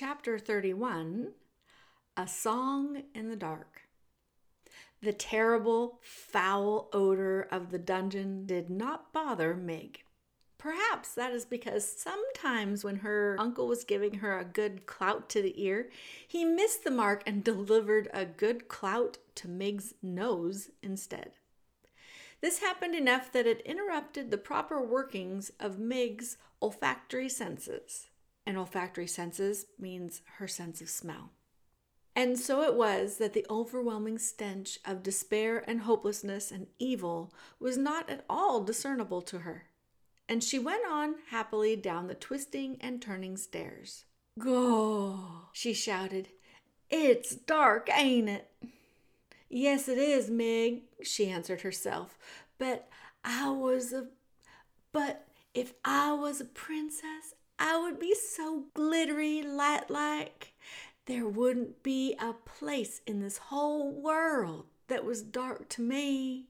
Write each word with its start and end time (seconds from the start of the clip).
Chapter 0.00 0.38
31 0.38 1.32
A 2.16 2.28
Song 2.28 3.02
in 3.16 3.30
the 3.30 3.34
Dark. 3.34 3.88
The 5.02 5.12
terrible, 5.12 5.98
foul 6.02 6.88
odor 6.92 7.48
of 7.50 7.72
the 7.72 7.80
dungeon 7.80 8.46
did 8.46 8.70
not 8.70 9.12
bother 9.12 9.56
Meg. 9.56 10.04
Perhaps 10.56 11.14
that 11.14 11.32
is 11.32 11.44
because 11.44 11.84
sometimes 11.84 12.84
when 12.84 12.98
her 12.98 13.34
uncle 13.40 13.66
was 13.66 13.82
giving 13.82 14.18
her 14.18 14.38
a 14.38 14.44
good 14.44 14.86
clout 14.86 15.28
to 15.30 15.42
the 15.42 15.60
ear, 15.60 15.90
he 16.28 16.44
missed 16.44 16.84
the 16.84 16.92
mark 16.92 17.24
and 17.26 17.42
delivered 17.42 18.08
a 18.14 18.24
good 18.24 18.68
clout 18.68 19.18
to 19.34 19.48
Meg's 19.48 19.94
nose 20.00 20.70
instead. 20.80 21.32
This 22.40 22.60
happened 22.60 22.94
enough 22.94 23.32
that 23.32 23.48
it 23.48 23.62
interrupted 23.62 24.30
the 24.30 24.38
proper 24.38 24.80
workings 24.80 25.50
of 25.58 25.80
Meg's 25.80 26.36
olfactory 26.62 27.28
senses. 27.28 28.06
And 28.48 28.56
olfactory 28.56 29.06
senses 29.06 29.66
means 29.78 30.22
her 30.38 30.48
sense 30.48 30.80
of 30.80 30.88
smell. 30.88 31.32
And 32.16 32.38
so 32.38 32.62
it 32.62 32.76
was 32.76 33.18
that 33.18 33.34
the 33.34 33.44
overwhelming 33.50 34.16
stench 34.16 34.78
of 34.86 35.02
despair 35.02 35.62
and 35.68 35.82
hopelessness 35.82 36.50
and 36.50 36.68
evil 36.78 37.34
was 37.60 37.76
not 37.76 38.08
at 38.08 38.24
all 38.26 38.64
discernible 38.64 39.20
to 39.20 39.40
her. 39.40 39.64
And 40.30 40.42
she 40.42 40.58
went 40.58 40.80
on 40.90 41.16
happily 41.28 41.76
down 41.76 42.06
the 42.06 42.14
twisting 42.14 42.78
and 42.80 43.02
turning 43.02 43.36
stairs. 43.36 44.06
Go, 44.38 45.20
she 45.52 45.74
shouted. 45.74 46.28
It's 46.88 47.36
dark, 47.36 47.90
ain't 47.94 48.30
it? 48.30 48.50
Yes, 49.50 49.88
it 49.88 49.98
is, 49.98 50.30
Meg, 50.30 50.84
she 51.02 51.28
answered 51.28 51.60
herself. 51.60 52.16
But 52.56 52.88
I 53.22 53.50
was 53.50 53.92
a. 53.92 54.06
But 54.90 55.26
if 55.52 55.74
I 55.84 56.14
was 56.14 56.40
a 56.40 56.46
princess, 56.46 57.34
I 57.58 57.78
would 57.78 57.98
be 57.98 58.14
so 58.14 58.64
glittery, 58.74 59.42
light 59.42 59.90
like. 59.90 60.54
There 61.06 61.26
wouldn't 61.26 61.82
be 61.82 62.14
a 62.20 62.34
place 62.34 63.00
in 63.06 63.20
this 63.20 63.38
whole 63.38 63.90
world 63.90 64.66
that 64.88 65.04
was 65.04 65.22
dark 65.22 65.68
to 65.70 65.82
me. 65.82 66.46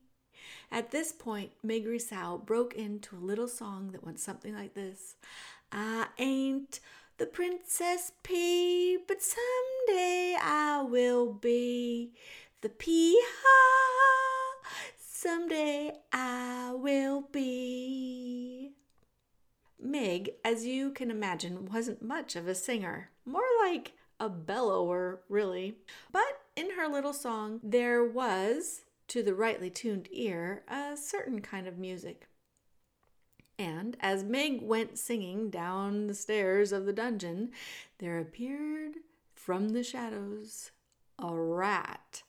At 0.70 0.90
this 0.90 1.12
point, 1.12 1.52
Meggery 1.64 2.00
Sow 2.00 2.38
broke 2.44 2.74
into 2.74 3.16
a 3.16 3.18
little 3.18 3.48
song 3.48 3.92
that 3.92 4.04
went 4.04 4.20
something 4.20 4.54
like 4.54 4.74
this 4.74 5.16
I 5.72 6.08
ain't 6.18 6.80
the 7.18 7.26
Princess 7.26 8.12
Pea, 8.22 8.98
but 9.06 9.22
someday 9.22 10.36
I 10.40 10.82
will 10.88 11.32
be 11.32 12.12
the 12.60 12.68
P-ha. 12.68 13.58
Someday 14.98 15.92
I 16.12 16.72
will 16.74 17.22
be. 17.32 18.77
Meg, 19.80 20.30
as 20.44 20.66
you 20.66 20.90
can 20.90 21.10
imagine, 21.10 21.66
wasn't 21.66 22.02
much 22.02 22.36
of 22.36 22.48
a 22.48 22.54
singer, 22.54 23.10
more 23.24 23.42
like 23.62 23.92
a 24.20 24.28
bellower, 24.28 25.20
really. 25.28 25.78
But 26.10 26.42
in 26.56 26.70
her 26.76 26.88
little 26.88 27.12
song, 27.12 27.60
there 27.62 28.04
was, 28.04 28.82
to 29.08 29.22
the 29.22 29.34
rightly 29.34 29.70
tuned 29.70 30.08
ear, 30.10 30.64
a 30.68 30.96
certain 30.96 31.40
kind 31.40 31.66
of 31.66 31.78
music. 31.78 32.26
And 33.58 33.96
as 34.00 34.22
Meg 34.22 34.62
went 34.62 34.98
singing 34.98 35.50
down 35.50 36.06
the 36.06 36.14
stairs 36.14 36.72
of 36.72 36.86
the 36.86 36.92
dungeon, 36.92 37.50
there 37.98 38.18
appeared 38.18 38.96
from 39.34 39.70
the 39.70 39.82
shadows 39.82 40.70
a 41.18 41.34
rat 41.34 42.22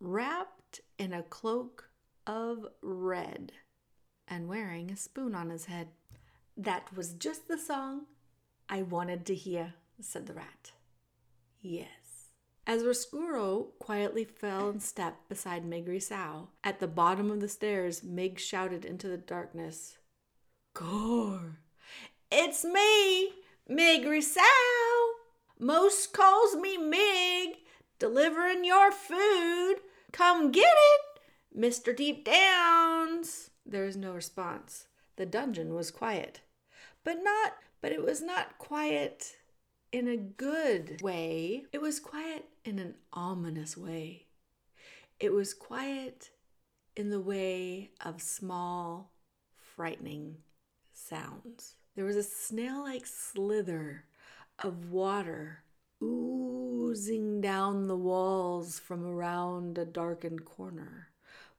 wrapped 0.00 0.80
in 0.98 1.12
a 1.12 1.22
cloak 1.22 1.88
of 2.26 2.66
red 2.82 3.52
and 4.28 4.48
wearing 4.48 4.90
a 4.90 4.96
spoon 4.96 5.34
on 5.34 5.48
his 5.50 5.66
head. 5.66 5.88
That 6.56 6.94
was 6.96 7.12
just 7.12 7.48
the 7.48 7.58
song 7.58 8.06
I 8.68 8.80
wanted 8.80 9.26
to 9.26 9.34
hear, 9.34 9.74
said 10.00 10.26
the 10.26 10.32
rat. 10.32 10.72
Yes. 11.60 12.30
As 12.66 12.82
Roscuro 12.82 13.78
quietly 13.78 14.24
fell 14.24 14.70
in 14.70 14.80
step 14.80 15.16
beside 15.28 15.64
Meggery 15.64 16.02
Sow, 16.02 16.48
at 16.64 16.80
the 16.80 16.88
bottom 16.88 17.30
of 17.30 17.40
the 17.40 17.48
stairs, 17.48 18.02
Mig 18.02 18.40
shouted 18.40 18.84
into 18.84 19.06
the 19.06 19.18
darkness, 19.18 19.98
Gore! 20.72 21.58
It's 22.32 22.64
me, 22.64 23.32
Meggery 23.70 24.22
Sow! 24.22 24.42
Most 25.58 26.12
calls 26.14 26.56
me 26.56 26.78
Mig, 26.78 27.58
delivering 27.98 28.64
your 28.64 28.90
food. 28.90 29.76
Come 30.10 30.50
get 30.50 30.74
it, 30.74 31.20
Mr. 31.56 31.94
Deep 31.94 32.24
Downs. 32.24 33.50
There 33.64 33.84
was 33.84 33.96
no 33.96 34.12
response. 34.14 34.86
The 35.16 35.26
dungeon 35.26 35.74
was 35.74 35.90
quiet. 35.90 36.40
But 37.06 37.22
not 37.22 37.52
but 37.80 37.92
it 37.92 38.02
was 38.02 38.20
not 38.20 38.58
quiet 38.58 39.36
in 39.92 40.08
a 40.08 40.16
good 40.16 41.00
way. 41.00 41.66
It 41.72 41.80
was 41.80 42.00
quiet 42.00 42.46
in 42.64 42.80
an 42.80 42.94
ominous 43.12 43.76
way. 43.76 44.26
It 45.20 45.32
was 45.32 45.54
quiet 45.54 46.30
in 46.96 47.10
the 47.10 47.20
way 47.20 47.92
of 48.04 48.20
small, 48.20 49.12
frightening 49.76 50.38
sounds. 50.92 51.76
There 51.94 52.04
was 52.04 52.16
a 52.16 52.24
snail 52.24 52.82
like 52.82 53.06
slither 53.06 54.06
of 54.58 54.90
water 54.90 55.62
oozing 56.02 57.40
down 57.40 57.86
the 57.86 57.96
walls 57.96 58.80
from 58.80 59.06
around 59.06 59.78
a 59.78 59.84
darkened 59.84 60.44
corner 60.44 61.10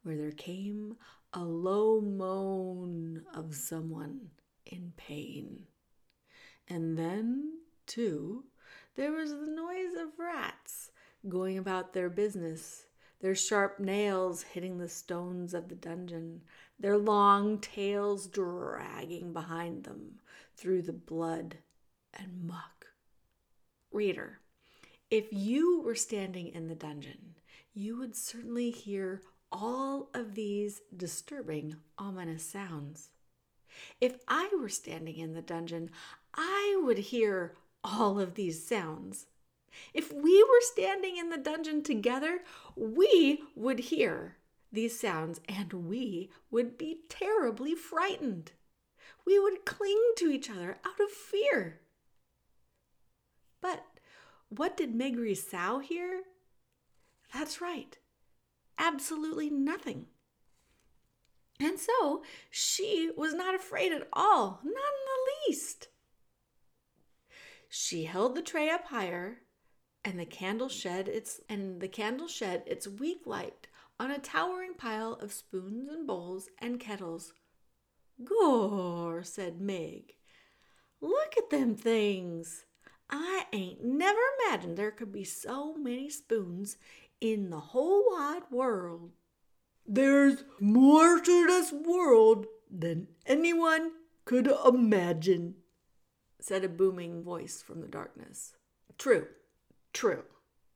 where 0.03 0.17
there 0.17 0.31
came 0.31 0.97
a 1.31 1.45
low 1.45 2.01
moan 2.01 3.23
of 3.33 3.55
someone 3.55 4.31
in 4.71 4.93
pain. 4.97 5.63
And 6.67 6.97
then 6.97 7.59
too, 7.85 8.45
there 8.95 9.11
was 9.11 9.31
the 9.31 9.47
noise 9.47 9.95
of 9.99 10.19
rats 10.19 10.91
going 11.27 11.57
about 11.57 11.93
their 11.93 12.09
business, 12.09 12.85
their 13.21 13.35
sharp 13.35 13.79
nails 13.79 14.43
hitting 14.43 14.77
the 14.77 14.89
stones 14.89 15.53
of 15.53 15.69
the 15.69 15.75
dungeon, 15.75 16.41
their 16.79 16.97
long 16.97 17.59
tails 17.59 18.27
dragging 18.27 19.33
behind 19.33 19.83
them 19.83 20.19
through 20.55 20.81
the 20.83 20.93
blood 20.93 21.57
and 22.13 22.43
muck. 22.43 22.87
Reader, 23.91 24.39
if 25.09 25.25
you 25.31 25.81
were 25.81 25.95
standing 25.95 26.49
in 26.49 26.67
the 26.67 26.75
dungeon, 26.75 27.35
you 27.73 27.97
would 27.97 28.15
certainly 28.15 28.69
hear 28.69 29.21
all 29.51 30.09
of 30.13 30.35
these 30.35 30.81
disturbing, 30.95 31.75
ominous 31.97 32.43
sounds. 32.43 33.09
If 33.99 34.19
I 34.27 34.49
were 34.59 34.69
standing 34.69 35.17
in 35.17 35.33
the 35.33 35.41
dungeon, 35.41 35.89
I 36.33 36.79
would 36.83 36.97
hear 36.97 37.55
all 37.83 38.19
of 38.19 38.35
these 38.35 38.65
sounds. 38.65 39.27
If 39.93 40.11
we 40.11 40.43
were 40.43 40.61
standing 40.61 41.17
in 41.17 41.29
the 41.29 41.37
dungeon 41.37 41.83
together, 41.83 42.39
we 42.75 43.43
would 43.55 43.79
hear 43.79 44.37
these 44.71 44.99
sounds 44.99 45.39
and 45.47 45.71
we 45.73 46.29
would 46.51 46.77
be 46.77 46.99
terribly 47.09 47.75
frightened. 47.75 48.51
We 49.25 49.39
would 49.39 49.65
cling 49.65 50.01
to 50.17 50.29
each 50.29 50.49
other 50.49 50.77
out 50.85 50.99
of 50.99 51.11
fear. 51.11 51.81
But 53.61 53.83
what 54.49 54.77
did 54.77 54.95
Meg 54.95 55.35
Sow 55.35 55.79
hear? 55.79 56.23
That's 57.33 57.59
right, 57.59 57.97
absolutely 58.77 59.49
nothing. 59.49 60.07
And 61.59 61.79
so 61.79 62.23
she 62.49 63.11
was 63.17 63.33
not 63.33 63.55
afraid 63.55 63.91
at 63.91 64.07
all, 64.13 64.59
not 64.63 64.67
in 64.67 64.73
the 64.73 65.47
least. 65.47 65.87
She 67.69 68.05
held 68.05 68.35
the 68.35 68.41
tray 68.41 68.69
up 68.69 68.85
higher, 68.85 69.39
and 70.05 70.19
the 70.19 70.25
candle 70.25 70.69
shed 70.69 71.07
its 71.07 71.41
and 71.49 71.81
the 71.81 71.87
candle 71.87 72.27
shed 72.27 72.63
its 72.65 72.87
weak 72.87 73.21
light 73.25 73.67
on 73.99 74.11
a 74.11 74.19
towering 74.19 74.75
pile 74.75 75.13
of 75.13 75.33
spoons 75.33 75.89
and 75.89 76.05
bowls 76.05 76.49
and 76.59 76.79
kettles. 76.79 77.33
Gore, 78.23 79.23
said 79.23 79.59
Meg. 79.59 80.13
Look 81.01 81.37
at 81.37 81.49
them 81.49 81.75
things. 81.75 82.65
I 83.09 83.45
ain't 83.53 83.83
never 83.83 84.19
imagined 84.45 84.77
there 84.77 84.91
could 84.91 85.11
be 85.11 85.23
so 85.23 85.75
many 85.75 86.09
spoons 86.09 86.77
in 87.21 87.49
the 87.49 87.59
whole 87.59 88.05
wide 88.09 88.43
world. 88.51 89.11
There's 89.87 90.43
more 90.59 91.19
to 91.21 91.47
this 91.47 91.71
world 91.71 92.45
than 92.69 93.07
anyone 93.25 93.91
could 94.25 94.51
imagine, 94.65 95.55
said 96.41 96.65
a 96.65 96.69
booming 96.69 97.23
voice 97.23 97.61
from 97.61 97.79
the 97.79 97.87
darkness. 97.87 98.53
True, 98.97 99.27
true, 99.93 100.23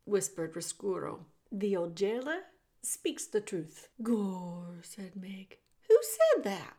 whispered 0.06 0.56
Roscuro. 0.56 1.26
The 1.52 1.76
old 1.76 1.98
jailer 1.98 2.44
speaks 2.82 3.26
the 3.26 3.42
truth. 3.42 3.90
Gore, 4.02 4.80
said 4.84 5.18
Meg. 5.18 5.58
Who 5.90 5.98
said 6.02 6.46
that? 6.46 6.78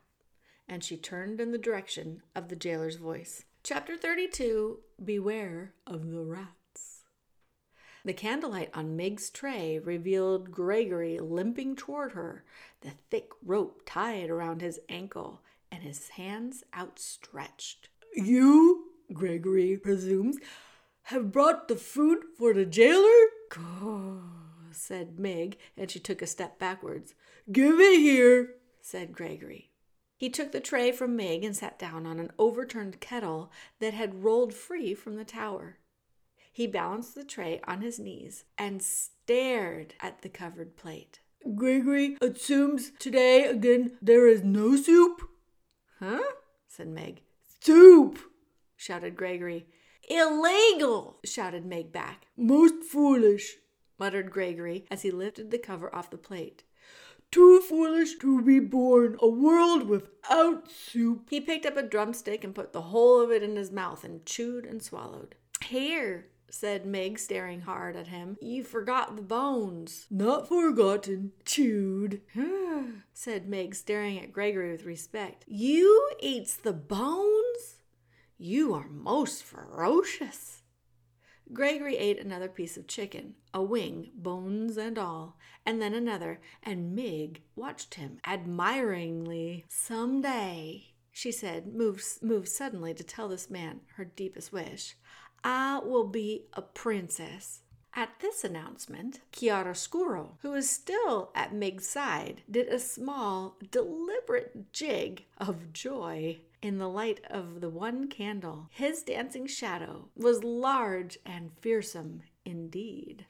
And 0.67 0.83
she 0.83 0.97
turned 0.97 1.39
in 1.39 1.53
the 1.53 1.59
direction 1.59 2.23
of 2.35 2.49
the 2.49 2.57
jailer's 2.57 2.97
voice. 2.97 3.45
Chapter 3.63 3.97
32 3.99 4.79
Beware 5.05 5.75
of 5.87 6.11
the 6.11 6.25
Rats. 6.25 6.62
The 8.05 8.13
candlelight 8.13 8.71
on 8.75 8.97
Meg's 8.97 9.31
tray 9.31 9.79
revealed 9.79 10.51
Gregory 10.51 11.21
limping 11.21 11.77
toward 11.77 12.13
her, 12.13 12.45
the 12.81 12.91
thick 13.11 13.31
rope 13.45 13.83
tied 13.87 14.29
around 14.29 14.61
his 14.61 14.81
ankle 14.89 15.43
and 15.71 15.83
his 15.85 16.09
hands 16.09 16.65
outstretched. 16.77 17.89
You, 18.15 18.91
Gregory 19.13 19.77
presumes, 19.77 20.39
have 21.05 21.31
brought 21.31 21.69
the 21.69 21.77
food 21.77 22.19
for 22.37 22.53
the 22.53 22.67
jailer? 22.67 23.29
Gah, 23.51 24.21
said 24.73 25.21
Meg, 25.21 25.59
and 25.77 25.91
she 25.91 26.01
took 26.01 26.23
a 26.23 26.27
step 26.27 26.59
backwards. 26.59 27.15
Give 27.51 27.79
it 27.79 28.01
here, 28.01 28.57
said 28.81 29.13
Gregory. 29.13 29.71
He 30.17 30.29
took 30.29 30.53
the 30.53 30.61
tray 30.61 30.93
from 30.93 31.17
Meg 31.17 31.45
and 31.45 31.57
sat 31.57 31.79
down 31.79 32.07
on 32.07 32.19
an 32.19 32.33
overturned 32.39 33.01
kettle 33.01 33.51
that 33.79 33.95
had 33.95 34.23
rolled 34.25 34.55
free 34.55 34.95
from 34.95 35.17
the 35.17 35.25
tower. 35.25 35.79
He 36.55 36.67
balanced 36.67 37.15
the 37.15 37.25
tray 37.25 37.63
on 37.65 37.81
his 37.81 37.99
knees 37.99 38.45
and 38.59 38.83
stared 38.83 39.95
at 40.01 40.21
the 40.21 40.29
covered 40.29 40.77
plate. 40.77 41.21
Gregory 41.57 42.19
assumes 42.21 42.93
today 42.99 43.47
again 43.47 43.97
there 44.03 44.29
is 44.29 44.43
no 44.45 44.77
soup? 44.77 45.23
Huh? 45.99 46.23
said 46.69 46.89
Meg. 46.89 47.23
Soup! 47.61 48.19
shouted 48.77 49.17
Gregory. 49.17 49.67
Illegal! 50.11 51.19
shouted 51.25 51.65
Meg 51.65 51.91
back. 51.91 52.27
Most 52.37 52.85
foolish, 52.85 53.57
muttered 53.99 54.31
Gregory 54.31 54.85
as 54.91 55.03
he 55.03 55.11
lifted 55.11 55.51
the 55.51 55.59
cover 55.59 55.95
off 55.95 56.11
the 56.11 56.19
plate. 56.19 56.65
Too 57.31 57.61
foolish 57.61 58.19
to 58.19 58.43
be 58.43 58.61
born 58.61 59.17
a 59.21 59.27
world 59.27 59.89
without 59.89 60.71
soup. 60.71 61.29
He 61.31 61.41
picked 61.41 61.65
up 61.65 61.79
a 61.79 61.83
drumstick 61.83 62.45
and 62.45 62.55
put 62.55 62.75
the 62.75 62.83
whole 62.83 63.23
of 63.23 63.31
it 63.31 63.43
in 63.43 63.57
his 63.57 63.73
mouth 63.73 64.05
and 64.05 64.27
chewed 64.27 64.67
and 64.67 64.83
swallowed. 64.83 65.35
Here, 65.65 66.27
said 66.55 66.85
Meg, 66.85 67.19
staring 67.19 67.63
hard 67.63 67.97
at 67.97 68.09
him. 68.09 68.37
You 68.41 68.63
forgot 68.63 69.17
the 69.17 69.23
bones. 69.23 70.07
Not 70.11 70.47
forgotten, 70.47 71.33
chewed, 71.47 72.21
said 73.15 73.49
Meg, 73.49 73.75
staring 73.75 74.19
at 74.19 74.33
Gregory 74.33 74.71
with 74.71 74.85
respect. 74.85 75.45
You 75.49 76.11
eats 76.21 76.55
the 76.55 76.75
bones? 76.75 77.79
You 78.37 78.75
are 78.75 78.87
most 78.89 79.43
ferocious. 79.43 80.63
Gregory 81.53 81.97
ate 81.97 82.21
another 82.21 82.49
piece 82.49 82.77
of 82.77 82.87
chicken, 82.87 83.35
a 83.55 83.63
wing, 83.63 84.11
bones 84.15 84.77
and 84.77 84.99
all, 84.99 85.39
and 85.65 85.81
then 85.81 85.95
another, 85.95 86.41
and 86.63 86.95
Meg 86.95 87.41
watched 87.57 87.95
him 87.95 88.19
admiringly. 88.27 89.65
Some 89.69 90.21
day, 90.21 90.93
she 91.11 91.33
said, 91.33 91.75
moved, 91.75 92.05
moved 92.23 92.49
suddenly 92.49 92.95
to 92.95 93.05
tell 93.05 93.29
this 93.29 93.51
man 93.51 93.81
her 93.97 94.05
deepest 94.05 94.53
wish, 94.53 94.97
I 95.45 95.81
will 95.85 96.07
be 96.07 96.47
a 96.53 96.63
princess. 96.63 97.61
At 97.95 98.21
this 98.21 98.43
announcement, 98.43 99.21
Chiaroscuro, 99.33 100.39
who 100.41 100.53
was 100.53 100.71
still 100.71 101.31
at 101.35 101.55
Meg's 101.55 101.87
side, 101.87 102.41
did 102.51 102.69
a 102.69 102.79
small, 102.79 103.59
deliberate 103.71 104.73
jig 104.73 105.27
of 105.37 105.75
joy 105.75 106.39
in 106.63 106.79
the 106.79 106.89
light 106.89 107.21
of 107.29 107.61
the 107.61 107.69
one 107.69 108.09
candle. 108.09 108.69
His 108.71 109.03
dancing 109.03 109.47
shadow 109.47 110.09
was 110.17 110.43
large 110.43 111.19
and 111.27 111.51
fearsome 111.61 112.23
indeed. 112.47 113.27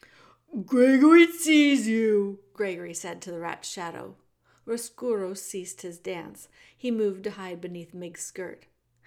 Gregory 0.65 1.26
sees 1.26 1.88
you, 1.88 2.38
Gregory 2.53 2.94
said 2.94 3.20
to 3.23 3.32
the 3.32 3.41
rat's 3.41 3.69
shadow. 3.69 4.15
Roscuro 4.65 5.37
ceased 5.37 5.82
his 5.82 5.99
dance. 5.99 6.49
He 6.76 6.91
moved 6.91 7.25
to 7.25 7.32
hide 7.32 7.61
beneath 7.61 7.94
Meg's 7.94 8.25
skirt. 8.25 8.67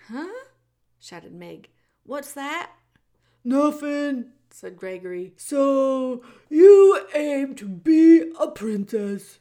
Huh? 0.10 0.28
shouted 1.00 1.34
Meg. 1.34 1.70
What's 2.04 2.34
that? 2.34 2.72
Nothing, 3.48 4.32
said 4.50 4.76
Gregory. 4.76 5.34
So 5.38 6.24
you 6.50 7.00
aim 7.14 7.54
to 7.56 7.68
be 7.68 8.32
a 8.40 8.48
princess. 8.50 9.38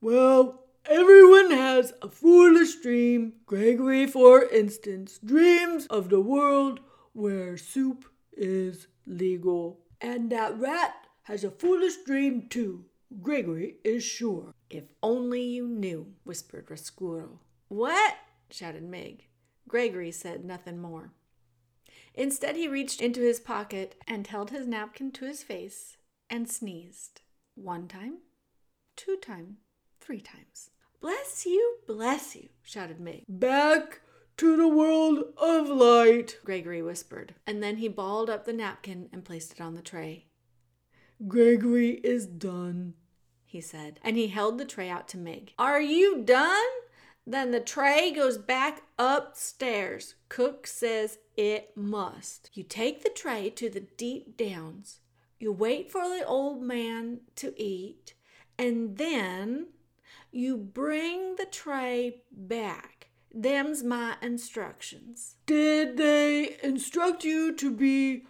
Well, 0.00 0.62
everyone 0.86 1.50
has 1.50 1.92
a 2.00 2.08
foolish 2.08 2.76
dream. 2.76 3.32
Gregory, 3.44 4.06
for 4.06 4.44
instance, 4.44 5.18
dreams 5.18 5.86
of 5.86 6.08
the 6.08 6.20
world 6.20 6.78
where 7.14 7.56
soup 7.56 8.04
is 8.32 8.86
legal. 9.06 9.80
And 10.00 10.30
that 10.30 10.56
rat 10.56 10.94
has 11.24 11.42
a 11.42 11.50
foolish 11.50 11.96
dream 12.06 12.46
too. 12.48 12.84
Gregory 13.20 13.78
is 13.82 14.04
sure. 14.04 14.54
If 14.70 14.84
only 15.02 15.42
you 15.42 15.66
knew, 15.66 16.12
whispered 16.22 16.68
Roscuro. 16.68 17.38
What? 17.66 18.14
shouted 18.50 18.84
Meg. 18.84 19.26
Gregory 19.66 20.12
said 20.12 20.44
nothing 20.44 20.80
more. 20.80 21.10
Instead, 22.14 22.56
he 22.56 22.68
reached 22.68 23.00
into 23.00 23.20
his 23.20 23.40
pocket 23.40 23.94
and 24.06 24.26
held 24.26 24.50
his 24.50 24.66
napkin 24.66 25.10
to 25.12 25.24
his 25.24 25.42
face 25.42 25.96
and 26.28 26.50
sneezed. 26.50 27.20
One 27.54 27.88
time, 27.88 28.18
two 28.96 29.16
times, 29.16 29.58
three 30.00 30.20
times. 30.20 30.70
Bless 31.00 31.46
you, 31.46 31.78
bless 31.86 32.36
you, 32.36 32.48
shouted 32.62 33.00
Meg. 33.00 33.24
Back 33.28 34.00
to 34.36 34.56
the 34.56 34.68
world 34.68 35.24
of 35.36 35.68
light, 35.68 36.38
Gregory 36.44 36.82
whispered, 36.82 37.34
and 37.46 37.62
then 37.62 37.76
he 37.76 37.88
balled 37.88 38.30
up 38.30 38.44
the 38.44 38.52
napkin 38.52 39.08
and 39.12 39.24
placed 39.24 39.52
it 39.52 39.60
on 39.60 39.74
the 39.74 39.82
tray. 39.82 40.26
Gregory 41.28 42.00
is 42.02 42.26
done, 42.26 42.94
he 43.44 43.60
said, 43.60 44.00
and 44.02 44.16
he 44.16 44.28
held 44.28 44.58
the 44.58 44.64
tray 44.64 44.88
out 44.88 45.08
to 45.08 45.18
Meg. 45.18 45.52
Are 45.58 45.80
you 45.80 46.22
done? 46.22 46.70
Then 47.26 47.52
the 47.52 47.60
tray 47.60 48.10
goes 48.10 48.36
back 48.36 48.82
upstairs. 48.98 50.16
Cook 50.28 50.66
says 50.66 51.18
it 51.36 51.76
must. 51.76 52.50
You 52.52 52.64
take 52.64 53.02
the 53.02 53.10
tray 53.10 53.50
to 53.50 53.70
the 53.70 53.86
deep 53.96 54.36
downs. 54.36 55.00
You 55.38 55.52
wait 55.52 55.90
for 55.90 56.08
the 56.08 56.24
old 56.24 56.62
man 56.62 57.20
to 57.36 57.54
eat, 57.60 58.14
and 58.58 58.96
then 58.96 59.68
you 60.30 60.56
bring 60.56 61.36
the 61.36 61.46
tray 61.46 62.22
back. 62.30 63.08
Them's 63.34 63.82
my 63.82 64.16
instructions. 64.20 65.36
Did 65.46 65.96
they 65.96 66.56
instruct 66.62 67.24
you 67.24 67.54
to 67.56 67.70
be, 67.70 68.24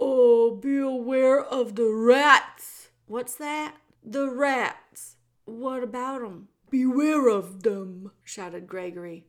oh, 0.00 0.54
be 0.54 0.78
aware 0.78 1.42
of 1.42 1.74
the 1.74 1.90
rats? 1.90 2.88
What's 3.06 3.34
that? 3.36 3.76
The 4.02 4.30
rats. 4.30 5.16
What 5.44 5.82
about 5.82 6.22
about 6.22 6.26
'em? 6.26 6.48
Beware 6.74 7.28
of 7.28 7.62
them, 7.62 8.10
shouted 8.24 8.66
Gregory. 8.66 9.28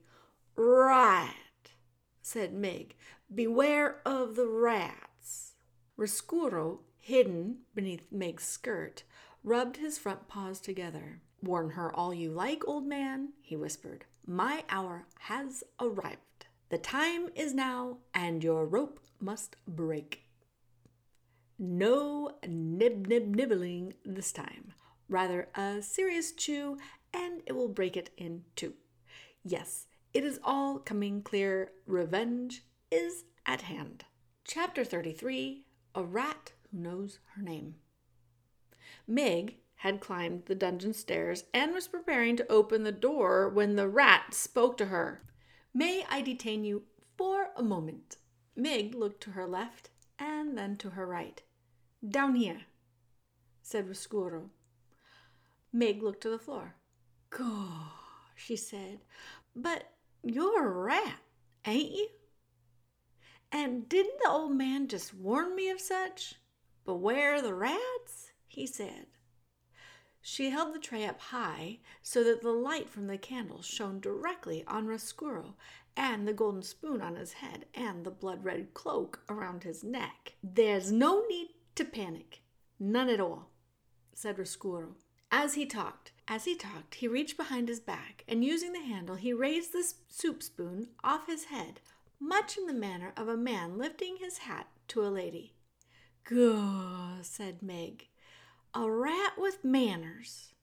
Right, 0.55 1.29
said 2.19 2.55
Meg. 2.55 2.95
Beware 3.31 3.97
of 4.03 4.35
the 4.35 4.47
rats. 4.47 5.53
Roscuro, 5.95 6.79
hidden 6.97 7.57
beneath 7.75 8.11
Meg's 8.11 8.45
skirt, 8.45 9.03
rubbed 9.43 9.77
his 9.77 9.99
front 9.99 10.27
paws 10.27 10.59
together. 10.59 11.21
Warn 11.39 11.69
her 11.69 11.95
all 11.95 12.15
you 12.15 12.31
like, 12.31 12.67
old 12.67 12.87
man, 12.87 13.33
he 13.43 13.55
whispered. 13.55 14.05
My 14.25 14.63
hour 14.67 15.05
has 15.19 15.63
arrived. 15.79 16.47
The 16.69 16.79
time 16.79 17.27
is 17.35 17.53
now, 17.53 17.99
and 18.11 18.43
your 18.43 18.65
rope 18.65 18.99
must 19.19 19.55
break. 19.67 20.23
No 21.59 22.31
nib 22.47 23.05
nib 23.05 23.35
nibbling 23.35 23.93
this 24.03 24.31
time. 24.31 24.73
Rather 25.07 25.49
a 25.53 25.83
serious 25.83 26.31
chew 26.31 26.79
and 27.15 27.41
it 27.45 27.53
will 27.53 27.69
break 27.69 27.95
it 27.95 28.09
in 28.17 28.43
two. 28.55 28.73
Yes, 29.43 29.87
it 30.13 30.23
is 30.23 30.39
all 30.43 30.79
coming 30.79 31.21
clear. 31.21 31.71
Revenge 31.87 32.63
is 32.91 33.23
at 33.45 33.61
hand. 33.61 34.05
Chapter 34.43 34.83
33 34.83 35.65
A 35.95 36.03
Rat 36.03 36.51
Who 36.71 36.79
Knows 36.79 37.19
Her 37.35 37.41
Name. 37.41 37.75
Meg 39.07 39.57
had 39.77 40.01
climbed 40.01 40.45
the 40.45 40.55
dungeon 40.55 40.93
stairs 40.93 41.45
and 41.53 41.73
was 41.73 41.87
preparing 41.87 42.35
to 42.37 42.51
open 42.51 42.83
the 42.83 42.91
door 42.91 43.49
when 43.49 43.75
the 43.75 43.87
rat 43.87 44.33
spoke 44.33 44.77
to 44.77 44.87
her. 44.87 45.21
May 45.73 46.05
I 46.09 46.21
detain 46.21 46.63
you 46.63 46.83
for 47.17 47.49
a 47.55 47.63
moment? 47.63 48.17
Meg 48.55 48.95
looked 48.95 49.21
to 49.23 49.31
her 49.31 49.45
left 49.45 49.89
and 50.17 50.57
then 50.57 50.77
to 50.77 50.91
her 50.91 51.05
right. 51.05 51.41
Down 52.07 52.35
here, 52.35 52.61
said 53.61 53.87
Roscuro. 53.87 54.49
Meg 55.73 56.01
looked 56.01 56.21
to 56.21 56.29
the 56.29 56.39
floor. 56.39 56.75
Gosh, 57.37 58.37
she 58.37 58.55
said, 58.55 58.99
but 59.53 59.91
you're 60.23 60.65
a 60.65 60.69
rat, 60.69 61.19
ain't 61.67 61.91
you? 61.91 62.07
And 63.51 63.89
didn't 63.89 64.19
the 64.23 64.29
old 64.29 64.53
man 64.53 64.87
just 64.87 65.13
warn 65.13 65.53
me 65.53 65.69
of 65.69 65.81
such? 65.81 66.35
Beware 66.85 67.41
the 67.41 67.53
rats, 67.53 68.31
he 68.47 68.65
said. 68.65 69.07
She 70.21 70.49
held 70.49 70.73
the 70.73 70.79
tray 70.79 71.05
up 71.05 71.19
high 71.19 71.79
so 72.01 72.23
that 72.23 72.41
the 72.41 72.51
light 72.51 72.89
from 72.89 73.07
the 73.07 73.17
candle 73.17 73.61
shone 73.61 73.99
directly 73.99 74.63
on 74.65 74.87
Roscuro 74.87 75.55
and 75.97 76.25
the 76.25 76.33
golden 76.33 76.61
spoon 76.61 77.01
on 77.01 77.15
his 77.15 77.33
head 77.33 77.65
and 77.73 78.05
the 78.05 78.11
blood 78.11 78.45
red 78.45 78.73
cloak 78.73 79.23
around 79.27 79.63
his 79.63 79.83
neck. 79.83 80.35
There's 80.41 80.89
no 80.89 81.25
need 81.27 81.49
to 81.75 81.83
panic, 81.83 82.43
none 82.79 83.09
at 83.09 83.19
all, 83.19 83.51
said 84.13 84.37
Roscuro. 84.37 84.95
As 85.31 85.55
he 85.55 85.65
talked, 85.65 86.13
as 86.27 86.45
he 86.45 86.55
talked, 86.55 86.95
he 86.95 87.07
reached 87.07 87.37
behind 87.37 87.67
his 87.67 87.79
back, 87.79 88.23
and 88.27 88.43
using 88.43 88.73
the 88.73 88.79
handle, 88.79 89.15
he 89.15 89.31
raised 89.33 89.73
the 89.73 89.93
soup 90.09 90.41
spoon 90.41 90.89
off 91.03 91.27
his 91.27 91.45
head, 91.45 91.79
much 92.19 92.57
in 92.57 92.65
the 92.65 92.73
manner 92.73 93.13
of 93.15 93.27
a 93.27 93.37
man 93.37 93.77
lifting 93.77 94.17
his 94.17 94.39
hat 94.39 94.67
to 94.87 95.05
a 95.05 95.09
lady. 95.09 95.53
Gah, 96.23 97.17
said 97.21 97.61
Meg. 97.61 98.07
A 98.73 98.89
rat 98.89 99.33
with 99.37 99.63
manners. 99.63 100.53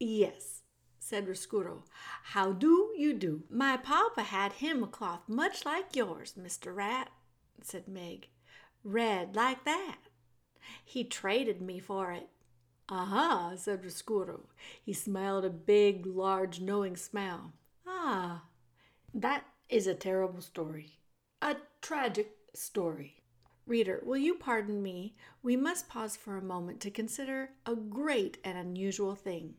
Yes, 0.00 0.62
said 0.98 1.26
Roscuro. 1.26 1.84
How 2.22 2.52
do 2.52 2.92
you 2.96 3.14
do? 3.14 3.44
My 3.48 3.76
papa 3.76 4.22
had 4.22 4.54
him 4.54 4.82
a 4.82 4.88
cloth 4.88 5.22
much 5.28 5.64
like 5.64 5.94
yours, 5.94 6.34
Mr. 6.38 6.74
Rat, 6.74 7.10
said 7.62 7.86
Meg. 7.86 8.28
red 8.82 9.36
like 9.36 9.64
that. 9.64 9.98
He 10.84 11.04
traded 11.04 11.62
me 11.62 11.78
for 11.78 12.12
it. 12.12 12.28
Aha, 12.90 13.52
said 13.56 13.84
Roscuro. 13.84 14.46
He 14.82 14.94
smiled 14.94 15.44
a 15.44 15.50
big, 15.50 16.06
large, 16.06 16.60
knowing 16.60 16.96
smile. 16.96 17.52
Ah, 17.86 18.44
that 19.12 19.44
is 19.68 19.86
a 19.86 19.94
terrible 19.94 20.40
story. 20.40 20.98
A 21.42 21.56
tragic 21.82 22.34
story. 22.54 23.22
Reader, 23.66 24.00
will 24.04 24.16
you 24.16 24.34
pardon 24.34 24.82
me? 24.82 25.14
We 25.42 25.54
must 25.54 25.90
pause 25.90 26.16
for 26.16 26.38
a 26.38 26.42
moment 26.42 26.80
to 26.80 26.90
consider 26.90 27.50
a 27.66 27.76
great 27.76 28.38
and 28.42 28.56
unusual 28.56 29.14
thing, 29.14 29.56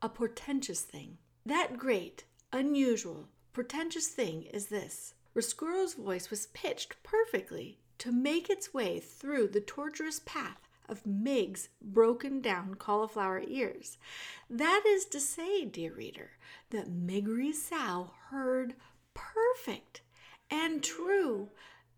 a 0.00 0.08
portentous 0.08 0.80
thing. 0.80 1.18
That 1.46 1.78
great, 1.78 2.24
unusual, 2.52 3.28
portentous 3.52 4.08
thing 4.08 4.42
is 4.42 4.66
this. 4.66 5.14
Roscuro's 5.34 5.94
voice 5.94 6.30
was 6.30 6.46
pitched 6.48 7.00
perfectly 7.04 7.78
to 7.98 8.10
make 8.10 8.50
its 8.50 8.74
way 8.74 8.98
through 8.98 9.48
the 9.48 9.60
tortuous 9.60 10.20
path 10.24 10.68
of 10.92 11.06
Meg's 11.06 11.70
broken 11.80 12.42
down 12.42 12.74
cauliflower 12.74 13.42
ears. 13.48 13.96
That 14.50 14.84
is 14.86 15.06
to 15.06 15.20
say, 15.20 15.64
dear 15.64 15.94
reader, 15.94 16.32
that 16.68 16.92
Miggery 16.92 17.54
Sow 17.54 18.10
heard 18.28 18.74
perfect 19.14 20.02
and 20.50 20.82
true 20.82 21.48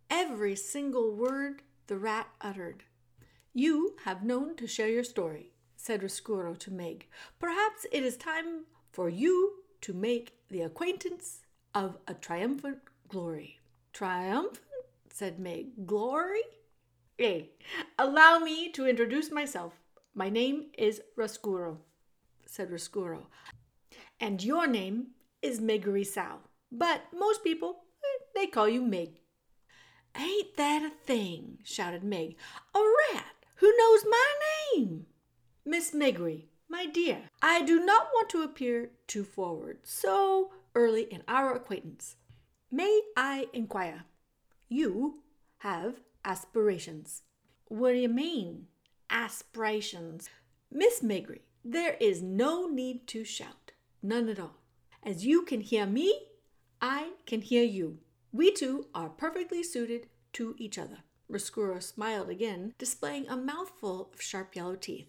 every 0.09 0.55
single 0.55 1.11
word 1.11 1.63
the 1.89 1.99
rat 1.99 2.29
uttered. 2.41 2.85
You 3.53 3.97
have 4.05 4.25
known 4.25 4.55
to 4.57 4.69
share 4.69 4.89
your 4.89 5.05
story, 5.05 5.51
said 5.77 6.01
Roscuro 6.01 6.57
to 6.61 6.71
Meg. 6.71 7.09
Perhaps 7.41 7.87
it 7.91 8.05
is 8.05 8.17
time 8.17 8.67
for 8.93 9.09
you 9.09 9.55
to 9.81 9.93
make 9.93 10.39
the 10.51 10.63
acquaintance 10.63 11.41
of 11.75 11.99
a 12.07 12.15
triumphant 12.15 12.79
glory. 13.09 13.59
Triumphant? 13.93 14.61
said 15.11 15.41
Meg. 15.41 15.85
Glory? 15.85 16.43
Eh, 17.19 17.43
allow 17.97 18.41
me 18.41 18.69
to 18.71 18.89
introduce 18.89 19.31
myself. 19.31 19.75
My 20.15 20.29
name 20.29 20.67
is 20.77 21.01
Roscuro, 21.17 21.79
said 22.45 22.71
Roscuro. 22.71 23.27
And 24.19 24.43
your 24.43 24.67
name 24.67 25.09
is 25.41 25.61
Miggery 25.61 26.05
Sow. 26.05 26.41
But 26.73 27.03
most 27.17 27.45
people, 27.45 27.85
eh, 28.03 28.25
they 28.35 28.47
call 28.49 28.69
you 28.69 28.83
Meg. 28.83 29.21
Ain't 30.17 30.57
that 30.57 30.83
a 30.83 30.91
thing? 30.91 31.59
shouted 31.63 32.03
Meg. 32.03 32.37
A 32.75 32.81
rat 33.13 33.35
who 33.57 33.73
knows 33.77 34.05
my 34.11 34.35
name. 34.75 35.07
Miss 35.65 35.93
Miggery, 35.93 36.47
my 36.69 36.85
dear, 36.85 37.31
I 37.41 37.63
do 37.63 37.85
not 37.85 38.09
want 38.13 38.29
to 38.31 38.43
appear 38.43 38.91
too 39.07 39.23
forward 39.23 39.79
so 39.85 40.53
early 40.75 41.03
in 41.03 41.23
our 41.29 41.55
acquaintance. 41.55 42.17
May 42.73 43.03
I 43.17 43.47
inquire? 43.53 44.05
You 44.69 45.21
have 45.59 46.01
aspirations. 46.25 47.23
What 47.69 47.93
do 47.93 47.99
you 47.99 48.09
mean, 48.09 48.67
aspirations? 49.11 50.29
Miss 50.71 51.01
Miggery, 51.01 51.41
there 51.65 51.97
is 52.01 52.23
no 52.23 52.67
need 52.67 53.07
to 53.09 53.25
shout. 53.25 53.73
None 54.03 54.29
at 54.29 54.41
all. 54.41 54.57
As 55.03 55.25
you 55.25 55.43
can 55.43 55.61
hear 55.61 55.87
me, 55.87 56.29
I 56.81 57.13
can 57.27 57.41
hear 57.41 57.65
you. 57.65 57.99
We 58.33 58.53
two 58.53 58.87
are 58.95 59.09
perfectly 59.09 59.63
suited 59.63 60.09
to 60.35 60.55
each 60.59 60.79
other. 60.79 60.99
Roscuro 61.31 61.83
smiled 61.83 62.29
again, 62.29 62.75
displaying 62.79 63.29
a 63.29 63.37
mouthful 63.37 64.11
of 64.13 64.21
sharp 64.21 64.55
yellow 64.55 64.77
teeth. 64.77 65.09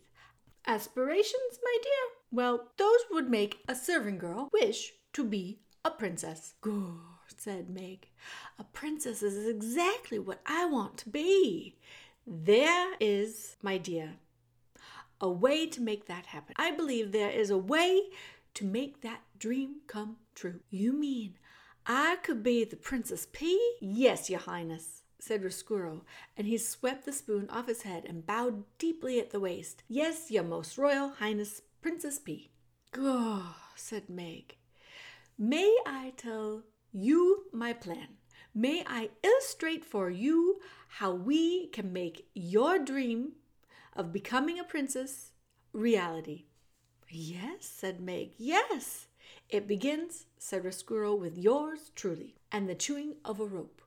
Aspirations, 0.67 1.59
my 1.63 1.77
dear? 1.83 1.91
Well, 2.31 2.71
those 2.77 2.99
would 3.11 3.29
make 3.29 3.63
a 3.67 3.75
serving 3.75 4.17
girl 4.17 4.49
wish 4.53 4.93
to 5.13 5.23
be 5.23 5.59
a 5.83 5.91
princess. 5.91 6.53
Good, 6.61 6.99
said 7.37 7.69
Meg. 7.69 8.09
A 8.59 8.63
princess 8.63 9.21
is 9.21 9.47
exactly 9.47 10.19
what 10.19 10.41
I 10.45 10.65
want 10.65 10.97
to 10.99 11.09
be. 11.09 11.77
There 12.27 12.93
is, 12.99 13.55
my 13.61 13.77
dear, 13.77 14.13
a 15.21 15.29
way 15.29 15.67
to 15.67 15.81
make 15.81 16.07
that 16.07 16.27
happen. 16.27 16.55
I 16.57 16.71
believe 16.71 17.11
there 17.11 17.29
is 17.29 17.49
a 17.49 17.57
way 17.57 18.03
to 18.55 18.65
make 18.65 19.01
that 19.01 19.21
dream 19.37 19.81
come 19.87 20.17
true. 20.33 20.61
You 20.69 20.93
mean 20.93 21.37
I 21.85 22.17
could 22.23 22.41
be 22.41 22.63
the 22.63 22.75
Princess 22.75 23.27
Pea? 23.31 23.75
Yes, 23.79 24.29
your 24.29 24.39
highness, 24.39 25.03
said 25.19 25.43
Roscuro, 25.43 26.01
and 26.35 26.47
he 26.47 26.57
swept 26.57 27.05
the 27.05 27.11
spoon 27.11 27.47
off 27.49 27.67
his 27.67 27.83
head 27.83 28.05
and 28.05 28.25
bowed 28.25 28.63
deeply 28.77 29.19
at 29.19 29.29
the 29.29 29.39
waist. 29.39 29.83
Yes, 29.87 30.31
your 30.31 30.43
most 30.43 30.77
royal 30.77 31.09
highness, 31.09 31.61
Princess 31.81 32.17
Pea. 32.17 32.49
Gah, 32.91 33.55
said 33.75 34.09
Meg. 34.09 34.55
May 35.37 35.77
I 35.85 36.13
tell 36.17 36.63
you 36.95 37.45
my 37.51 37.73
plan? 37.73 38.07
May 38.53 38.83
I 38.87 39.09
illustrate 39.21 39.83
for 39.83 40.09
you 40.09 40.61
how 40.87 41.11
we 41.11 41.67
can 41.67 41.91
make 41.91 42.27
your 42.33 42.79
dream 42.79 43.33
of 43.93 44.13
becoming 44.13 44.59
a 44.59 44.63
princess 44.63 45.31
reality? 45.73 46.45
Yes, 47.09 47.65
said 47.65 47.99
Meg. 47.99 48.31
Yes. 48.37 49.07
It 49.49 49.67
begins, 49.67 50.25
said 50.37 50.63
Roscuro, 50.63 51.15
with 51.19 51.37
yours 51.37 51.91
truly 51.95 52.35
and 52.51 52.69
the 52.69 52.75
chewing 52.75 53.15
of 53.25 53.39
a 53.39 53.45
rope. 53.45 53.81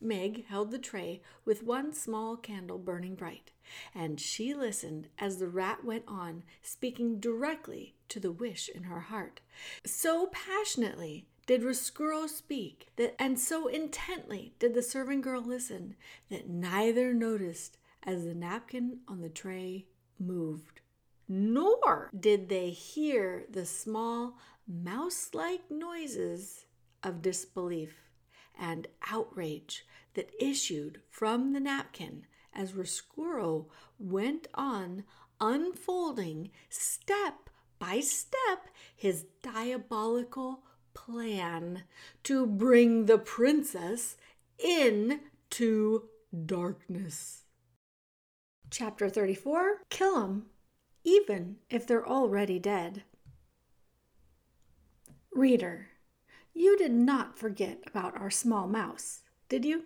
Meg 0.00 0.46
held 0.46 0.72
the 0.72 0.78
tray 0.78 1.22
with 1.44 1.62
one 1.62 1.92
small 1.92 2.36
candle 2.36 2.78
burning 2.78 3.14
bright, 3.14 3.52
and 3.94 4.20
she 4.20 4.52
listened 4.52 5.08
as 5.18 5.38
the 5.38 5.48
rat 5.48 5.84
went 5.84 6.04
on, 6.06 6.42
speaking 6.62 7.18
directly 7.18 7.94
to 8.08 8.20
the 8.20 8.30
wish 8.30 8.68
in 8.68 8.84
her 8.84 9.00
heart. 9.00 9.40
So 9.86 10.26
passionately 10.26 11.28
did 11.46 11.62
Roscuro 11.62 12.28
speak, 12.28 12.88
that, 12.96 13.14
and 13.20 13.38
so 13.38 13.68
intently 13.68 14.54
did 14.58 14.74
the 14.74 14.82
serving 14.82 15.20
girl 15.20 15.42
listen, 15.42 15.96
that 16.28 16.48
neither 16.48 17.14
noticed 17.14 17.78
as 18.02 18.24
the 18.24 18.34
napkin 18.34 18.98
on 19.08 19.20
the 19.20 19.28
tray 19.28 19.86
moved 20.18 20.80
nor 21.28 22.10
did 22.18 22.48
they 22.48 22.70
hear 22.70 23.44
the 23.50 23.66
small 23.66 24.38
mouse 24.66 25.30
like 25.32 25.70
noises 25.70 26.66
of 27.02 27.22
disbelief 27.22 28.10
and 28.58 28.86
outrage 29.10 29.84
that 30.14 30.30
issued 30.40 31.00
from 31.10 31.52
the 31.52 31.60
napkin 31.60 32.24
as 32.54 32.72
Roscuro 32.72 33.66
went 33.98 34.46
on 34.54 35.04
unfolding 35.40 36.50
step 36.70 37.50
by 37.78 38.00
step 38.00 38.68
his 38.96 39.26
diabolical 39.42 40.62
plan 40.96 41.84
to 42.24 42.46
bring 42.46 43.06
the 43.06 43.18
princess 43.18 44.16
into 44.58 46.08
darkness. 46.46 47.44
Chapter 48.70 49.08
34 49.08 49.82
Kill 49.90 50.22
'em 50.22 50.46
even 51.04 51.58
if 51.70 51.86
they're 51.86 52.06
already 52.06 52.58
dead. 52.58 53.04
Reader, 55.32 55.88
you 56.52 56.76
did 56.76 56.90
not 56.90 57.38
forget 57.38 57.78
about 57.86 58.18
our 58.18 58.30
small 58.30 58.66
mouse, 58.66 59.20
did 59.48 59.64
you? 59.64 59.84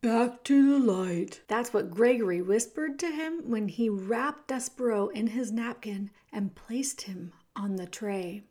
Back 0.00 0.42
to 0.44 0.72
the 0.72 0.92
light. 0.92 1.42
That's 1.46 1.72
what 1.72 1.90
Gregory 1.90 2.42
whispered 2.42 2.98
to 3.00 3.10
him 3.10 3.48
when 3.50 3.68
he 3.68 3.88
wrapped 3.88 4.48
Despereaux 4.48 5.12
in 5.12 5.28
his 5.28 5.52
napkin 5.52 6.10
and 6.32 6.56
placed 6.56 7.02
him 7.02 7.32
on 7.54 7.76
the 7.76 7.86
tray. 7.86 8.44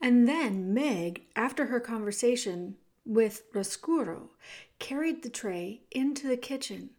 And 0.00 0.28
then 0.28 0.74
Meg, 0.74 1.22
after 1.34 1.66
her 1.66 1.80
conversation 1.80 2.76
with 3.06 3.50
Roscuro, 3.52 4.30
carried 4.78 5.22
the 5.22 5.30
tray 5.30 5.82
into 5.90 6.28
the 6.28 6.36
kitchen 6.36 6.90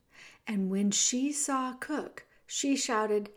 and 0.47 0.69
when 0.69 0.91
she 0.91 1.31
saw 1.31 1.73
Cook, 1.73 2.25
she 2.45 2.75
shouted, 2.75 3.29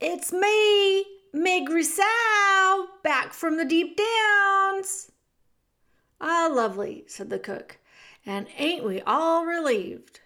It's 0.00 0.32
me, 0.32 1.04
Meg 1.32 1.68
Rousseau, 1.68 2.88
back 3.02 3.32
from 3.32 3.56
the 3.56 3.64
deep 3.64 3.96
downs. 3.96 5.10
Ah, 6.20 6.50
lovely, 6.52 7.04
said 7.06 7.30
the 7.30 7.38
cook, 7.38 7.78
and 8.24 8.46
ain't 8.56 8.84
we 8.84 9.00
all 9.02 9.44
relieved? 9.44 10.20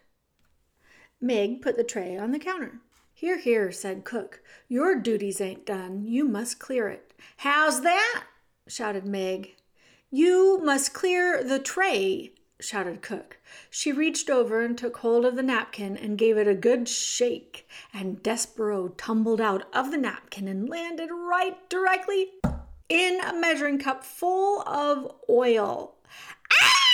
Meg 1.20 1.62
put 1.62 1.76
the 1.76 1.84
tray 1.84 2.16
on 2.16 2.32
the 2.32 2.38
counter. 2.38 2.80
Here, 3.14 3.38
here, 3.38 3.72
said 3.72 4.04
Cook. 4.04 4.40
Your 4.68 4.94
duties 4.94 5.40
ain't 5.40 5.66
done. 5.66 6.04
You 6.04 6.25
must 6.25 6.60
clear 6.60 6.88
it. 6.88 7.12
How's 7.38 7.80
that? 7.80 8.25
Shouted 8.68 9.04
Meg. 9.04 9.54
You 10.10 10.60
must 10.62 10.94
clear 10.94 11.42
the 11.42 11.58
tray, 11.58 12.32
shouted 12.60 13.02
Cook. 13.02 13.38
She 13.70 13.92
reached 13.92 14.30
over 14.30 14.62
and 14.62 14.76
took 14.76 14.98
hold 14.98 15.25
of 15.25 15.37
the 15.37 15.42
napkin 15.42 15.96
and 15.96 16.18
gave 16.18 16.37
it 16.37 16.46
a 16.46 16.54
good 16.54 16.88
shake, 16.88 17.68
and 17.92 18.22
Despereaux 18.22 18.94
tumbled 18.96 19.40
out 19.40 19.66
of 19.75 19.90
the 19.90 19.98
napkin 19.98 20.48
and 20.48 20.68
landed 20.68 21.10
right 21.10 21.56
directly 21.68 22.28
in 22.88 23.20
a 23.20 23.34
measuring 23.34 23.78
cup 23.78 24.04
full 24.04 24.62
of 24.62 25.12
oil. 25.28 25.94
Ah! 26.52 26.88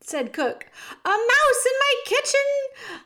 said 0.00 0.32
Cook. 0.32 0.66
A 1.04 1.08
mouse 1.08 1.66
in 1.66 1.78
my 1.80 1.94
kitchen, 2.04 2.40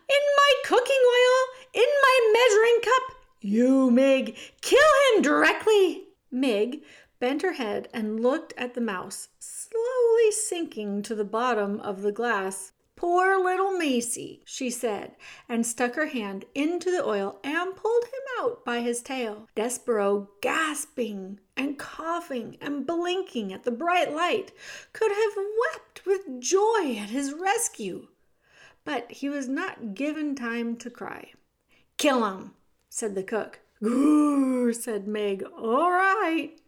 in 0.09 0.23
my 0.37 0.53
cooking 0.65 1.03
oil, 1.15 1.47
in 1.75 1.89
my 2.03 2.33
measuring 2.33 2.81
cup. 2.83 3.17
You, 3.41 3.91
Meg, 3.91 4.37
kill 4.61 4.79
him 5.15 5.23
directly. 5.23 6.05
Meg 6.31 6.83
bent 7.23 7.43
her 7.43 7.53
head 7.53 7.89
and 7.95 8.19
looked 8.19 8.53
at 8.57 8.75
the 8.75 8.81
mouse, 8.81 9.29
slowly 9.39 10.33
sinking 10.33 11.01
to 11.03 11.15
the 11.15 11.25
bottom 11.25 11.79
of 11.79 12.03
the 12.03 12.11
glass. 12.11 12.73
Poor 12.97 13.41
little 13.41 13.71
Macy, 13.71 14.43
she 14.45 14.69
said, 14.69 15.13
and 15.49 15.65
stuck 15.65 15.95
her 15.95 16.07
hand 16.07 16.45
into 16.53 16.91
the 16.91 17.05
oil 17.05 17.39
and 17.45 17.77
pulled 17.77 18.05
him 18.07 18.41
out 18.41 18.65
by 18.65 18.81
his 18.81 19.03
tail. 19.03 19.47
Despereaux, 19.55 20.31
gasping 20.41 21.39
and 21.57 21.79
coughing 21.79 22.57
and 22.61 22.89
blinking 22.89 23.53
at 23.53 23.63
the 23.63 23.71
bright 23.71 24.13
light, 24.13 24.51
could 24.93 25.13
have 25.13 25.45
wept 25.61 26.05
with 26.05 26.41
joy 26.41 26.97
at 27.01 27.11
his 27.11 27.33
rescue. 27.33 28.09
But 28.85 29.13
he 29.13 29.29
was 29.29 29.49
not 29.49 29.95
given 29.95 30.35
time 30.35 30.75
to 30.79 30.91
cry. 30.91 31.35
Kill 31.99 32.25
him, 32.27 32.55
said 32.89 33.15
the 33.15 33.23
cook. 33.23 33.61
Grrr, 33.81 34.75
said 34.75 35.07
Meg. 35.07 35.45
All 35.57 35.93
right. 35.93 36.59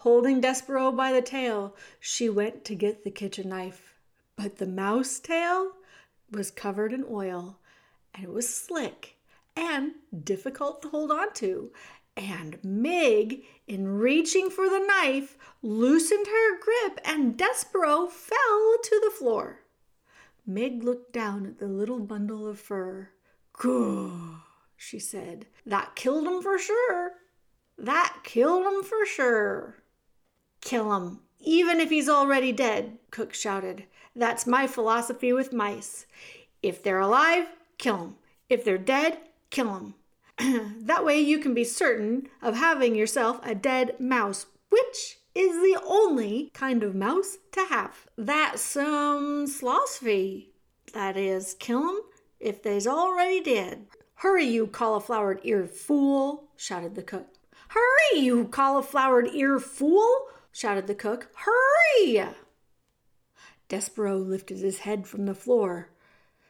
Holding 0.00 0.40
Despereaux 0.40 0.96
by 0.96 1.12
the 1.12 1.20
tail, 1.20 1.76
she 1.98 2.30
went 2.30 2.64
to 2.64 2.74
get 2.74 3.04
the 3.04 3.10
kitchen 3.10 3.50
knife. 3.50 3.96
But 4.34 4.56
the 4.56 4.66
mouse 4.66 5.18
tail 5.18 5.72
was 6.30 6.50
covered 6.50 6.94
in 6.94 7.04
oil 7.04 7.58
and 8.14 8.24
it 8.24 8.32
was 8.32 8.48
slick 8.48 9.16
and 9.54 9.92
difficult 10.24 10.80
to 10.80 10.88
hold 10.88 11.10
on 11.10 11.34
to. 11.34 11.70
And 12.16 12.58
Mig, 12.64 13.44
in 13.66 13.88
reaching 13.88 14.48
for 14.48 14.70
the 14.70 14.78
knife, 14.78 15.36
loosened 15.60 16.28
her 16.28 16.58
grip 16.58 16.98
and 17.04 17.36
Despereaux 17.36 18.08
fell 18.08 18.76
to 18.82 19.00
the 19.04 19.10
floor. 19.10 19.60
Mig 20.46 20.82
looked 20.82 21.12
down 21.12 21.44
at 21.44 21.58
the 21.58 21.68
little 21.68 22.00
bundle 22.00 22.46
of 22.46 22.58
fur. 22.58 23.10
Gah, 23.52 24.44
she 24.78 24.98
said. 24.98 25.44
That 25.66 25.94
killed 25.94 26.26
him 26.26 26.40
for 26.40 26.58
sure. 26.58 27.16
That 27.76 28.20
killed 28.24 28.64
him 28.64 28.82
for 28.82 29.04
sure. 29.04 29.79
Kill 30.60 30.94
him, 30.94 31.20
even 31.40 31.80
if 31.80 31.90
he's 31.90 32.08
already 32.08 32.52
dead, 32.52 32.98
Cook 33.10 33.34
shouted. 33.34 33.84
That's 34.14 34.46
my 34.46 34.66
philosophy 34.66 35.32
with 35.32 35.52
mice. 35.52 36.06
If 36.62 36.82
they're 36.82 37.00
alive, 37.00 37.46
kill 37.78 37.96
them. 37.96 38.16
If 38.48 38.64
they're 38.64 38.78
dead, 38.78 39.18
kill 39.50 39.72
them. 39.72 39.94
that 40.84 41.04
way 41.04 41.20
you 41.20 41.38
can 41.38 41.54
be 41.54 41.64
certain 41.64 42.28
of 42.42 42.56
having 42.56 42.94
yourself 42.94 43.40
a 43.42 43.54
dead 43.54 43.98
mouse, 43.98 44.46
which 44.68 45.18
is 45.34 45.52
the 45.52 45.80
only 45.86 46.50
kind 46.54 46.82
of 46.82 46.94
mouse 46.94 47.38
to 47.52 47.64
have. 47.66 48.06
That's 48.16 48.60
some 48.60 49.46
philosophy. 49.46 50.50
That 50.92 51.16
is, 51.16 51.54
kill 51.54 51.80
them 51.80 52.00
if 52.40 52.62
they's 52.62 52.86
already 52.86 53.40
dead. 53.40 53.86
Hurry, 54.16 54.44
you 54.44 54.66
cauliflowered 54.66 55.40
ear 55.44 55.66
fool, 55.66 56.48
shouted 56.56 56.94
the 56.94 57.02
cook. 57.02 57.28
Hurry, 57.68 58.20
you 58.20 58.46
cauliflowered 58.46 59.28
ear 59.32 59.58
fool, 59.58 60.26
shouted 60.52 60.86
the 60.86 60.94
cook. 60.94 61.28
Hurry! 61.34 62.24
Despereaux 63.68 64.18
lifted 64.18 64.58
his 64.58 64.80
head 64.80 65.06
from 65.06 65.26
the 65.26 65.34
floor. 65.34 65.90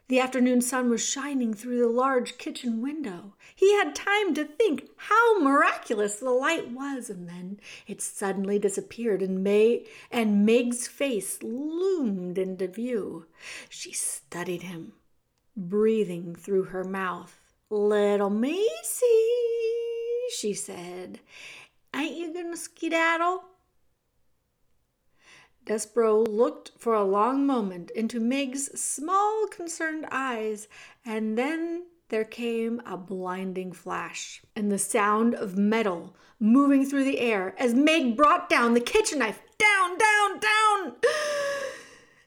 The 0.08 0.18
afternoon 0.18 0.60
sun 0.60 0.90
was 0.90 1.08
shining 1.08 1.54
through 1.54 1.78
the 1.78 1.86
large 1.86 2.36
kitchen 2.36 2.82
window. 2.82 3.34
He 3.54 3.72
had 3.74 3.94
time 3.94 4.34
to 4.34 4.44
think 4.44 4.88
how 4.96 5.38
miraculous 5.40 6.16
the 6.16 6.30
light 6.30 6.72
was, 6.72 7.08
and 7.08 7.28
then 7.28 7.60
it 7.86 8.02
suddenly 8.02 8.58
disappeared, 8.58 9.22
and 9.22 9.44
May 9.44 9.86
and 10.10 10.44
Meg's 10.44 10.88
face 10.88 11.40
loomed 11.44 12.38
into 12.38 12.66
view. 12.66 13.26
She 13.68 13.92
studied 13.92 14.62
him, 14.62 14.94
breathing 15.56 16.34
through 16.34 16.64
her 16.64 16.82
mouth. 16.82 17.38
Little 17.70 18.30
Macy, 18.30 19.06
she 20.36 20.52
said, 20.54 21.20
ain't 21.94 22.16
you 22.16 22.34
gonna 22.34 22.56
skedaddle? 22.56 23.44
Despereaux 25.70 26.26
looked 26.28 26.72
for 26.76 26.94
a 26.94 27.04
long 27.04 27.46
moment 27.46 27.92
into 27.92 28.18
Meg's 28.18 28.76
small, 28.80 29.46
concerned 29.46 30.04
eyes, 30.10 30.66
and 31.04 31.38
then 31.38 31.84
there 32.08 32.24
came 32.24 32.82
a 32.84 32.96
blinding 32.96 33.70
flash 33.70 34.42
and 34.56 34.72
the 34.72 34.80
sound 34.80 35.32
of 35.32 35.56
metal 35.56 36.16
moving 36.40 36.84
through 36.84 37.04
the 37.04 37.20
air 37.20 37.54
as 37.56 37.72
Meg 37.72 38.16
brought 38.16 38.48
down 38.48 38.74
the 38.74 38.80
kitchen 38.80 39.20
knife. 39.20 39.40
Down, 39.58 39.96
down, 39.96 40.40
down! 40.40 40.96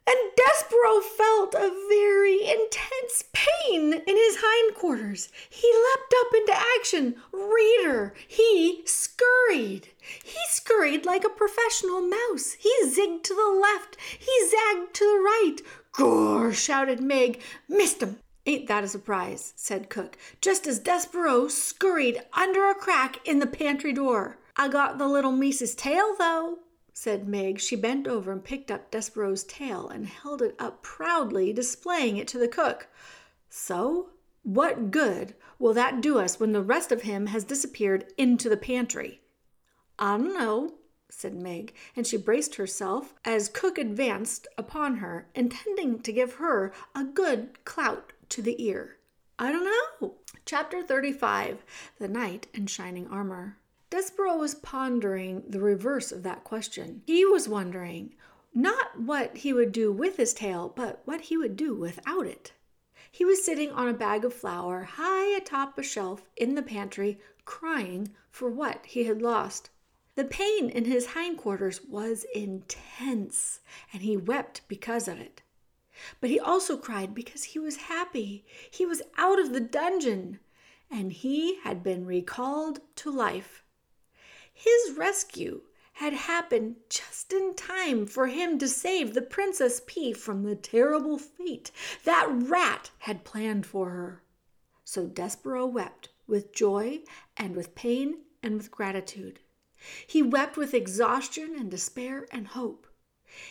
And 0.05 0.17
Despereaux 0.35 1.01
felt 1.01 1.55
a 1.55 1.71
very 1.87 2.41
intense 2.43 3.23
pain 3.31 3.93
in 3.93 4.15
his 4.17 4.37
hindquarters. 4.41 5.29
He 5.49 5.71
leapt 5.71 6.13
up 6.19 6.33
into 6.35 6.61
action. 6.77 7.15
Reader, 7.31 8.13
he 8.27 8.81
scurried. 8.85 9.87
He 10.23 10.39
scurried 10.49 11.05
like 11.05 11.23
a 11.23 11.29
professional 11.29 12.01
mouse. 12.01 12.53
He 12.59 12.73
zigged 12.83 13.23
to 13.23 13.33
the 13.33 13.59
left. 13.61 13.95
He 14.19 14.49
zagged 14.49 14.93
to 14.95 15.05
the 15.05 15.19
right. 15.19 15.57
Gore, 15.93 16.51
shouted 16.51 16.99
Meg. 16.99 17.41
Missed 17.69 18.03
him. 18.03 18.17
Ain't 18.45 18.67
that 18.67 18.83
a 18.83 18.89
surprise, 18.89 19.53
said 19.55 19.89
Cook, 19.89 20.17
just 20.41 20.67
as 20.67 20.79
Despereaux 20.79 21.49
scurried 21.49 22.21
under 22.33 22.69
a 22.69 22.75
crack 22.75 23.25
in 23.25 23.39
the 23.39 23.47
pantry 23.47 23.93
door. 23.93 24.37
I 24.57 24.67
got 24.67 24.97
the 24.97 25.07
little 25.07 25.31
mice's 25.31 25.75
tail, 25.75 26.13
though 26.19 26.59
said 26.93 27.27
Meg. 27.27 27.59
She 27.59 27.75
bent 27.75 28.07
over 28.07 28.31
and 28.31 28.43
picked 28.43 28.69
up 28.69 28.91
Despereaux's 28.91 29.43
tail 29.43 29.89
and 29.89 30.05
held 30.05 30.41
it 30.41 30.55
up 30.59 30.83
proudly, 30.83 31.51
displaying 31.51 32.17
it 32.17 32.27
to 32.29 32.37
the 32.37 32.47
cook. 32.47 32.87
So, 33.49 34.11
what 34.43 34.91
good 34.91 35.35
will 35.57 35.73
that 35.73 36.01
do 36.01 36.19
us 36.19 36.39
when 36.39 36.51
the 36.51 36.61
rest 36.61 36.91
of 36.91 37.01
him 37.01 37.27
has 37.27 37.43
disappeared 37.43 38.13
into 38.17 38.49
the 38.49 38.57
pantry? 38.57 39.21
I 39.97 40.17
don't 40.17 40.33
know, 40.33 40.75
said 41.09 41.33
Meg, 41.33 41.73
and 41.95 42.05
she 42.05 42.17
braced 42.17 42.55
herself 42.55 43.13
as 43.23 43.49
Cook 43.49 43.77
advanced 43.77 44.47
upon 44.57 44.97
her, 44.97 45.29
intending 45.33 46.01
to 46.01 46.11
give 46.11 46.35
her 46.35 46.73
a 46.95 47.03
good 47.03 47.63
clout 47.65 48.13
to 48.29 48.41
the 48.41 48.61
ear. 48.63 48.97
I 49.39 49.51
don't 49.51 49.65
know. 49.65 50.15
Chapter 50.45 50.83
35 50.83 51.63
The 51.99 52.07
Knight 52.07 52.47
in 52.53 52.67
Shining 52.67 53.07
Armor. 53.07 53.57
Despereaux 53.93 54.39
was 54.39 54.55
pondering 54.55 55.43
the 55.47 55.59
reverse 55.59 56.11
of 56.11 56.23
that 56.23 56.43
question. 56.43 57.03
He 57.05 57.23
was 57.25 57.47
wondering 57.47 58.15
not 58.51 58.99
what 58.99 59.37
he 59.37 59.53
would 59.53 59.71
do 59.71 59.91
with 59.91 60.17
his 60.17 60.33
tail, 60.33 60.73
but 60.75 61.03
what 61.05 61.21
he 61.21 61.37
would 61.37 61.55
do 61.55 61.75
without 61.75 62.25
it. 62.25 62.53
He 63.11 63.23
was 63.23 63.45
sitting 63.45 63.69
on 63.71 63.87
a 63.87 63.93
bag 63.93 64.25
of 64.25 64.33
flour 64.33 64.81
high 64.81 65.37
atop 65.37 65.77
a 65.77 65.83
shelf 65.83 66.27
in 66.35 66.55
the 66.55 66.63
pantry, 66.63 67.19
crying 67.45 68.15
for 68.31 68.49
what 68.49 68.83
he 68.83 69.03
had 69.03 69.21
lost. 69.21 69.69
The 70.15 70.23
pain 70.23 70.71
in 70.71 70.85
his 70.85 71.13
hindquarters 71.13 71.81
was 71.87 72.25
intense, 72.33 73.59
and 73.93 74.01
he 74.01 74.17
wept 74.17 74.61
because 74.67 75.07
of 75.07 75.19
it. 75.19 75.43
But 76.19 76.31
he 76.31 76.39
also 76.39 76.77
cried 76.77 77.13
because 77.13 77.43
he 77.43 77.59
was 77.59 77.75
happy. 77.75 78.43
He 78.71 78.87
was 78.87 79.03
out 79.19 79.37
of 79.39 79.53
the 79.53 79.61
dungeon, 79.61 80.39
and 80.89 81.11
he 81.11 81.59
had 81.59 81.83
been 81.83 82.07
recalled 82.07 82.79
to 82.95 83.11
life. 83.11 83.62
His 84.53 84.91
rescue 84.95 85.61
had 85.93 86.13
happened 86.13 86.75
just 86.89 87.33
in 87.33 87.53
time 87.55 88.05
for 88.05 88.27
him 88.27 88.57
to 88.59 88.67
save 88.67 89.13
the 89.13 89.21
Princess 89.21 89.81
Pea 89.85 90.13
from 90.13 90.43
the 90.43 90.55
terrible 90.55 91.17
fate 91.17 91.71
that 92.03 92.27
rat 92.29 92.91
had 92.99 93.23
planned 93.23 93.65
for 93.65 93.89
her. 93.89 94.23
So 94.83 95.07
Despereaux 95.07 95.65
wept 95.65 96.09
with 96.27 96.53
joy 96.53 97.01
and 97.37 97.55
with 97.55 97.75
pain 97.75 98.21
and 98.41 98.55
with 98.55 98.71
gratitude. 98.71 99.39
He 100.07 100.21
wept 100.21 100.55
with 100.57 100.73
exhaustion 100.73 101.55
and 101.55 101.69
despair 101.69 102.27
and 102.31 102.47
hope. 102.47 102.87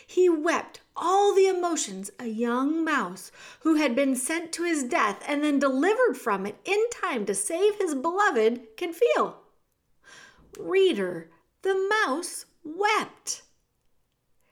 He 0.07 0.29
wept 0.29 0.79
all 0.95 1.35
the 1.35 1.47
emotions 1.47 2.09
a 2.17 2.27
young 2.27 2.83
mouse 2.83 3.31
who 3.61 3.75
had 3.75 3.95
been 3.95 4.15
sent 4.15 4.51
to 4.53 4.63
his 4.63 4.83
death 4.83 5.21
and 5.27 5.43
then 5.43 5.59
delivered 5.59 6.15
from 6.15 6.45
it 6.45 6.57
in 6.65 6.81
time 6.89 7.25
to 7.25 7.35
save 7.35 7.75
his 7.75 7.93
beloved 7.93 8.77
can 8.77 8.93
feel. 8.93 9.42
Reader, 10.59 11.29
the 11.61 11.89
mouse 12.05 12.45
wept. 12.63 13.43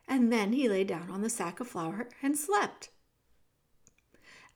And 0.08 0.32
then 0.32 0.54
he 0.54 0.68
lay 0.68 0.84
down 0.84 1.10
on 1.10 1.22
the 1.22 1.30
sack 1.30 1.60
of 1.60 1.68
flour 1.68 2.10
and 2.22 2.38
slept. 2.38 2.90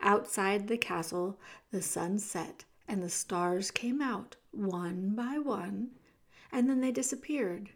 Outside 0.01 0.67
the 0.67 0.77
castle, 0.77 1.39
the 1.71 1.81
sun 1.81 2.19
set 2.19 2.65
and 2.88 3.01
the 3.01 3.10
stars 3.10 3.71
came 3.71 4.01
out 4.01 4.36
one 4.51 5.15
by 5.15 5.38
one, 5.39 5.91
and 6.51 6.69
then 6.69 6.81
they 6.81 6.91
disappeared. 6.91 7.71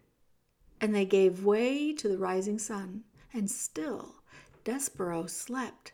And 0.81 0.93
they 0.93 1.05
gave 1.05 1.43
way 1.43 1.93
to 1.93 2.07
the 2.07 2.17
rising 2.17 2.59
sun, 2.59 3.03
and 3.33 3.49
still 3.49 4.15
Despereaux 4.63 5.27
slept. 5.27 5.93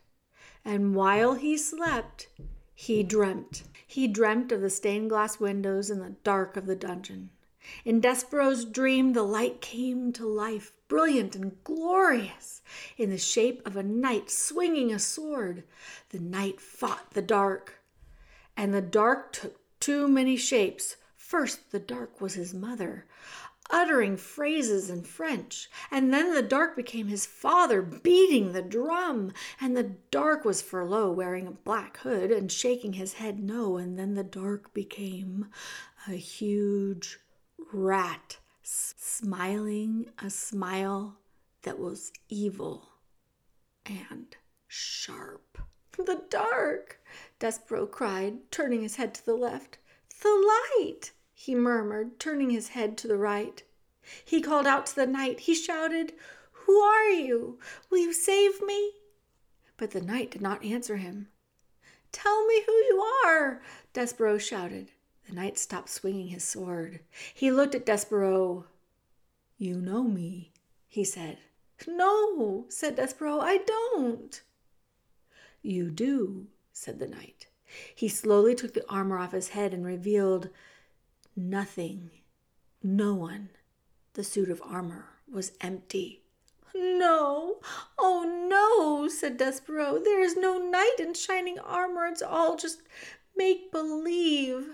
And 0.64 0.96
while 0.96 1.36
he 1.36 1.58
slept, 1.58 2.28
he 2.74 3.04
dreamt. 3.04 3.64
He 3.88 4.08
dreamt 4.08 4.52
of 4.52 4.62
the 4.62 4.70
stained 4.70 5.10
glass 5.10 5.40
windows 5.40 5.90
in 5.90 6.00
the 6.00 6.16
dark 6.24 6.58
of 6.58 6.66
the 6.66 6.76
dungeon. 6.76 7.30
In 7.84 8.02
Despereaux's 8.02 8.66
dream, 8.66 9.14
the 9.14 9.24
light 9.24 9.62
came 9.62 10.12
to 10.14 10.26
life, 10.26 10.72
brilliant 10.88 11.36
and 11.36 11.64
glorious, 11.64 12.62
in 12.98 13.10
the 13.10 13.18
shape 13.18 13.62
of 13.66 13.76
a 13.76 13.84
knight 13.84 14.30
swinging 14.30 14.92
a 14.92 15.00
sword. 15.00 15.64
The 16.10 16.20
knight 16.20 16.62
fought 16.62 17.12
the 17.12 17.22
dark, 17.22 17.82
and 18.56 18.74
the 18.74 18.82
dark 18.82 19.34
took 19.34 19.60
too 19.80 20.08
many 20.08 20.36
shapes. 20.36 20.98
First, 21.16 21.72
the 21.72 21.80
dark 21.80 22.22
was 22.22 22.36
his 22.36 22.54
mother, 22.54 23.06
uttering 23.70 24.16
phrases 24.18 24.90
in 24.90 25.04
French. 25.04 25.70
And 25.92 26.14
then 26.14 26.34
the 26.34 26.42
dark 26.42 26.76
became 26.76 27.08
his 27.08 27.26
father 27.26 27.82
beating 27.82 28.54
the 28.54 28.62
drum. 28.62 29.32
And 29.60 29.76
the 29.76 29.96
dark 30.12 30.46
was 30.46 30.62
Furlough 30.62 31.12
wearing 31.12 31.48
a 31.48 31.52
black 31.52 31.98
hood 31.98 32.32
and 32.32 32.52
shaking 32.52 32.94
his 32.94 33.14
head 33.14 33.40
no. 33.40 33.78
And 33.78 33.98
then 33.98 34.14
the 34.14 34.24
dark 34.24 34.74
became 34.74 35.48
a 36.08 36.14
huge 36.14 37.20
rat 37.76 38.38
smiling 38.64 40.10
a 40.20 40.30
smile 40.30 41.18
that 41.64 41.78
was 41.78 42.14
evil 42.30 42.90
and 43.86 44.36
sharp. 44.68 45.58
The 45.98 46.24
dark, 46.30 47.02
Despereaux 47.40 47.92
cried, 47.92 48.50
turning 48.52 48.82
his 48.82 48.96
head 48.96 49.14
to 49.16 49.26
the 49.26 49.36
left. 49.36 49.78
The 50.22 50.30
light, 50.78 51.12
he 51.34 51.54
murmured, 51.54 52.20
turning 52.20 52.50
his 52.50 52.70
head 52.70 52.98
to 53.00 53.08
the 53.08 53.18
right. 53.18 53.62
He 54.24 54.42
called 54.42 54.68
out 54.68 54.86
to 54.88 54.96
the 54.96 55.08
night. 55.08 55.42
He 55.42 55.54
shouted, 55.54 56.14
Who 56.52 56.80
are 56.80 57.10
you? 57.10 57.60
Will 57.90 58.00
you 58.00 58.14
save 58.14 58.62
me? 58.62 58.94
But 59.78 59.92
the 59.92 60.02
night 60.02 60.32
did 60.32 60.42
not 60.42 60.64
answer 60.64 60.98
him. 60.98 61.28
Tell 62.12 62.46
me 62.48 62.64
who 62.66 62.72
you 62.72 63.06
are, 63.26 63.62
Despereaux 63.94 64.38
shouted. 64.38 64.92
The 65.28 65.34
knight 65.34 65.58
stopped 65.58 65.90
swinging 65.90 66.28
his 66.28 66.44
sword. 66.44 67.00
He 67.34 67.52
looked 67.52 67.76
at 67.76 67.86
Despereaux. 67.86 68.66
You 69.58 69.80
know 69.80 70.04
me, 70.04 70.52
he 70.88 71.04
said. 71.04 71.38
No, 71.88 72.66
said 72.70 72.96
Despereaux, 72.96 73.40
I 73.42 73.58
don't. 73.58 74.42
You 75.62 75.90
do, 75.90 76.48
said 76.72 77.00
the 77.00 77.08
knight. 77.08 77.48
He 77.94 78.08
slowly 78.08 78.56
took 78.56 78.74
the 78.74 78.88
armor 78.90 79.18
off 79.18 79.32
his 79.32 79.50
head 79.50 79.74
and 79.74 79.86
revealed 79.86 80.50
nothing, 81.36 82.12
no 82.84 83.16
one. 83.16 83.50
The 84.14 84.24
suit 84.24 84.50
of 84.50 84.62
armor 84.64 85.06
was 85.30 85.54
empty. 85.60 86.22
No, 86.74 87.58
oh 87.98 88.48
no, 88.50 89.08
said 89.08 89.38
Despereaux. 89.38 90.04
There 90.04 90.22
is 90.22 90.38
no 90.38 90.58
knight 90.58 90.96
in 91.00 91.14
shining 91.14 91.58
armor. 91.60 92.06
It's 92.06 92.22
all 92.22 92.56
just 92.56 92.82
make 93.36 93.72
believe 93.72 94.68